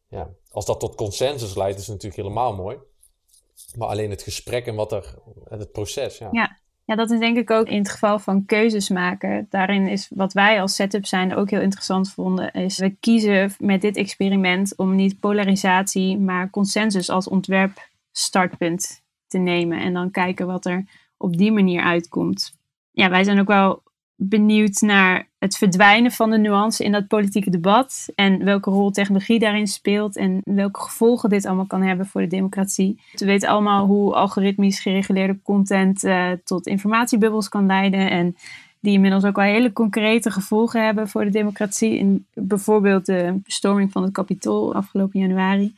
ja, 0.08 0.34
als 0.52 0.66
dat 0.66 0.80
tot 0.80 0.96
consensus 0.96 1.56
leidt, 1.56 1.80
is 1.80 1.88
het 1.88 1.96
natuurlijk 1.96 2.22
helemaal 2.22 2.56
mooi. 2.56 2.78
Maar 3.78 3.88
alleen 3.88 4.10
het 4.10 4.22
gesprek 4.22 4.66
en 4.66 4.76
wat 4.76 4.92
er, 4.92 5.16
het 5.50 5.72
proces, 5.72 6.18
ja. 6.18 6.30
Ja. 6.32 6.60
Ja, 6.90 6.96
dat 6.96 7.12
is 7.12 7.20
denk 7.20 7.38
ik 7.38 7.50
ook 7.50 7.68
in 7.68 7.78
het 7.78 7.90
geval 7.90 8.20
van 8.20 8.46
keuzes 8.46 8.90
maken. 8.90 9.48
Daarin 9.50 9.88
is 9.88 10.10
wat 10.16 10.34
wij 10.34 10.62
als 10.62 10.76
setup 10.76 11.06
zijn 11.06 11.36
ook 11.36 11.50
heel 11.50 11.62
interessant 11.62 12.12
vonden. 12.12 12.54
Is 12.54 12.78
we 12.78 12.96
kiezen 13.00 13.52
met 13.60 13.82
dit 13.82 13.98
experiment 13.98 14.76
om 14.76 14.96
niet 14.96 15.20
polarisatie, 15.20 16.18
maar 16.18 16.50
consensus 16.50 17.10
als 17.10 17.28
ontwerp 17.28 17.90
startpunt 18.12 19.02
te 19.28 19.38
nemen. 19.38 19.80
En 19.80 19.94
dan 19.94 20.12
kijken 20.12 20.48
wat 20.48 20.66
er 20.66 20.86
op 21.18 21.38
die 21.38 21.52
manier 21.52 21.82
uitkomt. 21.82 22.56
Ja, 22.92 23.10
wij 23.10 23.24
zijn 23.24 23.40
ook 23.40 23.48
wel 23.48 23.84
benieuwd 24.16 24.82
naar 24.82 25.29
het 25.40 25.58
verdwijnen 25.58 26.12
van 26.12 26.30
de 26.30 26.38
nuance 26.38 26.84
in 26.84 26.92
dat 26.92 27.08
politieke 27.08 27.50
debat. 27.50 28.10
En 28.16 28.44
welke 28.44 28.70
rol 28.70 28.92
technologie 28.92 29.40
daarin 29.40 29.68
speelt. 29.68 30.18
En 30.18 30.42
welke 30.46 30.80
gevolgen 30.80 31.30
dit 31.30 31.46
allemaal 31.46 31.66
kan 31.66 31.82
hebben 31.82 32.06
voor 32.06 32.22
de 32.22 32.28
democratie. 32.28 33.02
We 33.14 33.26
weten 33.26 33.50
allemaal 33.50 33.86
hoe 33.86 34.16
algoritmisch 34.16 34.80
gereguleerde 34.80 35.40
content 35.44 36.04
uh, 36.04 36.32
tot 36.44 36.68
informatiebubbels 36.68 37.50
kan 37.50 37.66
leiden. 37.66 38.10
En 38.10 38.36
die 38.80 38.94
inmiddels 38.94 39.26
ook 39.26 39.36
wel 39.36 39.46
hele 39.46 39.74
concrete 39.74 40.32
gevolgen 40.32 40.86
hebben 40.86 41.08
voor 41.08 41.24
de 41.24 41.30
democratie. 41.30 41.98
In 41.98 42.26
bijvoorbeeld 42.34 43.06
de 43.06 43.40
bestorming 43.44 43.92
van 43.92 44.04
het 44.04 44.12
kapitool 44.12 44.74
afgelopen 44.74 45.20
januari. 45.20 45.76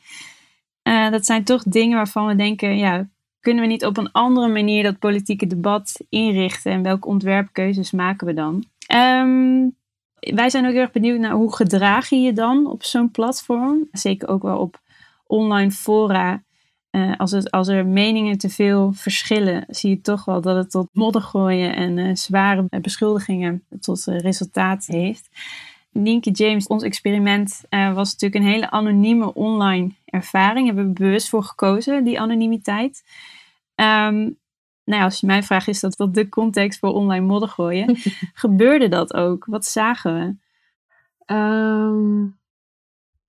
Uh, 0.82 1.10
dat 1.10 1.26
zijn 1.26 1.44
toch 1.44 1.62
dingen 1.62 1.96
waarvan 1.96 2.26
we 2.26 2.36
denken, 2.36 2.76
ja, 2.76 3.08
kunnen 3.40 3.62
we 3.62 3.68
niet 3.68 3.84
op 3.84 3.96
een 3.96 4.12
andere 4.12 4.48
manier 4.48 4.82
dat 4.82 4.98
politieke 4.98 5.46
debat 5.46 6.00
inrichten 6.08 6.72
en 6.72 6.82
welke 6.82 7.08
ontwerpkeuzes 7.08 7.90
maken 7.90 8.26
we 8.26 8.34
dan? 8.34 8.64
Um, 8.94 9.76
wij 10.18 10.50
zijn 10.50 10.66
ook 10.66 10.72
heel 10.72 10.80
erg 10.80 10.92
benieuwd 10.92 11.18
naar 11.18 11.32
hoe 11.32 11.54
gedraag 11.54 12.08
je 12.08 12.16
je 12.16 12.32
dan 12.32 12.66
op 12.66 12.82
zo'n 12.82 13.10
platform. 13.10 13.88
Zeker 13.92 14.28
ook 14.28 14.42
wel 14.42 14.58
op 14.58 14.80
online 15.26 15.70
fora. 15.70 16.42
Uh, 16.90 17.12
als, 17.16 17.50
als 17.50 17.68
er 17.68 17.86
meningen 17.86 18.38
te 18.38 18.48
veel 18.48 18.92
verschillen, 18.92 19.64
zie 19.68 19.90
je 19.90 20.00
toch 20.00 20.24
wel 20.24 20.40
dat 20.40 20.56
het 20.56 20.70
tot 20.70 20.88
moddergooien 20.92 21.76
en 21.76 21.96
uh, 21.96 22.14
zware 22.14 22.66
beschuldigingen 22.80 23.64
tot 23.80 24.06
uh, 24.06 24.18
resultaat 24.18 24.86
heeft. 24.86 25.28
Nienke 25.90 26.30
James, 26.30 26.66
ons 26.66 26.82
experiment 26.82 27.60
was 27.70 28.12
natuurlijk 28.12 28.44
een 28.44 28.50
hele 28.50 28.70
anonieme 28.70 29.34
online 29.34 29.90
ervaring. 30.04 30.66
Daar 30.66 30.76
hebben 30.76 30.94
we 30.94 31.02
bewust 31.02 31.28
voor 31.28 31.42
gekozen, 31.42 32.04
die 32.04 32.20
anonimiteit. 32.20 33.02
Um, 33.74 34.38
nou 34.84 34.98
ja, 34.98 35.04
als 35.04 35.20
je 35.20 35.26
mij 35.26 35.42
vraagt, 35.42 35.68
is 35.68 35.80
dat 35.80 35.96
wel 35.96 36.12
de 36.12 36.28
context 36.28 36.78
voor 36.78 36.92
online 36.92 37.26
modder 37.26 37.48
gooien. 37.48 37.96
Gebeurde 38.34 38.88
dat 38.88 39.14
ook? 39.14 39.44
Wat 39.44 39.64
zagen 39.64 40.14
we? 40.14 41.34
Um, 41.34 42.40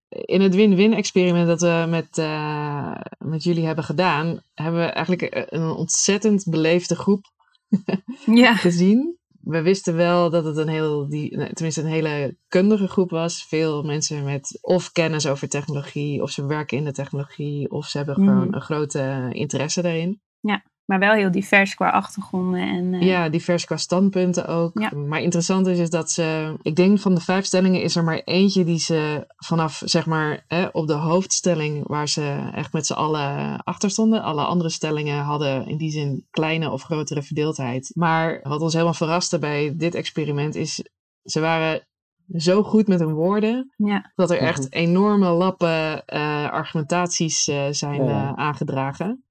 in 0.10 0.42
het 0.42 0.56
win-win 0.56 0.94
experiment 0.94 1.48
dat 1.48 1.62
we 1.62 1.86
met, 1.90 2.18
uh, 2.18 2.96
met 3.18 3.44
jullie 3.44 3.66
hebben 3.66 3.84
gedaan, 3.84 4.42
hebben 4.54 4.82
we 4.82 4.88
eigenlijk 4.88 5.46
een 5.50 5.70
ontzettend 5.70 6.46
beleefde 6.50 6.96
groep 6.96 7.26
ja. 8.26 8.56
gezien. 8.56 9.18
We 9.42 9.62
wisten 9.62 9.96
wel 9.96 10.30
dat 10.30 10.46
het 10.46 10.58
een 10.58 10.68
heel, 10.68 11.10
die, 11.10 11.30
tenminste 11.54 11.82
een 11.82 11.88
hele 11.88 12.38
kundige 12.48 12.88
groep 12.88 13.10
was. 13.10 13.46
Veel 13.48 13.84
mensen 13.84 14.24
met 14.24 14.58
of 14.62 14.92
kennis 14.92 15.28
over 15.28 15.50
technologie, 15.50 16.22
of 16.22 16.30
ze 16.32 16.46
werken 16.46 16.78
in 16.78 16.84
de 16.84 16.92
technologie, 16.92 17.72
of 17.72 17.86
ze 17.88 17.98
hebben 17.98 18.16
gewoon 18.16 18.48
Mhm. 18.48 18.54
een 18.54 18.62
grote 18.62 19.30
interesse 19.32 19.82
daarin. 19.82 20.22
Ja, 20.40 20.64
maar 20.86 21.00
wel 21.00 21.14
heel 21.14 21.32
divers 21.32 21.76
qua 21.76 21.90
achtergronden. 21.90 22.62
En, 22.62 22.94
eh, 22.94 23.02
Ja, 23.02 23.30
divers 23.30 23.66
qua 23.66 23.78
standpunten 23.78 24.48
ook. 24.48 24.80
Ja. 24.80 24.92
Maar 24.96 25.22
interessant 25.22 25.68
is, 25.68 25.80
is 25.80 25.90
dat 25.90 26.12
ze. 26.12 26.56
Ik 26.62 26.76
denk 26.76 27.00
van 27.00 27.16
de 27.16 27.22
vijf 27.22 27.46
stellingen 27.46 27.82
is 27.82 27.96
er 27.96 28.04
maar 28.04 28.22
eentje 28.26 28.64
die 28.64 28.80
ze 28.80 29.26
vanaf, 29.38 29.82
zeg 29.86 30.06
maar, 30.06 30.44
hè, 30.48 30.66
op 30.72 30.88
de 30.88 30.94
hoofdstelling 30.94 31.88
waar 31.88 32.08
ze 32.10 32.50
echt 32.54 32.74
met 32.74 32.86
z'n 32.86 32.94
allen 32.94 33.64
achter 33.64 33.90
stonden. 33.90 34.22
Alle 34.24 34.44
andere 34.44 34.70
stellingen 34.70 35.24
hadden 35.24 35.68
in 35.68 35.78
die 35.78 35.92
zin 35.92 36.28
kleine 36.32 36.72
of 36.72 36.82
grotere 36.84 37.24
verdeeldheid. 37.24 37.92
Maar 37.94 38.40
wat 38.44 38.62
ons 38.62 38.74
helemaal 38.74 38.94
verraste 38.94 39.40
bij 39.40 39.74
dit 39.78 39.96
experiment 39.96 40.56
is, 40.56 40.84
ze 41.24 41.40
waren 41.40 41.88
zo 42.36 42.64
goed 42.64 42.88
met 42.88 43.00
hun 43.00 43.14
woorden. 43.14 43.74
Ja. 43.78 44.12
Dat 44.16 44.32
er 44.32 44.38
echt 44.38 44.74
enorme 44.74 45.30
lappen 45.30 46.06
eh, 46.06 46.50
argumentaties 46.52 47.48
eh, 47.48 47.66
zijn 47.72 48.04
Ja. 48.06 48.36
aangedragen. 48.36 49.24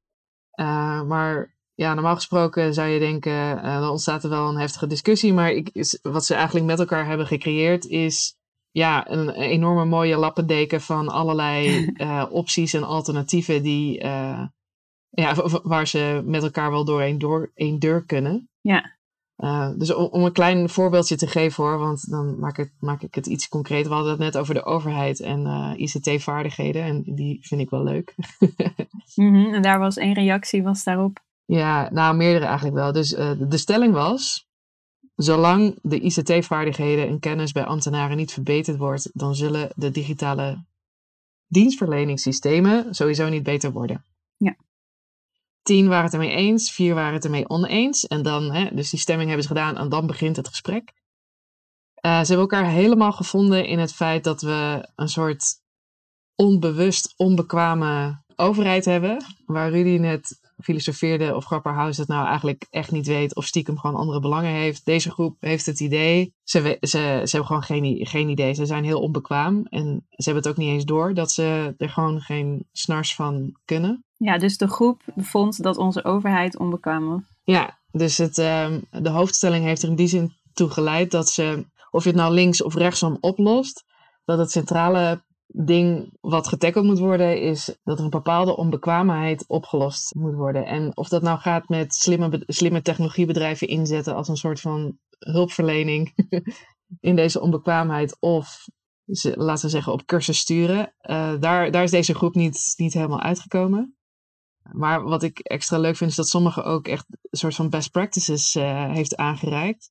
Eh, 0.52 1.02
maar 1.02 1.54
ja, 1.74 1.94
normaal 1.94 2.14
gesproken 2.14 2.74
zou 2.74 2.88
je 2.88 2.98
denken, 2.98 3.62
eh 3.62 3.80
dan 3.80 3.90
ontstaat 3.90 4.24
er 4.24 4.30
wel 4.30 4.48
een 4.48 4.58
heftige 4.58 4.86
discussie. 4.86 5.32
Maar 5.32 5.50
ik, 5.50 5.68
is, 5.72 5.98
wat 6.02 6.24
ze 6.24 6.34
eigenlijk 6.34 6.66
met 6.66 6.78
elkaar 6.78 7.06
hebben 7.06 7.26
gecreëerd 7.26 7.86
is 7.86 8.36
ja, 8.70 9.10
een 9.10 9.30
enorme 9.30 9.84
mooie 9.84 10.16
lappendeken 10.16 10.80
van 10.80 11.08
allerlei 11.08 11.86
eh, 11.96 12.26
opties 12.30 12.72
en 12.74 12.84
alternatieven 12.84 13.62
die, 13.62 14.04
ja, 15.10 15.34
waar 15.62 15.86
ze 15.86 16.22
met 16.24 16.42
elkaar 16.42 16.70
wel 16.70 16.84
door 16.84 17.00
één, 17.00 17.18
door 17.18 17.50
één 17.54 17.78
deur 17.78 18.04
kunnen. 18.04 18.48
Ja. 18.60 18.96
Eh, 19.42 19.70
dus 19.76 19.94
om, 19.94 20.04
om 20.04 20.24
een 20.24 20.32
klein 20.32 20.68
voorbeeldje 20.68 21.16
te 21.16 21.26
geven 21.26 21.64
hoor, 21.64 21.78
want 21.78 22.10
dan 22.10 22.38
maak 22.38 22.58
ik, 22.58 22.72
maak 22.78 23.02
ik 23.02 23.14
het 23.14 23.26
iets 23.26 23.48
concreet. 23.48 23.86
We 23.86 23.94
hadden 23.94 24.10
het 24.10 24.20
net 24.20 24.36
over 24.36 24.54
de 24.54 24.64
overheid 24.64 25.20
en 25.20 25.46
eh, 25.46 25.72
ICT-vaardigheden 25.76 26.82
en 26.82 27.02
die 27.06 27.38
vind 27.42 27.60
ik 27.60 27.70
wel 27.70 27.84
leuk. 27.84 28.14
Mhm, 29.14 29.54
En 29.54 29.62
daar 29.62 29.78
was 29.78 29.96
één 29.96 30.14
reactie 30.14 30.62
was 30.62 30.84
daarop. 30.84 31.20
Ja, 31.44 31.88
nou, 31.92 32.16
meerdere 32.16 32.44
eigenlijk 32.44 32.76
wel. 32.76 32.92
Dus 32.92 33.14
eh, 33.14 33.30
de 33.38 33.56
stelling 33.56 33.92
was: 33.94 34.48
zolang 35.14 35.78
de 35.82 36.00
ICT-vaardigheden 36.00 37.08
en 37.08 37.18
kennis 37.18 37.52
bij 37.52 37.64
ambtenaren 37.64 38.16
niet 38.16 38.32
verbeterd 38.32 38.76
wordt, 38.76 39.10
dan 39.12 39.34
zullen 39.34 39.68
de 39.74 39.90
digitale 39.90 40.64
dienstverleningssystemen 41.46 42.94
sowieso 42.94 43.28
niet 43.28 43.42
beter 43.42 43.72
worden. 43.72 44.04
Ja. 44.36 44.56
Tien 45.62 45.88
waren 45.88 46.04
het 46.04 46.12
ermee 46.12 46.30
eens, 46.30 46.72
vier 46.72 46.94
waren 46.94 47.14
het 47.14 47.24
ermee 47.24 47.48
oneens. 47.48 48.06
En 48.06 48.22
dan, 48.22 48.52
hè, 48.52 48.74
dus 48.74 48.90
die 48.90 49.00
stemming 49.00 49.28
hebben 49.28 49.48
ze 49.48 49.54
gedaan 49.54 49.76
en 49.76 49.88
dan 49.88 50.06
begint 50.06 50.36
het 50.36 50.48
gesprek. 50.48 50.92
Eh, 51.94 52.10
ze 52.10 52.34
hebben 52.34 52.38
elkaar 52.38 52.66
helemaal 52.66 53.12
gevonden 53.12 53.66
in 53.66 53.78
het 53.78 53.92
feit 53.92 54.24
dat 54.24 54.42
we 54.42 54.88
een 54.96 55.08
soort 55.08 55.60
onbewust 56.34 57.14
onbekwame 57.16 58.22
overheid 58.36 58.84
hebben. 58.84 59.24
Waar 59.46 59.70
Rudy 59.70 59.98
net 59.98 60.40
filosofeerde 60.62 61.34
of 61.34 61.44
Grapperhaus 61.44 61.96
het 61.96 62.08
nou 62.08 62.26
eigenlijk 62.26 62.66
echt 62.70 62.90
niet 62.90 63.06
weet 63.06 63.34
of 63.34 63.46
stiekem 63.46 63.78
gewoon 63.78 63.96
andere 63.96 64.20
belangen 64.20 64.52
heeft. 64.52 64.84
Deze 64.84 65.10
groep 65.10 65.36
heeft 65.40 65.66
het 65.66 65.80
idee. 65.80 66.34
Ze, 66.44 66.76
ze, 66.80 66.88
ze 66.88 67.36
hebben 67.36 67.46
gewoon 67.46 67.62
geen, 67.62 68.06
geen 68.06 68.28
idee. 68.28 68.54
Ze 68.54 68.66
zijn 68.66 68.84
heel 68.84 69.00
onbekwaam 69.00 69.66
en 69.70 70.06
ze 70.08 70.30
hebben 70.30 70.42
het 70.42 70.52
ook 70.52 70.58
niet 70.58 70.74
eens 70.74 70.84
door 70.84 71.14
dat 71.14 71.32
ze 71.32 71.74
er 71.78 71.88
gewoon 71.88 72.20
geen 72.20 72.68
snars 72.72 73.14
van 73.14 73.56
kunnen. 73.64 74.04
Ja, 74.22 74.38
dus 74.38 74.58
de 74.58 74.68
groep 74.68 75.02
bevond 75.14 75.62
dat 75.62 75.76
onze 75.76 76.04
overheid 76.04 76.58
onbekwaam 76.58 77.08
was. 77.08 77.22
Ja, 77.42 77.78
dus 77.90 78.18
het, 78.18 78.38
ehm, 78.38 78.80
de 78.90 79.10
hoofdstelling 79.10 79.64
heeft 79.64 79.82
er 79.82 79.88
in 79.88 79.94
die 79.94 80.06
zin 80.06 80.32
toe 80.52 80.68
geleid 80.70 81.10
dat 81.10 81.28
ze, 81.28 81.66
of 81.90 82.02
je 82.02 82.08
het 82.08 82.18
nou 82.18 82.34
links 82.34 82.62
of 82.62 82.74
rechtsom 82.74 83.16
oplost, 83.20 83.84
dat 84.24 84.38
het 84.38 84.50
centrale 84.50 85.22
ding 85.46 86.16
wat 86.20 86.48
getackeld 86.48 86.84
moet 86.84 86.98
worden 86.98 87.40
is 87.40 87.76
dat 87.84 87.98
er 87.98 88.04
een 88.04 88.10
bepaalde 88.10 88.56
onbekwaamheid 88.56 89.44
opgelost 89.48 90.14
moet 90.14 90.34
worden. 90.34 90.66
En 90.66 90.96
of 90.96 91.08
dat 91.08 91.22
nou 91.22 91.38
gaat 91.38 91.68
met 91.68 91.94
slimme, 91.94 92.42
slimme 92.46 92.82
technologiebedrijven 92.82 93.68
inzetten 93.68 94.14
als 94.14 94.28
een 94.28 94.36
soort 94.36 94.60
van 94.60 94.98
hulpverlening 95.18 96.14
in 97.00 97.16
deze 97.16 97.40
onbekwaamheid 97.40 98.16
of 98.20 98.66
laten 99.22 99.64
we 99.64 99.70
zeggen 99.70 99.92
op 99.92 100.06
cursus 100.06 100.38
sturen, 100.38 100.94
eh, 100.98 101.32
daar, 101.40 101.70
daar 101.70 101.82
is 101.82 101.90
deze 101.90 102.14
groep 102.14 102.34
niet, 102.34 102.74
niet 102.76 102.92
helemaal 102.92 103.20
uitgekomen. 103.20 103.96
Maar 104.72 105.02
wat 105.02 105.22
ik 105.22 105.38
extra 105.38 105.78
leuk 105.78 105.96
vind 105.96 106.10
is 106.10 106.16
dat 106.16 106.28
sommigen 106.28 106.64
ook 106.64 106.88
echt 106.88 107.06
een 107.08 107.38
soort 107.38 107.54
van 107.54 107.70
best 107.70 107.90
practices 107.90 108.54
eh, 108.54 108.92
heeft 108.92 109.16
aangereikt. 109.16 109.90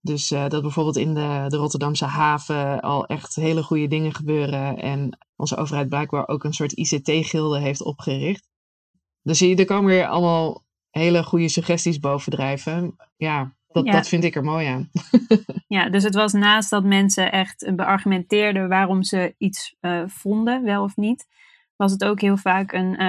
Dus 0.00 0.30
eh, 0.30 0.48
dat 0.48 0.62
bijvoorbeeld 0.62 0.96
in 0.96 1.14
de, 1.14 1.44
de 1.48 1.56
Rotterdamse 1.56 2.04
haven 2.04 2.80
al 2.80 3.06
echt 3.06 3.34
hele 3.34 3.62
goede 3.62 3.88
dingen 3.88 4.14
gebeuren. 4.14 4.78
En 4.78 5.18
onze 5.36 5.56
overheid 5.56 5.88
blijkbaar 5.88 6.28
ook 6.28 6.44
een 6.44 6.52
soort 6.52 6.72
ICT-gilde 6.72 7.58
heeft 7.58 7.82
opgericht. 7.82 8.48
Dus 9.22 9.38
zie 9.38 9.48
je, 9.48 9.56
er 9.56 9.64
komen 9.64 9.90
weer 9.90 10.06
allemaal 10.06 10.64
hele 10.90 11.22
goede 11.22 11.48
suggesties 11.48 11.98
bovendrijven. 11.98 12.96
Ja, 13.16 13.54
dat, 13.68 13.84
Ja. 13.84 13.92
dat 13.92 14.08
vind 14.08 14.24
ik 14.24 14.34
er 14.34 14.44
mooi 14.44 14.66
aan. 14.66 14.90
Ja, 15.66 15.88
dus 15.90 16.02
het 16.02 16.14
was 16.14 16.32
naast 16.32 16.70
dat 16.70 16.84
mensen 16.84 17.32
echt 17.32 17.72
beargumenteerden 17.76 18.68
waarom 18.68 19.02
ze 19.02 19.34
iets 19.38 19.76
eh, 19.80 20.02
vonden, 20.06 20.64
wel 20.64 20.82
of 20.82 20.96
niet, 20.96 21.26
was 21.76 21.92
het 21.92 22.04
ook 22.04 22.20
heel 22.20 22.36
vaak 22.36 22.72
een, 22.72 23.00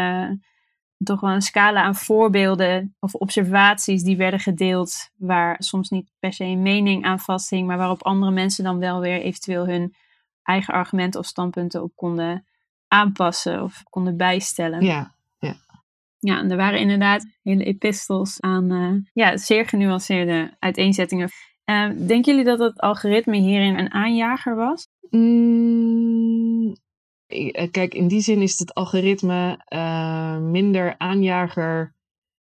toch 0.97 1.19
wel 1.19 1.31
een 1.31 1.41
scala 1.41 1.81
aan 1.81 1.95
voorbeelden 1.95 2.95
of 2.99 3.13
observaties 3.13 4.03
die 4.03 4.17
werden 4.17 4.39
gedeeld, 4.39 5.09
waar 5.17 5.55
soms 5.59 5.89
niet 5.89 6.11
per 6.19 6.33
se 6.33 6.43
een 6.43 6.61
mening 6.61 7.05
aan 7.05 7.19
vasthing, 7.19 7.67
maar 7.67 7.77
waarop 7.77 8.03
andere 8.03 8.31
mensen 8.31 8.63
dan 8.63 8.79
wel 8.79 8.99
weer 8.99 9.21
eventueel 9.21 9.67
hun 9.67 9.95
eigen 10.43 10.73
argumenten 10.73 11.19
of 11.19 11.25
standpunten 11.25 11.83
op 11.83 11.91
konden 11.95 12.45
aanpassen 12.87 13.63
of 13.63 13.83
konden 13.89 14.17
bijstellen. 14.17 14.81
Ja, 14.81 15.13
Ja, 16.19 16.37
en 16.37 16.51
er 16.51 16.57
waren 16.57 16.79
inderdaad 16.79 17.25
hele 17.41 17.63
epistels 17.63 18.41
aan 18.41 18.71
uh, 18.71 19.01
ja, 19.13 19.37
zeer 19.37 19.67
genuanceerde 19.67 20.55
uiteenzettingen. 20.59 21.29
Uh, 21.65 21.89
denken 22.07 22.23
jullie 22.23 22.43
dat 22.43 22.59
het 22.59 22.79
algoritme 22.79 23.37
hierin 23.37 23.77
een 23.77 23.91
aanjager 23.91 24.55
was? 24.55 24.87
Mm, 25.09 25.92
kijk, 27.71 27.93
in 27.93 28.07
die 28.07 28.21
zin 28.21 28.41
is 28.41 28.59
het 28.59 28.73
algoritme 28.73 29.65
uh, 29.69 30.37
minder 30.37 30.97
aanjager, 30.97 31.95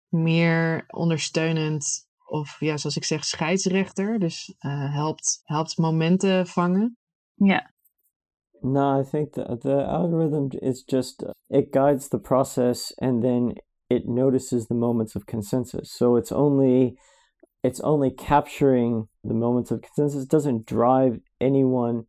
meer 0.07 0.85
ondersteunend 0.87 2.07
of 2.25 2.59
ja, 2.59 2.77
zoals 2.77 2.95
ik 2.95 3.03
zeg, 3.03 3.25
scheidsrechter. 3.25 4.19
Dus 4.19 4.55
helpt, 4.91 5.41
helpt 5.43 5.77
momenten 5.77 6.47
vangen. 6.47 6.97
Ja. 7.33 7.71
No, 8.61 8.99
I 8.99 9.03
think 9.03 9.33
the, 9.33 9.57
the 9.59 9.85
algorithm 9.85 10.47
is 10.57 10.83
just, 10.85 11.25
it 11.47 11.67
guides 11.71 12.07
the 12.07 12.19
process 12.19 12.93
and 12.95 13.21
then 13.21 13.63
it 13.89 14.07
notices 14.07 14.67
the 14.67 14.73
moments 14.73 15.15
of 15.15 15.25
consensus. 15.25 15.97
So 15.97 16.15
it's 16.17 16.31
only 16.31 16.97
it's 17.61 17.81
only 17.81 18.11
capturing 18.11 19.07
the 19.23 19.33
moments 19.33 19.71
of 19.71 19.81
consensus. 19.81 20.23
It 20.23 20.29
doesn't 20.29 20.65
drive 20.65 21.19
anyone 21.39 22.05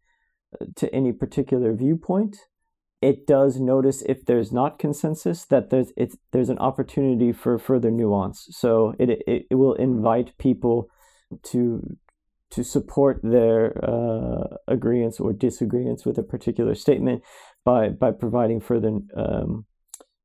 uh, 0.60 0.66
to 0.76 0.92
any 0.92 1.12
particular 1.12 1.74
viewpoint. 1.74 2.36
It 3.04 3.26
does 3.26 3.58
notice 3.58 4.02
if 4.02 4.24
there's 4.24 4.50
not 4.50 4.78
consensus 4.78 5.46
that 5.46 5.68
there's 5.68 5.92
it's 5.96 6.16
there's 6.30 6.50
an 6.50 6.58
opportunity 6.58 7.32
for 7.32 7.58
further 7.58 7.90
nuance. 7.90 8.46
So 8.50 8.94
it 8.98 9.10
it, 9.10 9.46
it 9.50 9.56
will 9.56 9.76
invite 9.78 10.32
people 10.36 10.88
to 11.42 11.80
to 12.48 12.62
support 12.62 13.20
their 13.22 13.72
uh, 13.82 14.56
agreements 14.66 15.20
or 15.20 15.34
disagreements 15.36 16.04
with 16.04 16.18
a 16.18 16.22
particular 16.22 16.74
statement 16.74 17.22
by 17.62 17.90
by 17.90 18.12
providing 18.12 18.60
further 18.60 18.92
um, 19.14 19.66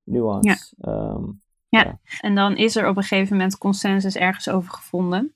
nuance. 0.05 0.45
Yeah. 0.47 0.93
Um, 0.93 1.41
Ja, 1.71 1.99
en 2.21 2.35
dan 2.35 2.55
is 2.55 2.75
er 2.75 2.87
op 2.87 2.97
een 2.97 3.03
gegeven 3.03 3.37
moment 3.37 3.57
consensus 3.57 4.15
ergens 4.15 4.49
over 4.49 4.71
gevonden. 4.71 5.33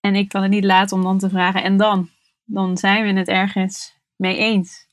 En 0.00 0.14
ik 0.14 0.28
kan 0.28 0.42
het 0.42 0.50
niet 0.50 0.64
laten 0.64 0.96
om 0.96 1.02
dan 1.02 1.18
te 1.18 1.28
vragen, 1.28 1.62
en 1.62 1.76
dan? 1.76 2.08
Dan 2.44 2.76
zijn 2.76 3.04
we 3.04 3.18
het 3.18 3.28
ergens 3.28 3.98
mee 4.16 4.36
eens. 4.36 4.89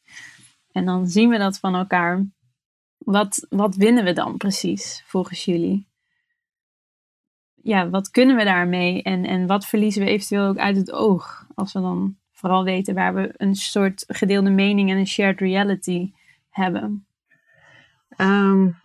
En 0.77 0.85
dan 0.85 1.07
zien 1.07 1.29
we 1.29 1.37
dat 1.37 1.59
van 1.59 1.75
elkaar. 1.75 2.25
Wat, 2.97 3.45
wat 3.49 3.75
winnen 3.75 4.03
we 4.03 4.13
dan 4.13 4.37
precies, 4.37 5.03
volgens 5.05 5.45
jullie? 5.45 5.87
Ja, 7.55 7.89
wat 7.89 8.09
kunnen 8.09 8.35
we 8.35 8.43
daarmee? 8.43 9.03
En, 9.03 9.25
en 9.25 9.47
wat 9.47 9.65
verliezen 9.65 10.03
we 10.03 10.09
eventueel 10.09 10.47
ook 10.47 10.57
uit 10.57 10.75
het 10.75 10.91
oog? 10.91 11.47
Als 11.55 11.73
we 11.73 11.81
dan 11.81 12.17
vooral 12.31 12.63
weten 12.63 12.95
waar 12.95 13.13
we 13.13 13.33
een 13.37 13.55
soort 13.55 14.03
gedeelde 14.07 14.49
mening 14.49 14.89
en 14.91 14.97
een 14.97 15.07
shared 15.07 15.39
reality 15.39 16.11
hebben. 16.49 17.07
Um, 18.17 18.75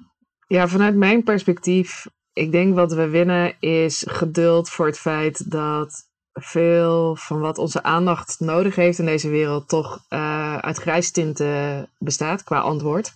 ja, 0.46 0.68
vanuit 0.68 0.94
mijn 0.94 1.22
perspectief, 1.22 2.06
ik 2.32 2.52
denk 2.52 2.74
wat 2.74 2.92
we 2.92 3.08
winnen 3.08 3.60
is 3.60 4.04
geduld 4.08 4.68
voor 4.68 4.86
het 4.86 4.98
feit 4.98 5.50
dat 5.50 6.10
veel 6.32 7.16
van 7.16 7.40
wat 7.40 7.58
onze 7.58 7.82
aandacht 7.82 8.40
nodig 8.40 8.74
heeft 8.74 8.98
in 8.98 9.04
deze 9.04 9.28
wereld 9.28 9.68
toch 9.68 10.04
uh, 10.10 10.56
uit 10.56 10.78
grijstinten 10.78 11.88
bestaat 11.98 12.44
qua 12.44 12.58
antwoord. 12.58 13.12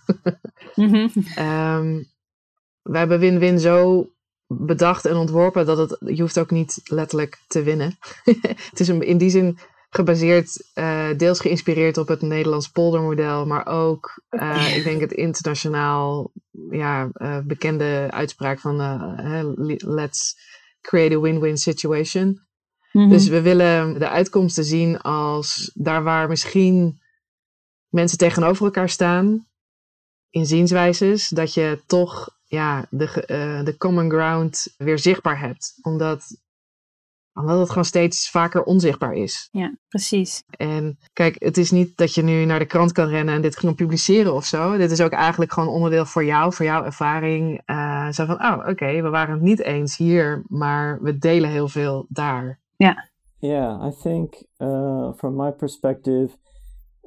mm 0.75 1.11
we 2.81 2.97
hebben 2.97 3.19
win-win 3.19 3.59
zo 3.59 4.09
bedacht 4.47 5.05
en 5.05 5.15
ontworpen 5.15 5.65
dat 5.65 5.77
het, 5.77 5.97
je 6.15 6.21
hoeft 6.21 6.39
ook 6.39 6.51
niet 6.51 6.81
letterlijk 6.83 7.39
te 7.47 7.63
winnen. 7.63 7.97
het 8.69 8.79
is 8.79 8.89
in 8.89 9.17
die 9.17 9.29
zin 9.29 9.59
gebaseerd, 9.89 10.71
uh, 10.75 11.07
deels 11.17 11.39
geïnspireerd 11.39 11.97
op 11.97 12.07
het 12.07 12.21
Nederlands 12.21 12.69
poldermodel, 12.69 13.45
maar 13.45 13.65
ook, 13.65 14.21
uh, 14.29 14.77
ik 14.77 14.83
denk, 14.83 15.01
het 15.01 15.11
internationaal 15.11 16.31
ja, 16.69 17.09
bekende 17.45 18.07
uitspraak 18.09 18.59
van 18.59 18.75
let's 19.77 20.35
create 20.81 21.15
a 21.15 21.19
win-win 21.19 21.57
situation. 21.57 22.46
Mm-hmm. 22.97 23.11
Dus 23.11 23.27
we 23.27 23.41
willen 23.41 23.99
de 23.99 24.09
uitkomsten 24.09 24.63
zien 24.63 25.01
als 25.01 25.71
daar 25.73 26.03
waar 26.03 26.27
misschien 26.27 26.99
mensen 27.89 28.17
tegenover 28.17 28.65
elkaar 28.65 28.89
staan, 28.89 29.45
in 30.29 30.45
zienswijzes, 30.45 31.29
dat 31.29 31.53
je 31.53 31.79
toch 31.85 32.29
ja, 32.45 32.85
de, 32.89 33.23
de 33.65 33.75
common 33.77 34.09
ground 34.09 34.67
weer 34.77 34.99
zichtbaar 34.99 35.39
hebt. 35.39 35.73
Omdat 35.81 36.37
omdat 37.33 37.59
het 37.59 37.69
gewoon 37.69 37.85
steeds 37.85 38.29
vaker 38.29 38.63
onzichtbaar 38.63 39.13
is. 39.13 39.49
Ja, 39.51 39.75
precies. 39.87 40.43
En 40.49 40.99
kijk, 41.13 41.35
het 41.39 41.57
is 41.57 41.71
niet 41.71 41.97
dat 41.97 42.13
je 42.13 42.23
nu 42.23 42.45
naar 42.45 42.59
de 42.59 42.65
krant 42.65 42.91
kan 42.91 43.07
rennen 43.07 43.35
en 43.35 43.41
dit 43.41 43.57
gaan 43.57 43.75
publiceren 43.75 44.33
of 44.33 44.45
zo. 44.45 44.77
Dit 44.77 44.91
is 44.91 45.01
ook 45.01 45.11
eigenlijk 45.11 45.53
gewoon 45.53 45.69
onderdeel 45.69 46.05
voor 46.05 46.25
jou, 46.25 46.53
voor 46.53 46.65
jouw 46.65 46.83
ervaring. 46.83 47.61
Uh, 47.65 48.11
zo 48.11 48.25
van, 48.25 48.43
oh, 48.43 48.67
oké, 48.67 49.01
we 49.01 49.09
waren 49.09 49.33
het 49.33 49.43
niet 49.43 49.59
eens 49.59 49.97
hier, 49.97 50.43
maar 50.47 51.01
we 51.01 51.17
delen 51.17 51.49
heel 51.49 51.67
veel 51.67 52.05
daar. 52.09 52.59
Ja. 52.79 52.95
Yeah, 53.41 53.77
I 53.81 53.91
think 53.91 54.45
uh, 54.59 55.13
from 55.13 55.35
my 55.35 55.51
perspective, 55.51 56.37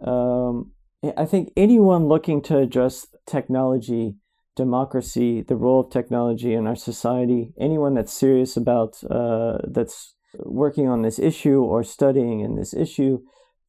um, 0.02 0.72
I 1.16 1.26
think 1.26 1.52
anyone 1.56 2.06
looking 2.06 2.42
to 2.42 2.58
address 2.58 3.06
technology 3.26 4.14
democracy, 4.56 5.42
the 5.42 5.56
role 5.56 5.80
of 5.80 5.90
technology 5.90 6.52
in 6.54 6.66
our 6.66 6.76
society, 6.76 7.52
anyone 7.58 7.94
that's 7.94 8.12
serious 8.12 8.56
about 8.56 9.02
uh, 9.10 9.58
that's 9.76 10.14
working 10.44 10.88
on 10.88 11.02
this 11.02 11.18
issue 11.18 11.62
or 11.62 11.82
studying 11.82 12.40
in 12.40 12.56
this 12.56 12.74
issue 12.74 13.18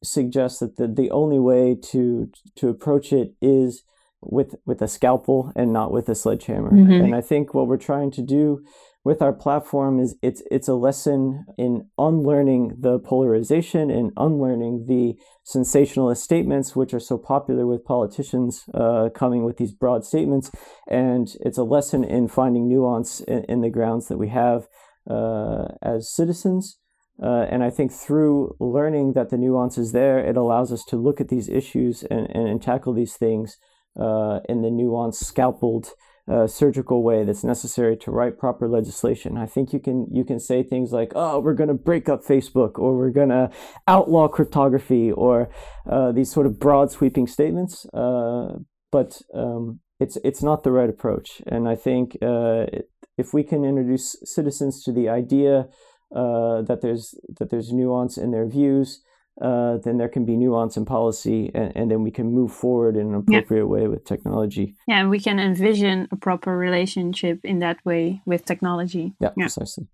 suggests 0.02 0.58
that 0.58 0.76
the, 0.76 0.86
the 0.86 1.10
only 1.10 1.38
way 1.38 1.76
to 1.90 2.28
to 2.56 2.68
approach 2.68 3.12
it 3.12 3.34
is 3.40 3.84
with 4.20 4.54
with 4.66 4.82
a 4.82 4.88
scalpel 4.88 5.52
and 5.56 5.72
not 5.72 5.92
with 5.92 6.08
a 6.08 6.14
sledgehammer. 6.14 6.70
Mm-hmm. 6.70 7.04
And 7.04 7.14
I 7.14 7.20
think 7.20 7.54
what 7.54 7.66
we're 7.68 7.88
trying 7.92 8.10
to 8.12 8.22
do 8.22 8.62
with 9.04 9.20
our 9.20 9.32
platform 9.32 9.98
is 9.98 10.16
it's 10.22 10.42
it's 10.50 10.68
a 10.68 10.74
lesson 10.74 11.44
in 11.58 11.88
unlearning 11.98 12.76
the 12.78 12.98
polarization 13.00 13.90
and 13.90 14.12
unlearning 14.16 14.86
the 14.86 15.14
sensationalist 15.44 16.22
statements 16.22 16.76
which 16.76 16.94
are 16.94 17.00
so 17.00 17.18
popular 17.18 17.66
with 17.66 17.84
politicians 17.84 18.64
uh, 18.74 19.08
coming 19.14 19.44
with 19.44 19.56
these 19.56 19.72
broad 19.72 20.04
statements 20.04 20.50
and 20.88 21.36
it's 21.40 21.58
a 21.58 21.64
lesson 21.64 22.04
in 22.04 22.28
finding 22.28 22.68
nuance 22.68 23.20
in, 23.20 23.44
in 23.44 23.60
the 23.60 23.70
grounds 23.70 24.06
that 24.06 24.18
we 24.18 24.28
have 24.28 24.68
uh, 25.10 25.66
as 25.82 26.14
citizens. 26.14 26.78
Uh, 27.22 27.46
and 27.50 27.62
I 27.62 27.70
think 27.70 27.92
through 27.92 28.56
learning 28.58 29.12
that 29.12 29.30
the 29.30 29.36
nuance 29.36 29.78
is 29.78 29.92
there, 29.92 30.18
it 30.18 30.36
allows 30.36 30.72
us 30.72 30.84
to 30.86 30.96
look 30.96 31.20
at 31.20 31.28
these 31.28 31.48
issues 31.48 32.02
and, 32.04 32.28
and, 32.30 32.48
and 32.48 32.62
tackle 32.62 32.92
these 32.92 33.14
things 33.14 33.58
uh, 33.98 34.40
in 34.48 34.62
the 34.62 34.70
nuanced, 34.70 35.24
scalpeled, 35.24 35.90
uh, 36.30 36.46
surgical 36.46 37.02
way 37.02 37.24
that's 37.24 37.44
necessary 37.44 37.96
to 37.96 38.10
write 38.10 38.38
proper 38.38 38.68
legislation. 38.68 39.36
I 39.36 39.46
think 39.46 39.72
you 39.72 39.80
can 39.80 40.06
you 40.10 40.24
can 40.24 40.38
say 40.38 40.62
things 40.62 40.92
like, 40.92 41.12
"Oh, 41.14 41.40
we're 41.40 41.54
going 41.54 41.68
to 41.68 41.74
break 41.74 42.08
up 42.08 42.24
Facebook," 42.24 42.78
or 42.78 42.96
"We're 42.96 43.10
going 43.10 43.30
to 43.30 43.50
outlaw 43.88 44.28
cryptography," 44.28 45.10
or 45.10 45.50
uh, 45.88 46.12
these 46.12 46.30
sort 46.30 46.46
of 46.46 46.58
broad, 46.58 46.90
sweeping 46.90 47.26
statements. 47.26 47.86
Uh, 47.86 48.58
but 48.90 49.20
um, 49.34 49.80
it's 49.98 50.16
it's 50.24 50.42
not 50.42 50.62
the 50.62 50.72
right 50.72 50.90
approach, 50.90 51.42
and 51.46 51.68
I 51.68 51.74
think 51.74 52.16
it, 52.20 52.88
if 53.18 53.34
we 53.34 53.42
can 53.42 53.64
introduce 53.64 54.16
citizens 54.24 54.82
to 54.84 54.92
the 54.92 55.08
idea 55.08 55.68
uh, 56.14 56.62
that 56.62 56.80
there's 56.82 57.14
that 57.38 57.50
there's 57.50 57.72
nuance 57.72 58.16
in 58.18 58.30
their 58.30 58.46
views, 58.46 59.02
uh, 59.40 59.78
then 59.78 59.96
there 59.96 60.08
can 60.08 60.24
be 60.24 60.36
nuance 60.36 60.76
in 60.76 60.84
policy, 60.84 61.50
and, 61.54 61.76
and, 61.76 61.90
then 61.90 62.02
we 62.02 62.10
can 62.10 62.32
move 62.32 62.52
forward 62.52 62.96
in 62.96 63.06
an 63.06 63.14
appropriate 63.14 63.62
yeah. 63.62 63.70
way 63.70 63.88
with 63.88 64.04
technology. 64.04 64.74
Yeah, 64.86 65.00
and 65.00 65.10
we 65.10 65.20
can 65.20 65.38
envision 65.38 66.06
a 66.10 66.16
proper 66.16 66.56
relationship 66.56 67.44
in 67.44 67.58
that 67.60 67.78
way 67.84 68.20
with 68.24 68.44
technology. 68.44 69.14
Yeah, 69.18 69.32
yeah. 69.34 69.46
precisely. 69.46 69.86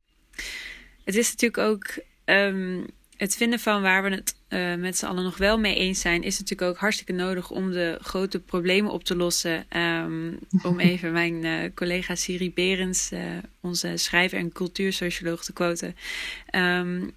Het 1.05 1.17
is 1.17 1.31
natuurlijk 1.31 1.63
ook 1.63 2.05
um, 2.25 2.87
het 3.17 3.37
vinden 3.37 3.59
van 3.59 3.83
waar 3.83 4.03
we 4.03 4.11
het 4.11 4.37
uh, 4.49 4.75
met 4.75 4.97
z'n 4.97 5.07
allen 5.07 5.25
nog 5.25 5.37
wel 5.37 5.59
mee 5.59 5.75
eens 5.75 6.01
zijn, 6.01 6.23
is 6.23 6.39
natuurlijk 6.39 6.71
ook 6.71 6.77
hartstikke 6.77 7.13
nodig 7.13 7.51
om 7.51 7.71
de 7.71 7.99
grote 8.01 8.41
problemen 8.41 8.93
op 8.93 9.05
te 9.05 9.17
lossen. 9.17 9.77
Um, 9.77 10.39
om 10.63 10.81
even 10.91 11.13
mijn 11.13 11.45
uh, 11.45 11.53
collega 11.75 12.15
Siri 12.15 12.53
Berends, 12.53 13.13
uh, 13.13 13.21
onze 13.61 13.97
schrijver 13.97 14.39
en 14.39 14.53
cultuursocioloog, 14.53 15.45
te 15.45 15.53
quoten. 15.53 15.97
Um, 16.55 17.11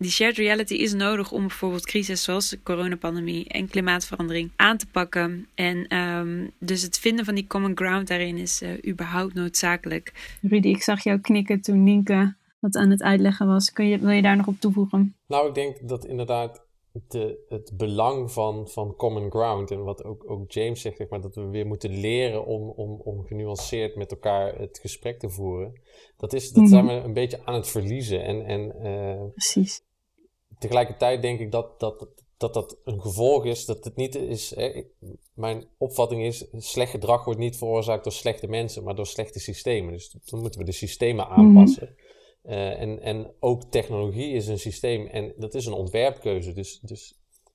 die 0.00 0.10
shared 0.10 0.36
reality 0.36 0.74
is 0.74 0.92
nodig 0.92 1.32
om 1.32 1.40
bijvoorbeeld 1.40 1.86
crisis 1.86 2.22
zoals 2.22 2.48
de 2.48 2.62
coronapandemie 2.62 3.48
en 3.48 3.68
klimaatverandering 3.68 4.50
aan 4.56 4.76
te 4.76 4.86
pakken. 4.86 5.48
En 5.54 5.96
um, 5.96 6.50
dus 6.58 6.82
het 6.82 6.98
vinden 6.98 7.24
van 7.24 7.34
die 7.34 7.46
common 7.46 7.76
ground 7.76 8.08
daarin 8.08 8.36
is 8.36 8.62
überhaupt 8.86 9.34
noodzakelijk. 9.34 10.36
Rudy, 10.42 10.68
ik 10.68 10.82
zag 10.82 11.04
jou 11.04 11.18
knikken 11.18 11.60
toen 11.60 11.82
Nienke 11.82 12.34
wat 12.60 12.76
aan 12.76 12.90
het 12.90 13.02
uitleggen 13.02 13.46
was. 13.46 13.72
Kun 13.72 13.86
je, 13.86 13.98
wil 13.98 14.10
je 14.10 14.22
daar 14.22 14.36
nog 14.36 14.46
op 14.46 14.60
toevoegen? 14.60 15.14
Nou, 15.26 15.48
ik 15.48 15.54
denk 15.54 15.88
dat 15.88 16.04
inderdaad 16.04 16.68
de, 17.08 17.44
het 17.48 17.72
belang 17.76 18.32
van, 18.32 18.68
van 18.68 18.94
common 18.96 19.30
ground 19.30 19.70
en 19.70 19.84
wat 19.84 20.04
ook, 20.04 20.30
ook 20.30 20.52
James 20.52 20.80
zegt, 20.80 20.96
zeg 20.96 21.08
maar, 21.08 21.20
dat 21.20 21.34
we 21.34 21.48
weer 21.48 21.66
moeten 21.66 22.00
leren 22.00 22.46
om, 22.46 22.68
om, 22.68 23.00
om 23.04 23.24
genuanceerd 23.24 23.96
met 23.96 24.10
elkaar 24.10 24.58
het 24.58 24.78
gesprek 24.78 25.18
te 25.18 25.30
voeren. 25.30 25.80
Dat, 26.16 26.32
is, 26.32 26.52
dat 26.52 26.68
zijn 26.68 26.86
we 26.86 26.92
een 26.92 27.12
beetje 27.12 27.40
aan 27.44 27.54
het 27.54 27.68
verliezen. 27.68 28.24
En, 28.24 28.44
en, 28.44 28.74
uh, 28.82 29.30
Precies. 29.32 29.82
Tegelijkertijd 30.60 31.22
denk 31.22 31.40
ik 31.40 31.50
dat, 31.50 31.80
dat 31.80 32.08
dat 32.40 32.54
dat 32.54 32.76
een 32.84 33.00
gevolg 33.00 33.44
is, 33.44 33.64
dat 33.64 33.84
het 33.84 33.96
niet 33.96 34.14
is. 34.14 34.54
Hè, 34.54 34.82
mijn 35.34 35.64
opvatting 35.78 36.22
is: 36.22 36.46
slecht 36.56 36.90
gedrag 36.90 37.24
wordt 37.24 37.40
niet 37.40 37.56
veroorzaakt 37.56 38.04
door 38.04 38.12
slechte 38.12 38.46
mensen, 38.46 38.84
maar 38.84 38.94
door 38.94 39.06
slechte 39.06 39.40
systemen. 39.40 39.92
Dus 39.92 40.16
dan 40.24 40.40
moeten 40.40 40.60
we 40.60 40.66
de 40.66 40.72
systemen 40.72 41.26
Mhm. 41.26 41.38
aanpassen. 41.38 41.94
Eh, 42.42 42.80
en, 42.80 43.00
en 43.00 43.34
ook 43.40 43.64
technologie 43.70 44.32
is 44.32 44.46
een 44.46 44.58
systeem 44.58 45.06
en 45.06 45.32
dat 45.36 45.54
is 45.54 45.66
een 45.66 45.72
ontwerpkeuze. 45.72 46.52
Dus, 46.52 46.80
dus 46.80 47.14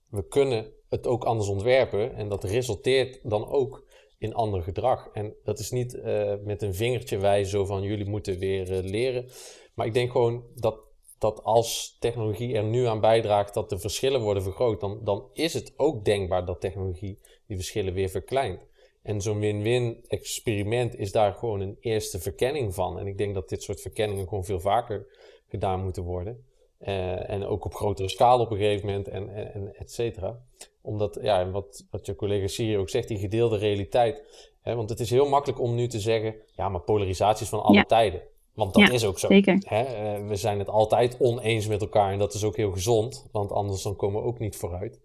we 0.09 0.27
kunnen 0.27 0.71
het 0.89 1.07
ook 1.07 1.23
anders 1.23 1.49
ontwerpen 1.49 2.15
en 2.15 2.29
dat 2.29 2.43
resulteert 2.43 3.19
dan 3.23 3.47
ook 3.47 3.85
in 4.17 4.33
ander 4.33 4.63
gedrag. 4.63 5.09
En 5.13 5.33
dat 5.43 5.59
is 5.59 5.71
niet 5.71 5.93
eh, 5.93 6.33
met 6.43 6.61
een 6.61 6.73
vingertje 6.73 7.17
wijzen 7.17 7.51
zo 7.51 7.65
van 7.65 7.81
jullie 7.81 8.09
moeten 8.09 8.39
weer 8.39 8.71
eh, 8.71 8.83
leren. 8.83 9.25
Maar 9.73 9.85
ik 9.85 9.93
denk 9.93 10.11
gewoon 10.11 10.43
dat, 10.55 10.79
dat 11.17 11.43
als 11.43 11.97
technologie 11.99 12.55
er 12.55 12.63
nu 12.63 12.85
aan 12.85 12.99
bijdraagt 12.99 13.53
dat 13.53 13.69
de 13.69 13.79
verschillen 13.79 14.21
worden 14.21 14.43
vergroot, 14.43 14.79
dan, 14.79 14.99
dan 15.03 15.29
is 15.33 15.53
het 15.53 15.73
ook 15.77 16.05
denkbaar 16.05 16.45
dat 16.45 16.61
technologie 16.61 17.19
die 17.47 17.55
verschillen 17.55 17.93
weer 17.93 18.09
verkleint. 18.09 18.67
En 19.03 19.21
zo'n 19.21 19.39
win-win 19.39 20.03
experiment 20.07 20.95
is 20.95 21.11
daar 21.11 21.33
gewoon 21.33 21.59
een 21.61 21.77
eerste 21.79 22.19
verkenning 22.19 22.73
van. 22.73 22.99
En 22.99 23.07
ik 23.07 23.17
denk 23.17 23.33
dat 23.33 23.49
dit 23.49 23.63
soort 23.63 23.81
verkenningen 23.81 24.27
gewoon 24.27 24.45
veel 24.45 24.59
vaker 24.59 25.07
gedaan 25.47 25.83
moeten 25.83 26.03
worden. 26.03 26.45
Eh, 26.77 27.29
en 27.29 27.45
ook 27.45 27.65
op 27.65 27.73
grotere 27.73 28.09
schaal 28.09 28.39
op 28.39 28.51
een 28.51 28.57
gegeven 28.57 28.85
moment 28.85 29.07
en, 29.07 29.29
en, 29.29 29.53
en 29.53 29.75
et 29.75 29.91
cetera. 29.91 30.39
Omdat, 30.81 31.19
ja, 31.21 31.39
en 31.39 31.51
wat, 31.51 31.85
wat 31.91 32.05
je 32.05 32.15
collega 32.15 32.47
Siri 32.47 32.77
ook 32.77 32.89
zegt, 32.89 33.07
die 33.07 33.17
gedeelde 33.17 33.57
realiteit. 33.57 34.23
Hè, 34.61 34.75
want 34.75 34.89
het 34.89 34.99
is 34.99 35.09
heel 35.09 35.29
makkelijk 35.29 35.61
om 35.61 35.75
nu 35.75 35.87
te 35.87 35.99
zeggen, 35.99 36.35
ja, 36.55 36.69
maar 36.69 36.81
polarisatie 36.81 37.43
is 37.43 37.49
van 37.49 37.63
alle 37.63 37.75
Ja. 37.75 37.83
tijden. 37.83 38.21
Want 38.55 38.73
dat 38.73 38.87
Ja, 38.87 38.93
is 38.93 39.05
ook 39.05 39.19
zo. 39.19 39.27
Hè? 39.65 39.81
eh, 39.83 40.27
we 40.27 40.35
zijn 40.35 40.59
het 40.59 40.69
altijd 40.69 41.17
oneens 41.19 41.67
met 41.67 41.81
elkaar 41.81 42.11
en 42.11 42.19
dat 42.19 42.33
is 42.33 42.43
ook 42.43 42.55
heel 42.55 42.71
gezond, 42.71 43.27
want 43.31 43.51
anders 43.51 43.81
dan 43.81 43.95
komen 43.95 44.21
we 44.21 44.27
ook 44.27 44.39
niet 44.39 44.55
vooruit. 44.55 44.99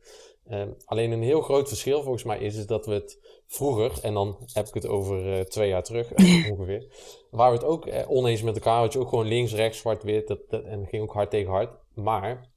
Eh, 0.47 0.63
alleen 0.85 1.11
een 1.11 1.23
heel 1.23 1.41
groot 1.41 1.69
verschil 1.69 2.03
volgens 2.03 2.25
mij 2.25 2.39
is, 2.39 2.57
is 2.57 2.67
dat 2.67 2.87
we 2.87 2.93
het 2.93 3.19
vroeger, 3.47 3.99
en 4.03 4.15
dan 4.15 4.37
heb 4.53 4.67
ik 4.67 4.75
het 4.75 4.87
over 4.87 5.33
eh, 5.33 5.41
twee 5.41 5.69
jaar 5.69 5.83
terug 5.83 6.13
ongeveer, 6.53 6.87
waar 7.31 7.51
we 7.51 7.57
het 7.57 7.67
ook 7.67 7.87
eh, 7.87 8.11
oneens 8.11 8.43
met 8.43 8.55
elkaar 8.55 8.79
had 8.79 8.93
je 8.93 8.99
ook 8.99 9.09
gewoon 9.09 9.27
links, 9.27 9.55
rechts, 9.55 9.79
zwart, 9.79 10.03
wit 10.03 10.29
dat, 10.29 10.39
dat, 10.49 10.65
en 10.65 10.87
ging 10.87 11.03
ook 11.03 11.13
hard 11.13 11.31
tegen 11.31 11.51
hard. 11.51 11.71
Maar 11.95 12.49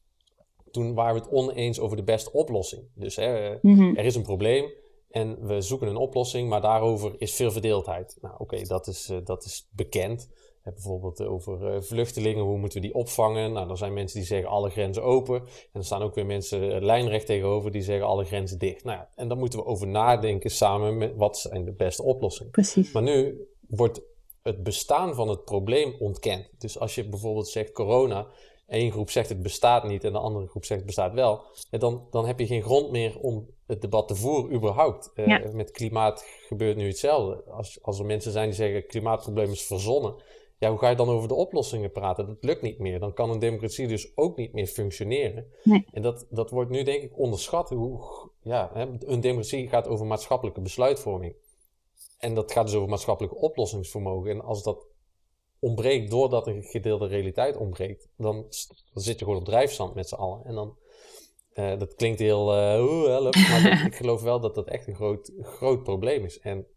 toen 0.72 0.94
waren 0.94 1.14
we 1.16 1.20
het 1.22 1.30
oneens 1.32 1.80
over 1.80 1.98
de 1.98 2.04
beste 2.04 2.32
oplossing. 2.32 2.84
Dus 2.96 3.16
hè, 3.16 3.50
eh, 3.50 3.56
Mhm. 3.62 3.96
er 3.96 4.06
is 4.06 4.16
een 4.16 4.24
probleem 4.24 4.72
en 5.10 5.48
we 5.48 5.62
zoeken 5.62 5.88
een 5.88 5.96
oplossing, 5.96 6.50
maar 6.50 6.62
daarover 6.62 7.14
is 7.18 7.36
veel 7.36 7.52
verdeeldheid. 7.52 8.18
Nou, 8.22 8.36
oké, 8.38 8.62
dat, 8.62 8.88
is, 8.88 9.10
eh, 9.10 9.18
dat 9.24 9.46
is 9.46 9.68
bekend. 9.72 10.30
Hebt 10.64 10.76
bijvoorbeeld 10.76 11.22
over 11.22 11.74
eh, 11.74 11.82
vluchtelingen, 11.82 12.44
hoe 12.44 12.58
moeten 12.58 12.82
we 12.82 12.88
die 12.88 12.96
opvangen? 12.96 13.52
Nou, 13.52 13.70
er 13.70 13.78
zijn 13.78 13.94
mensen 13.94 14.20
die 14.20 14.28
zeggen 14.28 14.50
alle 14.50 14.70
grenzen 14.70 15.04
open. 15.04 15.36
En 15.36 15.80
er 15.80 15.86
staan 15.86 16.02
ook 16.02 16.16
weer 16.16 16.26
mensen 16.26 16.74
eh, 16.76 16.82
lijnrecht 16.82 17.26
tegenover 17.26 17.72
die 17.72 17.82
zeggen 17.82 18.08
alle 18.08 18.26
grenzen 18.26 18.60
dicht. 18.60 18.84
Nou 18.84 18.98
ja, 18.98 19.10
en 19.16 19.28
dan 19.28 19.38
moeten 19.38 19.60
we 19.60 19.66
over 19.66 19.88
nadenken 19.88 20.50
samen 20.52 20.98
met 20.98 21.16
wat 21.16 21.38
zijn 21.38 21.66
de 21.66 21.74
beste 21.74 22.04
oplossingen. 22.04 22.52
Precies. 22.52 22.92
Maar 22.92 23.04
nu 23.04 23.48
wordt 23.68 24.02
het 24.42 24.64
bestaan 24.64 25.16
van 25.16 25.28
het 25.28 25.44
probleem 25.46 25.96
ontkend. 26.00 26.50
Dus 26.58 26.80
als 26.80 26.96
je 26.96 27.10
bijvoorbeeld 27.10 27.48
zegt 27.48 27.72
corona, 27.72 28.28
één 28.68 28.92
groep 28.92 29.10
zegt 29.10 29.30
het 29.30 29.42
bestaat 29.42 29.84
niet 29.88 30.04
en 30.04 30.12
de 30.12 30.20
andere 30.20 30.48
groep 30.48 30.66
zegt 30.66 30.80
het 30.80 30.88
bestaat 30.88 31.14
wel, 31.14 31.42
dan, 31.70 32.08
dan 32.12 32.26
heb 32.26 32.40
je 32.40 32.46
geen 32.48 32.64
grond 32.64 32.92
meer 32.92 33.20
om 33.20 33.48
het 33.68 33.82
debat 33.82 34.08
te 34.08 34.16
voeren 34.16 34.56
überhaupt. 34.56 35.12
Eh, 35.16 35.28
Ja. 35.28 35.42
Met 35.54 35.72
klimaat 35.72 36.26
gebeurt 36.48 36.78
nu 36.78 36.88
hetzelfde. 36.88 37.44
Als, 37.52 37.80
als 37.82 38.00
er 38.00 38.06
mensen 38.06 38.32
zijn 38.32 38.46
die 38.46 38.56
zeggen 38.56 38.88
klimaatprobleem 38.88 39.52
is 39.52 39.64
verzonnen, 39.64 40.16
ja, 40.64 40.70
hoe 40.70 40.80
ga 40.80 40.90
je 40.90 40.96
dan 40.96 41.10
over 41.10 41.28
de 41.28 41.34
oplossingen 41.34 41.92
praten? 41.92 42.28
Dat 42.28 42.44
lukt 42.44 42.62
niet 42.62 42.80
meer. 42.80 43.00
Dan 43.00 43.14
kan 43.14 43.30
een 43.30 43.40
democratie 43.40 43.88
dus 43.88 44.18
ook 44.18 44.38
niet 44.38 44.54
meer 44.54 44.68
functioneren. 44.68 45.48
Nee. 45.64 45.86
En 45.92 46.02
dat, 46.02 46.26
dat 46.30 46.50
wordt 46.50 46.70
nu 46.70 46.84
denk 46.84 47.04
ik 47.04 47.20
onderschat. 47.20 47.70
Hoe, 47.70 48.02
ja, 48.42 48.72
hè, 48.74 48.86
een 49.00 49.22
democratie 49.22 49.68
gaat 49.68 49.88
over 49.88 50.06
maatschappelijke 50.06 50.62
besluitvorming. 50.62 51.36
En 52.20 52.34
dat 52.34 52.52
gaat 52.52 52.66
dus 52.66 52.76
over 52.76 52.90
maatschappelijk 52.90 53.42
oplossingsvermogen. 53.42 54.32
En 54.32 54.42
als 54.42 54.64
dat 54.64 54.86
ontbreekt 55.60 56.10
doordat 56.10 56.48
een 56.48 56.64
gedeelde 56.64 57.08
realiteit 57.08 57.58
ontbreekt, 57.58 58.10
dan, 58.18 58.36
dan 58.94 59.04
zit 59.04 59.20
je 59.20 59.26
gewoon 59.26 59.40
op 59.40 59.46
drijfstand 59.46 59.94
met 59.94 60.10
z'n 60.10 60.16
allen. 60.16 60.46
En 60.46 60.54
dan, 60.54 60.78
eh, 61.54 61.80
dat 61.80 61.96
klinkt 61.96 62.20
heel, 62.20 62.54
eh 62.54 62.84
oeh, 62.84 63.06
help, 63.06 63.36
maar 63.36 63.86
ik 63.92 63.96
geloof 63.96 64.22
wel 64.22 64.40
dat 64.40 64.56
dat 64.56 64.68
echt 64.68 64.88
een 64.88 64.96
groot, 64.96 65.32
groot 65.42 65.84
probleem 65.84 66.24
is. 66.26 66.40
En 66.40 66.68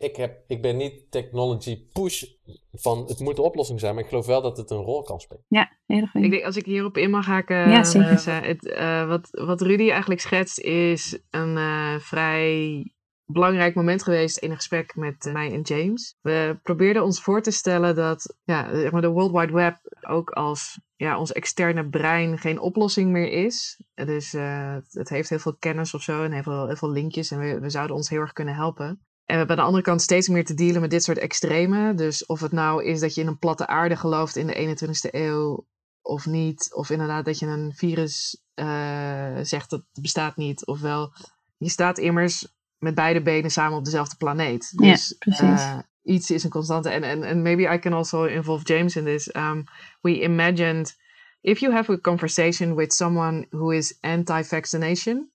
ik, 0.00 0.16
heb, 0.16 0.44
ik 0.46 0.62
ben 0.62 0.76
niet 0.76 1.10
technology 1.10 1.86
push 1.92 2.24
van 2.72 3.04
het 3.06 3.20
moet 3.20 3.36
de 3.36 3.42
oplossing 3.42 3.80
zijn, 3.80 3.94
maar 3.94 4.02
ik 4.02 4.08
geloof 4.08 4.26
wel 4.26 4.42
dat 4.42 4.56
het 4.56 4.70
een 4.70 4.82
rol 4.82 5.02
kan 5.02 5.20
spelen. 5.20 5.44
Ja, 5.48 5.72
heel 5.86 6.06
goed. 6.06 6.22
Ik 6.22 6.30
denk, 6.30 6.44
als 6.44 6.56
ik 6.56 6.64
hierop 6.64 6.96
in 6.96 7.10
mag 7.10 7.26
haken, 7.26 7.70
Ja, 7.70 7.84
zeker. 7.84 8.06
Melissa, 8.06 8.40
het, 8.40 8.68
eh, 8.68 9.08
wat, 9.08 9.28
wat 9.30 9.60
Rudy 9.60 9.90
eigenlijk 9.90 10.20
schetst, 10.20 10.58
is 10.60 11.18
een 11.30 11.56
eh, 11.56 11.98
vrij 11.98 12.84
belangrijk 13.32 13.74
moment 13.74 14.02
geweest 14.02 14.38
in 14.38 14.50
een 14.50 14.56
gesprek 14.56 14.96
met 14.96 15.26
eh, 15.26 15.32
mij 15.32 15.52
en 15.52 15.60
James. 15.60 16.16
We 16.20 16.58
probeerden 16.62 17.02
ons 17.02 17.22
voor 17.22 17.42
te 17.42 17.50
stellen 17.50 17.94
dat 17.94 18.36
ja, 18.44 18.74
zeg 18.74 18.90
maar 18.90 19.00
de 19.00 19.08
World 19.08 19.32
Wide 19.32 19.52
Web 19.52 19.76
ook 20.08 20.30
als 20.30 20.80
ja, 20.96 21.18
ons 21.18 21.32
externe 21.32 21.88
brein 21.88 22.38
geen 22.38 22.60
oplossing 22.60 23.10
meer 23.10 23.32
is. 23.44 23.82
Dus 23.94 24.34
eh, 24.34 24.72
het, 24.72 24.92
het 24.92 25.08
heeft 25.08 25.28
heel 25.28 25.38
veel 25.38 25.56
kennis 25.58 25.94
of 25.94 26.02
zo 26.02 26.22
en 26.22 26.32
heel 26.32 26.42
veel, 26.42 26.66
heel 26.66 26.76
veel 26.76 26.90
linkjes 26.90 27.30
en 27.30 27.38
we, 27.38 27.60
we 27.60 27.70
zouden 27.70 27.96
ons 27.96 28.08
heel 28.08 28.20
erg 28.20 28.32
kunnen 28.32 28.54
helpen. 28.54 29.04
En 29.30 29.36
we 29.36 29.38
hebben 29.38 29.56
aan 29.56 29.62
de 29.62 29.68
andere 29.68 29.84
kant 29.90 30.02
steeds 30.02 30.28
meer 30.28 30.44
te 30.44 30.54
dealen 30.54 30.80
met 30.80 30.90
dit 30.90 31.02
soort 31.02 31.18
extremen. 31.18 31.96
Dus 31.96 32.26
of 32.26 32.40
het 32.40 32.52
nou 32.52 32.84
is 32.84 33.00
dat 33.00 33.14
je 33.14 33.20
in 33.20 33.26
een 33.26 33.38
platte 33.38 33.66
aarde 33.66 33.96
gelooft 33.96 34.36
in 34.36 34.46
de 34.46 34.76
21ste 34.76 35.10
eeuw 35.14 35.66
of 36.02 36.26
niet. 36.26 36.70
Of 36.74 36.90
inderdaad 36.90 37.24
dat 37.24 37.38
je 37.38 37.46
een 37.46 37.72
virus 37.74 38.42
eh, 38.54 39.36
zegt 39.42 39.70
dat 39.70 39.84
het 39.92 40.02
bestaat 40.02 40.36
niet. 40.36 40.66
Ofwel, 40.66 41.12
je 41.56 41.68
staat 41.68 41.98
immers 41.98 42.46
met 42.78 42.94
beide 42.94 43.22
benen 43.22 43.50
samen 43.50 43.78
op 43.78 43.84
dezelfde 43.84 44.16
planeet. 44.16 44.72
Ja, 44.76 44.90
Dus 44.90 45.16
precies. 45.18 45.60
eh, 45.60 45.78
iets 46.02 46.30
is 46.30 46.44
een 46.44 46.50
constante. 46.50 46.88
En 46.88 47.04
and, 47.04 47.24
and 47.24 47.42
maybe 47.42 47.74
I 47.74 47.78
can 47.78 47.92
also 47.92 48.24
involve 48.24 48.64
James 48.64 48.96
in 48.96 49.04
this. 49.04 49.34
Um, 49.34 49.64
we 50.00 50.20
imagined 50.20 50.96
if 51.40 51.58
you 51.58 51.72
have 51.72 51.92
a 51.92 51.98
conversation 51.98 52.74
with 52.76 52.92
someone 52.92 53.46
who 53.50 53.70
is 53.70 53.98
anti-vaccination, 54.00 55.30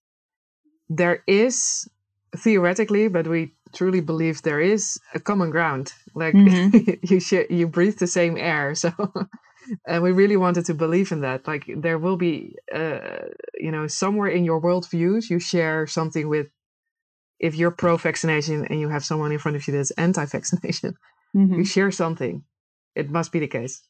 there 0.96 1.22
is 1.26 1.88
theoretically, 2.30 3.10
but 3.10 3.28
we 3.28 3.55
truly 3.76 4.02
believe 4.02 4.42
there 4.42 4.62
is 4.62 4.98
a 5.14 5.20
common 5.20 5.50
ground. 5.52 5.94
Like 6.16 6.36
Mhm. 6.36 7.00
you 7.12 7.20
share, 7.20 7.46
you 7.50 7.68
breathe 7.68 8.00
the 8.00 8.08
same 8.08 8.38
air. 8.38 8.74
So, 8.76 8.92
and 9.88 10.02
we 10.04 10.12
really 10.12 10.38
wanted 10.38 10.66
to 10.66 10.74
believe 10.74 11.12
in 11.12 11.22
that. 11.22 11.48
Like 11.48 11.66
there 11.76 12.00
will 12.00 12.18
be, 12.18 12.56
uh, 12.74 13.28
you 13.60 13.72
know, 13.72 13.88
somewhere 13.88 14.30
in 14.30 14.46
your 14.46 14.62
worldviews, 14.62 15.30
you 15.30 15.40
share 15.40 15.88
something 15.88 16.30
with. 16.30 16.48
If 17.38 17.56
you're 17.56 17.72
pro-vaccination 17.72 18.66
and 18.70 18.80
you 18.80 18.88
have 18.90 19.04
someone 19.04 19.34
in 19.34 19.40
front 19.40 19.58
of 19.58 19.68
you 19.68 19.74
that's 19.74 19.92
anti-vaccination, 19.92 20.96
Mhm. 21.36 21.58
you 21.58 21.66
share 21.66 21.92
something. 21.92 22.44
It 22.96 23.10
must 23.12 23.32
be 23.32 23.40
the 23.40 23.48
case. 23.48 23.84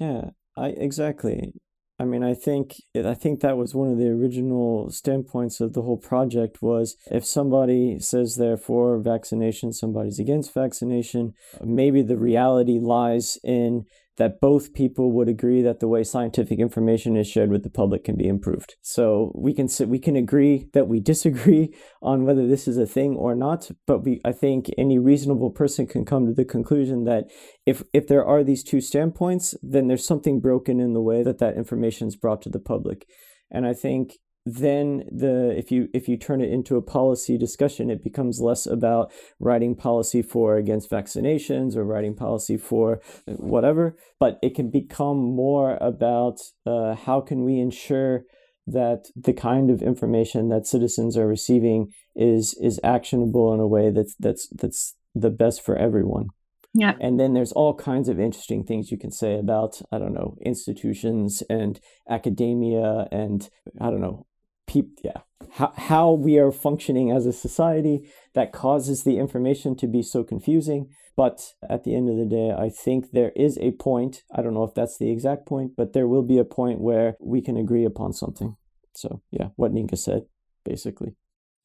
Yeah, 0.00 0.30
I 0.56 0.68
exactly. 0.68 1.52
I 1.98 2.04
mean, 2.04 2.22
I 2.22 2.34
think 2.34 2.76
I 2.94 3.14
think 3.14 3.40
that 3.40 3.56
was 3.56 3.74
one 3.74 3.90
of 3.90 3.96
the 3.96 4.08
original 4.08 4.90
standpoints 4.90 5.60
of 5.60 5.72
the 5.72 5.82
whole 5.82 5.96
project 5.96 6.60
was 6.60 6.96
if 7.10 7.24
somebody 7.24 7.98
says 8.00 8.36
they're 8.36 8.58
for 8.58 8.98
vaccination, 8.98 9.72
somebody's 9.72 10.18
against 10.18 10.52
vaccination, 10.52 11.32
maybe 11.64 12.02
the 12.02 12.18
reality 12.18 12.78
lies 12.78 13.38
in 13.42 13.86
that 14.16 14.40
both 14.40 14.72
people 14.72 15.12
would 15.12 15.28
agree 15.28 15.62
that 15.62 15.80
the 15.80 15.88
way 15.88 16.02
scientific 16.02 16.58
information 16.58 17.16
is 17.16 17.28
shared 17.28 17.50
with 17.50 17.62
the 17.62 17.70
public 17.70 18.04
can 18.04 18.16
be 18.16 18.26
improved. 18.26 18.76
So 18.82 19.32
we 19.34 19.52
can 19.52 19.68
we 19.88 19.98
can 19.98 20.16
agree 20.16 20.68
that 20.72 20.88
we 20.88 21.00
disagree 21.12 21.74
on 22.02 22.24
whether 22.24 22.46
this 22.46 22.66
is 22.66 22.78
a 22.78 22.86
thing 22.86 23.16
or 23.16 23.34
not, 23.34 23.70
but 23.86 24.04
we 24.04 24.20
I 24.24 24.32
think 24.32 24.70
any 24.78 24.98
reasonable 24.98 25.50
person 25.50 25.86
can 25.86 26.04
come 26.04 26.26
to 26.26 26.34
the 26.34 26.44
conclusion 26.44 27.04
that 27.04 27.30
if 27.66 27.82
if 27.92 28.06
there 28.06 28.24
are 28.24 28.42
these 28.42 28.64
two 28.64 28.80
standpoints, 28.80 29.54
then 29.62 29.86
there's 29.86 30.06
something 30.06 30.40
broken 30.40 30.80
in 30.80 30.92
the 30.92 31.02
way 31.02 31.22
that 31.22 31.38
that 31.38 31.56
information 31.56 32.08
is 32.08 32.16
brought 32.16 32.42
to 32.42 32.48
the 32.48 32.60
public, 32.60 33.06
and 33.50 33.66
I 33.66 33.74
think 33.74 34.14
then 34.46 35.02
the 35.10 35.52
if 35.58 35.72
you 35.72 35.88
if 35.92 36.08
you 36.08 36.16
turn 36.16 36.40
it 36.40 36.52
into 36.52 36.76
a 36.76 36.82
policy 36.82 37.36
discussion, 37.36 37.90
it 37.90 38.04
becomes 38.04 38.40
less 38.40 38.64
about 38.64 39.12
writing 39.40 39.74
policy 39.74 40.22
for 40.22 40.56
against 40.56 40.88
vaccinations 40.88 41.76
or 41.76 41.84
writing 41.84 42.14
policy 42.14 42.56
for 42.56 43.00
whatever, 43.26 43.96
but 44.20 44.38
it 44.42 44.54
can 44.54 44.70
become 44.70 45.16
more 45.16 45.76
about 45.80 46.38
uh, 46.64 46.94
how 46.94 47.20
can 47.20 47.44
we 47.44 47.58
ensure 47.58 48.22
that 48.68 49.06
the 49.16 49.32
kind 49.32 49.68
of 49.68 49.82
information 49.82 50.48
that 50.48 50.66
citizens 50.66 51.16
are 51.16 51.26
receiving 51.26 51.92
is 52.14 52.56
is 52.60 52.78
actionable 52.84 53.52
in 53.52 53.58
a 53.58 53.66
way 53.66 53.90
that's 53.90 54.14
that's 54.20 54.48
that's 54.50 54.94
the 55.12 55.30
best 55.30 55.60
for 55.60 55.76
everyone. 55.76 56.28
Yeah. 56.72 56.92
And 57.00 57.18
then 57.18 57.32
there's 57.32 57.52
all 57.52 57.74
kinds 57.74 58.08
of 58.10 58.20
interesting 58.20 58.62
things 58.62 58.92
you 58.92 58.98
can 58.98 59.10
say 59.10 59.38
about, 59.38 59.80
I 59.90 59.98
don't 59.98 60.12
know, 60.12 60.36
institutions 60.44 61.42
and 61.48 61.80
academia 62.08 63.08
and 63.10 63.48
I 63.80 63.90
don't 63.90 64.02
know, 64.02 64.26
yeah, 64.74 65.20
how, 65.52 65.72
how 65.76 66.12
we 66.12 66.38
are 66.38 66.52
functioning 66.52 67.10
as 67.10 67.26
a 67.26 67.32
society 67.32 68.08
that 68.34 68.52
causes 68.52 69.04
the 69.04 69.18
information 69.18 69.76
to 69.76 69.86
be 69.86 70.02
so 70.02 70.24
confusing. 70.24 70.90
But 71.16 71.54
at 71.68 71.84
the 71.84 71.94
end 71.94 72.10
of 72.10 72.16
the 72.16 72.26
day, 72.26 72.52
I 72.52 72.68
think 72.68 73.12
there 73.12 73.32
is 73.34 73.56
a 73.58 73.72
point, 73.72 74.22
I 74.34 74.42
don't 74.42 74.52
know 74.52 74.64
if 74.64 74.74
that's 74.74 74.98
the 74.98 75.10
exact 75.10 75.46
point, 75.46 75.72
but 75.76 75.94
there 75.94 76.06
will 76.06 76.22
be 76.22 76.38
a 76.38 76.44
point 76.44 76.80
where 76.80 77.16
we 77.20 77.40
can 77.40 77.56
agree 77.56 77.84
upon 77.84 78.12
something. 78.12 78.56
So 78.94 79.22
yeah, 79.30 79.48
what 79.56 79.72
Ninka 79.72 79.96
said, 79.96 80.26
basically. 80.64 81.14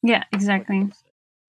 Yeah, 0.02 0.24
exactly. 0.32 0.90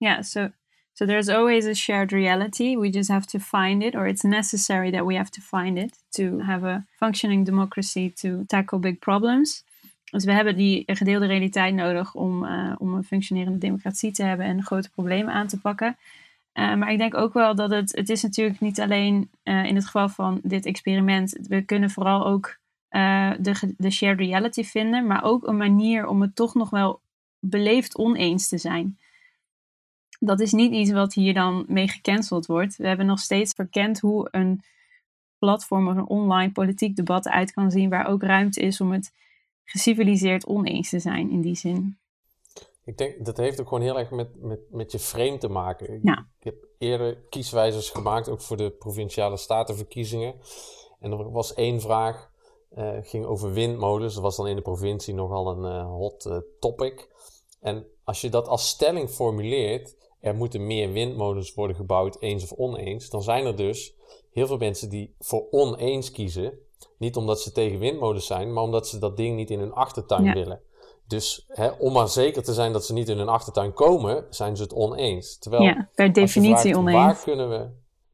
Yeah, 0.00 0.20
so 0.20 0.50
so 0.94 1.06
there's 1.06 1.28
always 1.28 1.66
a 1.66 1.74
shared 1.74 2.12
reality. 2.12 2.76
We 2.76 2.90
just 2.90 3.10
have 3.10 3.26
to 3.28 3.40
find 3.40 3.82
it, 3.82 3.96
or 3.96 4.06
it's 4.06 4.24
necessary 4.24 4.92
that 4.92 5.04
we 5.04 5.16
have 5.16 5.30
to 5.32 5.40
find 5.40 5.76
it 5.76 5.96
to 6.14 6.38
have 6.40 6.62
a 6.62 6.84
functioning 7.00 7.42
democracy 7.42 8.10
to 8.18 8.44
tackle 8.44 8.78
big 8.78 9.00
problems. 9.00 9.64
Dus 10.14 10.24
we 10.24 10.32
hebben 10.32 10.56
die 10.56 10.82
gedeelde 10.86 11.26
realiteit 11.26 11.74
nodig 11.74 12.14
om, 12.14 12.44
uh, 12.44 12.72
om 12.78 12.94
een 12.94 13.04
functionerende 13.04 13.58
democratie 13.58 14.12
te 14.12 14.22
hebben 14.22 14.46
en 14.46 14.62
grote 14.62 14.90
problemen 14.90 15.34
aan 15.34 15.46
te 15.46 15.60
pakken. 15.60 15.96
Uh, 16.54 16.74
maar 16.74 16.92
ik 16.92 16.98
denk 16.98 17.14
ook 17.14 17.32
wel 17.32 17.54
dat 17.54 17.70
het, 17.70 17.96
het 17.96 18.08
is 18.08 18.22
natuurlijk 18.22 18.60
niet 18.60 18.80
alleen 18.80 19.30
uh, 19.44 19.64
in 19.64 19.74
het 19.74 19.84
geval 19.84 20.08
van 20.08 20.40
dit 20.42 20.66
experiment. 20.66 21.38
We 21.48 21.62
kunnen 21.62 21.90
vooral 21.90 22.26
ook 22.26 22.56
de, 23.38 23.74
de 23.76 23.90
shared 23.90 24.18
reality 24.18 24.64
vinden, 24.64 25.06
maar 25.06 25.24
ook 25.24 25.46
een 25.46 25.56
manier 25.56 26.06
om 26.06 26.20
het 26.20 26.34
toch 26.34 26.54
nog 26.54 26.70
wel 26.70 27.00
beleefd 27.38 27.96
oneens 27.96 28.48
te 28.48 28.58
zijn. 28.58 28.98
Dat 30.18 30.40
is 30.40 30.52
niet 30.52 30.72
iets 30.72 30.90
wat 30.90 31.14
hier 31.14 31.34
dan 31.34 31.64
mee 31.68 31.88
gecanceld 31.88 32.46
wordt. 32.46 32.76
We 32.76 32.86
hebben 32.86 33.06
nog 33.06 33.18
steeds 33.18 33.52
verkend 33.52 34.00
hoe 34.00 34.28
een 34.30 34.62
platform 35.38 35.88
of 35.88 35.96
een 35.96 36.06
online 36.06 36.52
politiek 36.52 36.96
debat 36.96 37.28
uit 37.28 37.52
kan 37.52 37.70
zien, 37.70 37.90
waar 37.90 38.06
ook 38.06 38.22
ruimte 38.22 38.60
is 38.60 38.80
om 38.80 38.92
het 38.92 39.12
geciviliseerd 39.64 40.46
oneens 40.46 40.90
te 40.90 40.98
zijn 40.98 41.30
in 41.30 41.40
die 41.40 41.56
zin. 41.56 41.98
Ik 42.84 42.98
denk 42.98 43.24
dat 43.24 43.36
heeft 43.36 43.60
ook 43.60 43.68
gewoon 43.68 43.82
heel 43.82 43.98
erg 43.98 44.10
met, 44.10 44.42
met, 44.42 44.60
met 44.70 44.92
je 44.92 44.98
frame 44.98 45.38
te 45.38 45.48
maken. 45.48 46.00
Ja. 46.02 46.28
Ik 46.38 46.44
heb 46.44 46.54
eerder 46.78 47.16
kieswijzers 47.28 47.90
gemaakt, 47.90 48.28
ook 48.28 48.40
voor 48.40 48.56
de 48.56 48.70
provinciale 48.70 49.36
statenverkiezingen. 49.36 50.34
En 51.00 51.12
er 51.12 51.30
was 51.30 51.54
één 51.54 51.80
vraag, 51.80 52.30
uh, 52.76 52.96
ging 53.02 53.24
over 53.24 53.52
windmolens. 53.52 54.14
Dat 54.14 54.22
was 54.22 54.36
dan 54.36 54.46
in 54.46 54.56
de 54.56 54.62
provincie 54.62 55.14
nogal 55.14 55.48
een 55.48 55.76
uh, 55.76 55.86
hot 55.86 56.24
uh, 56.24 56.38
topic. 56.60 57.08
En 57.60 57.86
als 58.04 58.20
je 58.20 58.28
dat 58.28 58.48
als 58.48 58.68
stelling 58.68 59.10
formuleert, 59.10 59.96
er 60.20 60.34
moeten 60.34 60.66
meer 60.66 60.92
windmolens 60.92 61.54
worden 61.54 61.76
gebouwd, 61.76 62.16
eens 62.20 62.42
of 62.42 62.52
oneens, 62.58 63.10
dan 63.10 63.22
zijn 63.22 63.46
er 63.46 63.56
dus 63.56 63.94
heel 64.32 64.46
veel 64.46 64.56
mensen 64.56 64.88
die 64.88 65.14
voor 65.18 65.46
oneens 65.50 66.10
kiezen. 66.10 66.58
Niet 66.98 67.16
omdat 67.16 67.40
ze 67.40 67.52
tegen 67.52 67.78
windmolens 67.78 68.26
zijn, 68.26 68.52
maar 68.52 68.62
omdat 68.62 68.88
ze 68.88 68.98
dat 68.98 69.16
ding 69.16 69.36
niet 69.36 69.50
in 69.50 69.58
hun 69.58 69.72
achtertuin 69.72 70.24
Ja. 70.24 70.32
willen. 70.32 70.60
Dus 71.06 71.44
hè, 71.48 71.68
om 71.68 71.92
maar 71.92 72.08
zeker 72.08 72.42
te 72.42 72.52
zijn 72.52 72.72
dat 72.72 72.84
ze 72.84 72.92
niet 72.92 73.08
in 73.08 73.18
hun 73.18 73.28
achtertuin 73.28 73.72
komen, 73.72 74.26
zijn 74.30 74.56
ze 74.56 74.62
het 74.62 74.72
oneens. 74.72 75.38
Terwijl 75.38 75.62
ja, 75.62 75.90
per 75.94 76.12
definitie 76.12 76.72
vraagt, 76.72 76.76
oneens. 76.76 77.04
Waar 77.04 77.22
kunnen 77.22 77.50
we... 77.50 77.70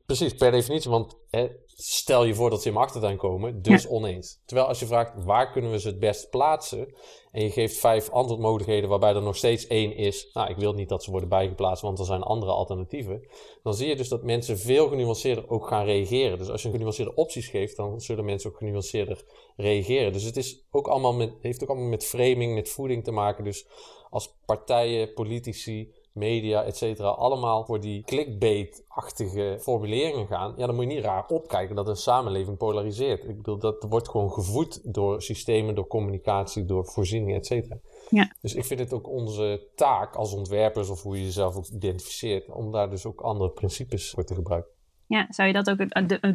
Precies, 0.06 0.34
per 0.34 0.50
definitie. 0.50 0.90
Want 0.90 1.16
hè, 1.30 1.48
stel 1.82 2.24
je 2.24 2.34
voor 2.34 2.50
dat 2.50 2.62
ze 2.62 2.68
in 2.68 2.74
mijn 2.74 2.86
achtertuin 2.86 3.16
komen, 3.16 3.62
dus 3.62 3.88
oneens. 3.88 4.40
Terwijl 4.46 4.68
als 4.68 4.78
je 4.78 4.86
vraagt 4.86 5.24
waar 5.24 5.50
kunnen 5.52 5.70
we 5.70 5.80
ze 5.80 5.88
het 5.88 5.98
best 5.98 6.30
plaatsen... 6.30 6.94
en 7.32 7.42
je 7.42 7.50
geeft 7.50 7.76
vijf 7.76 8.10
antwoordmogelijkheden 8.10 8.88
waarbij 8.88 9.14
er 9.14 9.22
nog 9.22 9.36
steeds 9.36 9.66
één 9.66 9.96
is... 9.96 10.30
nou, 10.32 10.50
ik 10.50 10.56
wil 10.56 10.72
niet 10.72 10.88
dat 10.88 11.04
ze 11.04 11.10
worden 11.10 11.28
bijgeplaatst, 11.28 11.82
want 11.82 11.98
er 11.98 12.04
zijn 12.04 12.22
andere 12.22 12.52
alternatieven... 12.52 13.28
dan 13.62 13.74
zie 13.74 13.88
je 13.88 13.96
dus 13.96 14.08
dat 14.08 14.22
mensen 14.22 14.58
veel 14.58 14.88
genuanceerder 14.88 15.50
ook 15.50 15.66
gaan 15.66 15.84
reageren. 15.84 16.38
Dus 16.38 16.48
als 16.48 16.62
je 16.62 16.70
genuanceerde 16.70 17.14
opties 17.14 17.48
geeft... 17.48 17.76
dan 17.76 18.00
zullen 18.00 18.24
mensen 18.24 18.50
ook 18.50 18.56
genuanceerder 18.56 19.24
reageren. 19.56 20.12
Dus 20.12 20.22
het 20.22 20.36
is 20.36 20.64
ook 20.70 20.88
allemaal 20.88 21.14
met, 21.14 21.32
heeft 21.40 21.62
ook 21.62 21.68
allemaal 21.68 21.88
met 21.88 22.04
framing, 22.04 22.54
met 22.54 22.68
voeding 22.68 23.04
te 23.04 23.10
maken. 23.10 23.44
Dus 23.44 23.66
als 24.10 24.34
partijen, 24.46 25.12
politici 25.12 25.92
media, 26.20 26.62
et 26.62 26.76
cetera, 26.76 27.08
allemaal 27.08 27.64
voor 27.64 27.80
die 27.80 28.02
clickbait-achtige 28.04 29.56
formuleringen 29.60 30.26
gaan, 30.26 30.54
ja, 30.56 30.66
dan 30.66 30.74
moet 30.74 30.84
je 30.84 30.94
niet 30.94 31.04
raar 31.04 31.26
opkijken 31.26 31.76
dat 31.76 31.88
een 31.88 31.96
samenleving 31.96 32.56
polariseert. 32.56 33.24
Ik 33.24 33.36
bedoel, 33.36 33.58
dat 33.58 33.86
wordt 33.88 34.08
gewoon 34.08 34.32
gevoed 34.32 34.94
door 34.94 35.22
systemen, 35.22 35.74
door 35.74 35.86
communicatie, 35.86 36.64
door 36.64 36.84
voorzieningen, 36.84 37.36
et 37.36 37.46
cetera. 37.46 37.76
Ja. 38.10 38.32
Dus 38.40 38.54
ik 38.54 38.64
vind 38.64 38.80
het 38.80 38.92
ook 38.92 39.08
onze 39.08 39.66
taak 39.74 40.14
als 40.14 40.34
ontwerpers, 40.34 40.88
of 40.88 41.02
hoe 41.02 41.16
je 41.16 41.24
jezelf 41.24 41.56
ook 41.56 41.66
identificeert, 41.66 42.48
om 42.48 42.72
daar 42.72 42.90
dus 42.90 43.06
ook 43.06 43.20
andere 43.20 43.50
principes 43.50 44.10
voor 44.10 44.24
te 44.24 44.34
gebruiken. 44.34 44.70
Ja, 45.06 45.26
zou 45.30 45.48
je 45.48 45.54
dat 45.54 45.70
ook 45.70 45.78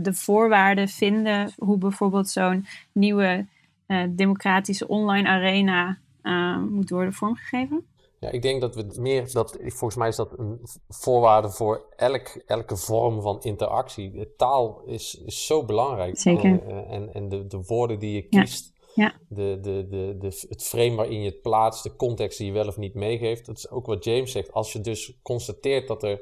de 0.03 0.13
voorwaarden 0.13 0.87
vinden, 0.87 1.53
hoe 1.57 1.77
bijvoorbeeld 1.77 2.29
zo'n 2.29 2.65
nieuwe 2.91 3.45
eh, 3.85 4.03
democratische 4.09 4.87
online 4.87 5.27
arena 5.27 5.97
eh, 6.21 6.57
moet 6.57 6.89
worden 6.89 7.13
vormgegeven? 7.13 7.85
Ja, 8.25 8.31
ik 8.31 8.41
denk 8.41 8.61
dat 8.61 8.75
we 8.75 8.95
meer, 8.99 9.31
dat, 9.31 9.57
volgens 9.61 9.95
mij 9.95 10.07
is 10.07 10.15
dat 10.15 10.39
een 10.39 10.59
voorwaarde 10.87 11.49
voor 11.49 11.85
elk, 11.95 12.27
elke 12.45 12.75
vorm 12.75 13.21
van 13.21 13.41
interactie. 13.41 14.11
De 14.11 14.33
taal 14.37 14.81
is, 14.85 15.21
is 15.25 15.45
zo 15.45 15.65
belangrijk. 15.65 16.17
Zeker. 16.17 16.63
En, 16.67 16.87
en, 16.87 17.13
en 17.13 17.29
de, 17.29 17.47
de 17.47 17.61
woorden 17.67 17.99
die 17.99 18.15
je 18.15 18.27
Ja. 18.29 18.41
kiest, 18.41 18.73
Ja. 18.95 19.13
De, 19.29 19.57
de, 19.61 19.87
de, 19.89 20.15
de, 20.19 20.45
het 20.49 20.63
frame 20.63 20.95
waarin 20.95 21.21
je 21.21 21.29
het 21.29 21.41
plaatst, 21.41 21.83
de 21.83 21.95
context 21.95 22.37
die 22.37 22.47
je 22.47 22.53
wel 22.53 22.67
of 22.67 22.77
niet 22.77 22.93
meegeeft. 22.93 23.45
Dat 23.45 23.57
is 23.57 23.69
ook 23.69 23.85
wat 23.85 24.03
James 24.03 24.31
zegt. 24.31 24.51
Als 24.53 24.73
je 24.73 24.81
dus 24.81 25.19
constateert 25.21 25.87
dat 25.87 26.03
er 26.03 26.21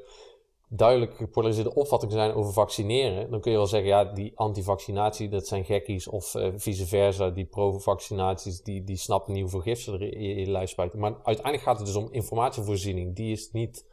duidelijk 0.75 1.15
gepolariseerde 1.15 1.73
opvattingen 1.73 2.15
zijn 2.15 2.33
over 2.33 2.53
vaccineren, 2.53 3.31
dan 3.31 3.41
kun 3.41 3.51
je 3.51 3.57
wel 3.57 3.67
zeggen, 3.67 3.89
ja, 3.89 4.03
die 4.03 4.31
antivaccinatie, 4.35 5.29
dat 5.29 5.47
zijn 5.47 5.65
gekkies, 5.65 6.07
of 6.07 6.35
eh, 6.35 6.51
vice 6.55 6.85
versa, 6.85 7.29
die 7.29 7.45
pro-vaccinaties, 7.45 8.61
die, 8.61 8.83
die 8.83 8.97
snappen 8.97 9.33
niet 9.33 9.41
hoeveel 9.41 9.59
gif 9.59 9.87
er 9.87 10.01
in 10.01 10.21
je, 10.21 10.51
je. 10.75 10.89
Maar 10.93 11.15
uiteindelijk 11.23 11.63
gaat 11.63 11.77
het 11.77 11.85
dus 11.85 11.95
om 11.95 12.07
informatievoorziening. 12.11 13.15
Die 13.15 13.31
is 13.31 13.51
niet 13.51 13.85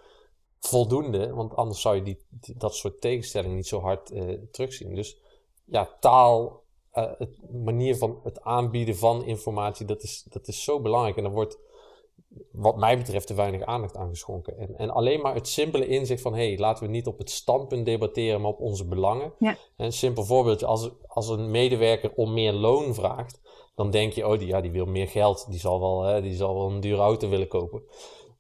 voldoende, 0.59 1.35
want 1.35 1.57
anders 1.57 1.81
zou 1.81 1.97
je 1.97 2.03
die, 2.03 2.19
dat 2.57 2.75
soort 2.75 3.01
tegenstellingen 3.01 3.57
niet 3.57 3.69
zo 3.69 3.81
hard 3.81 4.11
eh, 4.11 4.39
terugzien. 4.51 4.95
Dus 4.95 5.21
ja, 5.65 5.97
taal, 6.01 6.63
eh, 6.91 7.11
het 7.19 7.53
manier 7.53 7.97
van 7.97 8.21
het 8.23 8.41
aanbieden 8.41 8.97
van 8.97 9.25
informatie, 9.25 9.87
dat 9.87 10.03
is, 10.03 10.27
dat 10.29 10.49
is 10.49 10.65
zo 10.65 10.81
belangrijk. 10.81 11.17
En 11.17 11.23
daar 11.23 11.33
wordt, 11.33 11.59
wat 12.53 12.77
mij 12.77 12.99
betreft, 12.99 13.27
te 13.27 13.35
weinig 13.35 13.63
aandacht 13.63 13.97
aan 13.97 14.09
geschonken. 14.09 14.59
En, 14.59 14.77
en 14.79 14.91
alleen 14.91 15.21
maar 15.21 15.35
het 15.35 15.49
simpele 15.49 15.87
inzicht 15.87 16.23
van, 16.23 16.35
hé, 16.35 16.49
hey, 16.49 16.59
laten 16.59 16.85
we 16.85 16.91
niet 16.91 17.07
op 17.07 17.19
het 17.19 17.31
standpunt 17.31 17.87
debatteren, 17.87 18.41
maar 18.41 18.51
op 18.51 18.61
onze 18.61 18.87
belangen. 18.87 19.33
Ja. 19.39 19.57
Een 19.77 19.93
simpel 19.93 20.25
voorbeeldje, 20.25 20.67
als, 20.67 20.91
als 21.07 21.29
een 21.29 21.51
medewerker 21.51 22.13
om 22.15 22.33
meer 22.33 22.53
loon 22.53 22.95
vraagt, 22.95 23.41
dan 23.75 23.91
denk 23.91 24.13
je, 24.13 24.27
oh, 24.27 24.39
die, 24.39 24.49
ja, 24.49 24.61
die 24.61 24.71
wil 24.71 24.87
meer 24.87 25.09
geld, 25.09 25.47
die 25.51 25.61
zal 25.61 25.81
wel, 25.81 26.03
hè, 26.03 26.23
die 26.23 26.35
zal 26.35 26.55
wel 26.55 26.71
een 26.71 26.81
dure 26.81 27.01
auto 27.01 27.29
willen 27.29 27.49
kopen. 27.49 27.83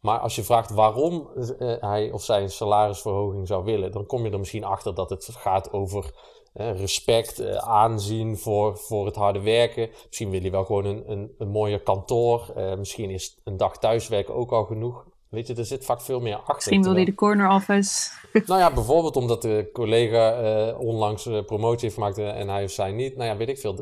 Maar 0.01 0.18
als 0.18 0.36
je 0.36 0.43
vraagt 0.43 0.70
waarom 0.70 1.28
eh, 1.36 1.74
hij 1.80 2.12
of 2.12 2.22
zij 2.22 2.43
een 2.43 2.51
salarisverhoging 2.51 3.47
zou 3.47 3.64
willen, 3.64 3.93
dan 3.93 4.07
kom 4.07 4.24
je 4.24 4.30
er 4.30 4.38
misschien 4.38 4.64
achter 4.64 4.95
dat 4.95 5.11
het 5.11 5.28
gaat 5.30 5.72
over 5.72 6.14
respect, 6.53 7.39
eh, 7.39 7.57
aanzien 7.57 8.39
voor, 8.39 8.79
voor 8.79 9.07
het 9.07 9.17
harde 9.17 9.41
werken. 9.41 9.91
Misschien 10.07 10.31
wil 10.31 10.43
je 10.43 10.51
wel 10.51 10.65
gewoon 10.65 10.85
een, 10.85 11.11
een, 11.11 11.35
een 11.39 11.49
mooier 11.49 11.81
kantoor. 11.81 12.53
Eh, 12.57 12.77
misschien 12.77 13.11
is 13.11 13.41
een 13.45 13.57
dag 13.57 13.79
thuiswerken 13.79 14.35
ook 14.35 14.53
al 14.53 14.65
genoeg. 14.65 15.07
Weet 15.31 15.47
je, 15.47 15.55
er 15.55 15.64
zit 15.64 15.85
vaak 15.85 16.01
veel 16.01 16.20
meer 16.20 16.37
achter. 16.37 16.55
Misschien 16.55 16.83
wil 16.83 16.95
hij 16.95 17.05
de 17.05 17.14
corner 17.14 17.51
office. 17.51 18.11
nou 18.47 18.61
ja, 18.61 18.72
bijvoorbeeld 18.72 19.16
omdat 19.16 19.43
de 19.43 19.70
collega 19.72 20.33
eh, 20.33 20.81
onlangs 20.81 21.26
eh, 21.26 21.45
promotie 21.45 21.81
heeft 21.81 21.95
gemaakt 21.95 22.18
eh, 22.18 22.41
en 22.41 22.49
hij 22.49 22.64
of 22.64 22.70
zij 22.70 22.93
niet. 22.93 23.16
Nou 23.16 23.28
ja, 23.31 23.37
weet 23.37 23.49
ik 23.49 23.59
veel. 23.59 23.74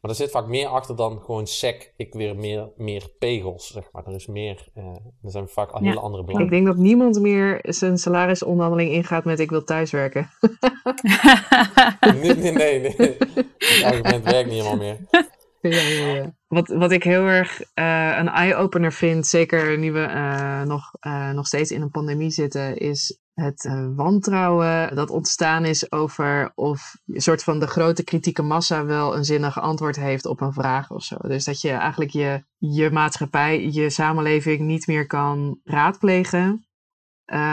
Maar 0.00 0.10
er 0.10 0.14
zit 0.16 0.30
vaak 0.30 0.46
meer 0.46 0.66
achter 0.66 0.96
dan 0.96 1.20
gewoon 1.24 1.46
sec. 1.46 1.92
Ik 1.96 2.14
weer 2.14 2.36
meer, 2.36 2.68
meer 2.76 3.08
pegels, 3.18 3.72
zeg 3.72 3.88
maar. 3.92 4.06
Er 4.06 4.14
is 4.14 4.26
meer, 4.26 4.68
eh, 4.74 4.84
er 5.22 5.30
zijn 5.30 5.48
vaak 5.48 5.72
Ja, 5.72 5.78
hele 5.80 6.00
andere 6.00 6.22
Ik 6.22 6.28
belangen. 6.28 6.50
denk 6.50 6.66
dat 6.66 6.76
niemand 6.76 7.20
meer 7.20 7.58
zijn 7.62 7.98
salarisonderhandeling 7.98 8.90
ingaat 8.90 9.24
met 9.24 9.40
ik 9.40 9.50
wil 9.50 9.64
thuiswerken. 9.64 10.30
nee, 12.22 12.34
nee, 12.34 12.52
nee, 12.52 12.80
nee. 12.80 13.16
Het 13.58 13.82
argument 13.84 14.24
werkt 14.24 14.50
niet 14.50 14.62
helemaal 14.62 14.76
meer. 14.76 14.98
Ja, 15.70 15.80
ja, 15.80 16.14
ja. 16.14 16.34
Wat, 16.46 16.68
wat 16.68 16.90
ik 16.90 17.02
heel 17.02 17.26
erg 17.26 17.60
eh, 17.60 18.16
een 18.18 18.28
eye-opener 18.28 18.92
vind, 18.92 19.26
zeker 19.26 19.78
nu 19.78 19.92
we 19.92 20.02
eh, 20.02 20.62
nog, 20.62 20.92
eh, 21.00 21.30
nog 21.30 21.46
steeds 21.46 21.70
in 21.70 21.82
een 21.82 21.90
pandemie 21.90 22.30
zitten, 22.30 22.76
is 22.76 23.18
het 23.34 23.68
wantrouwen 23.94 24.94
dat 24.94 25.10
ontstaan 25.10 25.64
is 25.64 25.92
over 25.92 26.52
of 26.54 26.96
een 27.06 27.20
soort 27.20 27.42
van 27.42 27.58
de 27.58 27.66
grote 27.66 28.04
kritieke 28.04 28.42
massa 28.42 28.84
wel 28.84 29.16
een 29.16 29.24
zinnig 29.24 29.60
antwoord 29.60 29.96
heeft 29.96 30.26
op 30.26 30.40
een 30.40 30.52
vraag 30.52 30.90
of 30.90 31.02
zo. 31.02 31.16
Dus 31.20 31.44
dat 31.44 31.60
je 31.60 31.70
eigenlijk 31.70 32.10
je, 32.10 32.44
je 32.56 32.90
maatschappij, 32.90 33.68
je 33.68 33.90
samenleving 33.90 34.60
niet 34.60 34.86
meer 34.86 35.06
kan 35.06 35.60
raadplegen, 35.64 36.66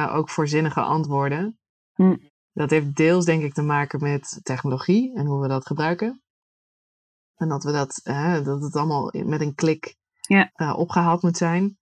ook 0.09 0.29
voor 0.29 0.47
zinnige 0.47 0.81
antwoorden. 0.81 1.59
Hm. 1.93 2.15
Dat 2.53 2.69
heeft 2.69 2.95
deels 2.95 3.25
denk 3.25 3.43
ik 3.43 3.53
te 3.53 3.61
maken 3.61 4.01
met 4.01 4.39
technologie 4.43 5.15
en 5.15 5.25
hoe 5.25 5.41
we 5.41 5.47
dat 5.47 5.65
gebruiken. 5.65 6.22
En 7.37 7.49
dat 7.49 7.63
we 7.63 7.71
dat, 7.71 8.01
dat 8.45 8.61
het 8.61 8.75
allemaal 8.75 9.11
met 9.25 9.41
een 9.41 9.55
klik 9.55 9.95
Ja. 10.21 10.51
eh, 10.55 10.77
opgehaald 10.77 11.21
moet 11.21 11.37
zijn. 11.37 11.77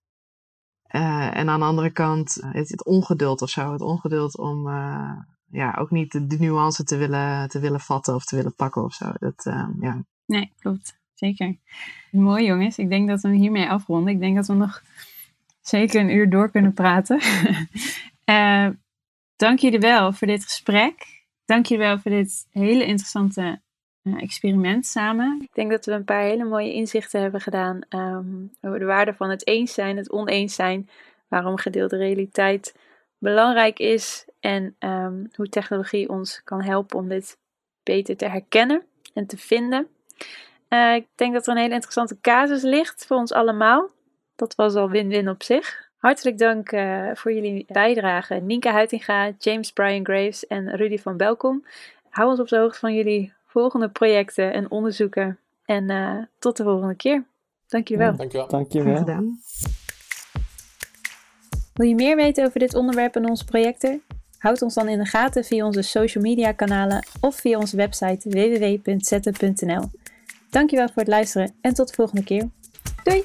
Eh, 0.82 1.36
en 1.36 1.48
aan 1.48 1.60
de 1.60 1.66
andere 1.66 1.90
kant 1.90 2.40
eh, 2.40 2.52
het, 2.52 2.68
het 2.68 2.84
ongeduld 2.84 3.42
of 3.42 3.50
zo. 3.50 3.72
Het 3.72 3.80
ongeduld 3.80 4.38
om 4.38 4.68
ja, 5.50 5.74
ook 5.78 5.90
niet 5.90 6.12
de, 6.12 6.26
de 6.26 6.38
nuance 6.38 6.84
te 6.84 6.96
willen, 6.96 7.48
te 7.48 7.58
willen 7.60 7.80
vatten 7.80 8.14
of 8.14 8.24
te 8.24 8.36
willen 8.36 8.54
pakken 8.54 8.82
of 8.82 8.94
zo. 8.94 9.12
Dat, 9.18 9.42
ja. 9.80 10.04
Nee, 10.26 10.52
klopt. 10.58 11.00
Zeker. 11.14 11.56
Mooi 12.10 12.44
jongens. 12.44 12.78
Ik 12.78 12.88
denk 12.88 13.08
dat 13.08 13.20
we 13.20 13.34
hiermee 13.34 13.68
afronden. 13.68 14.12
Ik 14.12 14.20
denk 14.20 14.36
dat 14.36 14.46
we 14.46 14.54
nog 14.54 14.82
zeker 15.60 16.00
een 16.00 16.14
uur 16.14 16.30
door 16.30 16.50
kunnen 16.50 16.72
praten. 16.72 17.20
Dank 19.36 19.58
jullie 19.58 19.78
wel 19.78 20.12
voor 20.12 20.26
dit 20.26 20.44
gesprek. 20.44 21.24
Dank 21.44 21.66
jullie 21.66 21.84
wel 21.84 21.98
voor 21.98 22.10
dit 22.10 22.46
hele 22.50 22.84
interessante 22.86 23.60
experiment 24.02 24.86
samen. 24.86 25.38
Ik 25.42 25.54
denk 25.54 25.70
dat 25.70 25.84
we 25.84 25.92
een 25.92 26.04
paar 26.04 26.22
hele 26.22 26.44
mooie 26.44 26.72
inzichten 26.72 27.20
hebben 27.20 27.40
gedaan 27.40 27.80
ehm, 27.88 28.46
over 28.60 28.78
de 28.78 28.84
waarde 28.84 29.14
van 29.14 29.30
het 29.30 29.46
eens 29.46 29.74
zijn, 29.74 29.96
het 29.96 30.10
oneens 30.10 30.54
zijn, 30.54 30.88
waarom 31.28 31.56
gedeelde 31.56 31.96
realiteit 31.96 32.74
belangrijk 33.18 33.78
is 33.78 34.26
en 34.40 34.74
ehm, 34.78 35.24
hoe 35.34 35.48
technologie 35.48 36.08
ons 36.08 36.40
kan 36.44 36.62
helpen 36.62 36.98
om 36.98 37.08
dit 37.08 37.38
beter 37.82 38.16
te 38.16 38.26
herkennen 38.26 38.82
en 39.14 39.26
te 39.26 39.36
vinden. 39.36 39.88
Eh, 40.68 40.94
ik 40.94 41.06
denk 41.14 41.32
dat 41.32 41.46
er 41.46 41.52
een 41.52 41.62
hele 41.62 41.74
interessante 41.74 42.20
casus 42.20 42.62
ligt 42.62 43.06
voor 43.06 43.16
ons 43.16 43.32
allemaal. 43.32 43.90
Dat 44.36 44.54
was 44.54 44.74
al 44.74 44.90
win-win 44.90 45.28
op 45.28 45.42
zich. 45.42 45.90
Hartelijk 45.96 46.38
dank 46.38 46.72
uh, 46.72 47.10
voor 47.14 47.32
jullie 47.32 47.64
bijdrage. 47.68 48.34
Nienke 48.34 48.68
Huitinga, 48.68 49.32
James 49.38 49.72
Brian 49.72 50.04
Graves 50.04 50.46
en 50.46 50.76
Rudy 50.76 50.98
van 50.98 51.16
Belkom. 51.16 51.64
Hou 52.08 52.30
ons 52.30 52.40
op 52.40 52.48
de 52.48 52.56
hoogte 52.56 52.78
van 52.78 52.94
jullie 52.94 53.32
volgende 53.52 53.88
projecten 53.88 54.52
en 54.52 54.70
onderzoeken. 54.70 55.38
En 55.64 55.90
uh, 55.90 56.22
tot 56.38 56.56
de 56.56 56.62
volgende 56.62 56.94
keer. 56.94 57.24
Dank 57.68 57.88
jullie 57.88 58.04
wel. 58.04 58.16
Dankjewel. 58.16 58.48
Dankjewel. 58.48 58.96
gedaan. 58.96 59.40
Wil 61.74 61.86
je 61.86 61.94
meer 61.94 62.16
weten 62.16 62.44
over 62.44 62.58
dit 62.58 62.74
onderwerp 62.74 63.16
en 63.16 63.28
onze 63.28 63.44
projecten? 63.44 64.02
Houd 64.38 64.62
ons 64.62 64.74
dan 64.74 64.88
in 64.88 64.98
de 64.98 65.06
gaten 65.06 65.44
via 65.44 65.66
onze 65.66 65.82
social 65.82 66.24
media 66.24 66.52
kanalen 66.52 67.06
of 67.20 67.36
via 67.36 67.58
onze 67.58 67.76
website 67.76 68.28
www.zetten.nl. 68.28 69.90
Dankjewel 70.50 70.86
voor 70.86 71.02
het 71.02 71.08
luisteren 71.08 71.54
en 71.60 71.74
tot 71.74 71.88
de 71.88 71.94
volgende 71.94 72.24
keer. 72.24 72.48
Doei! 73.04 73.24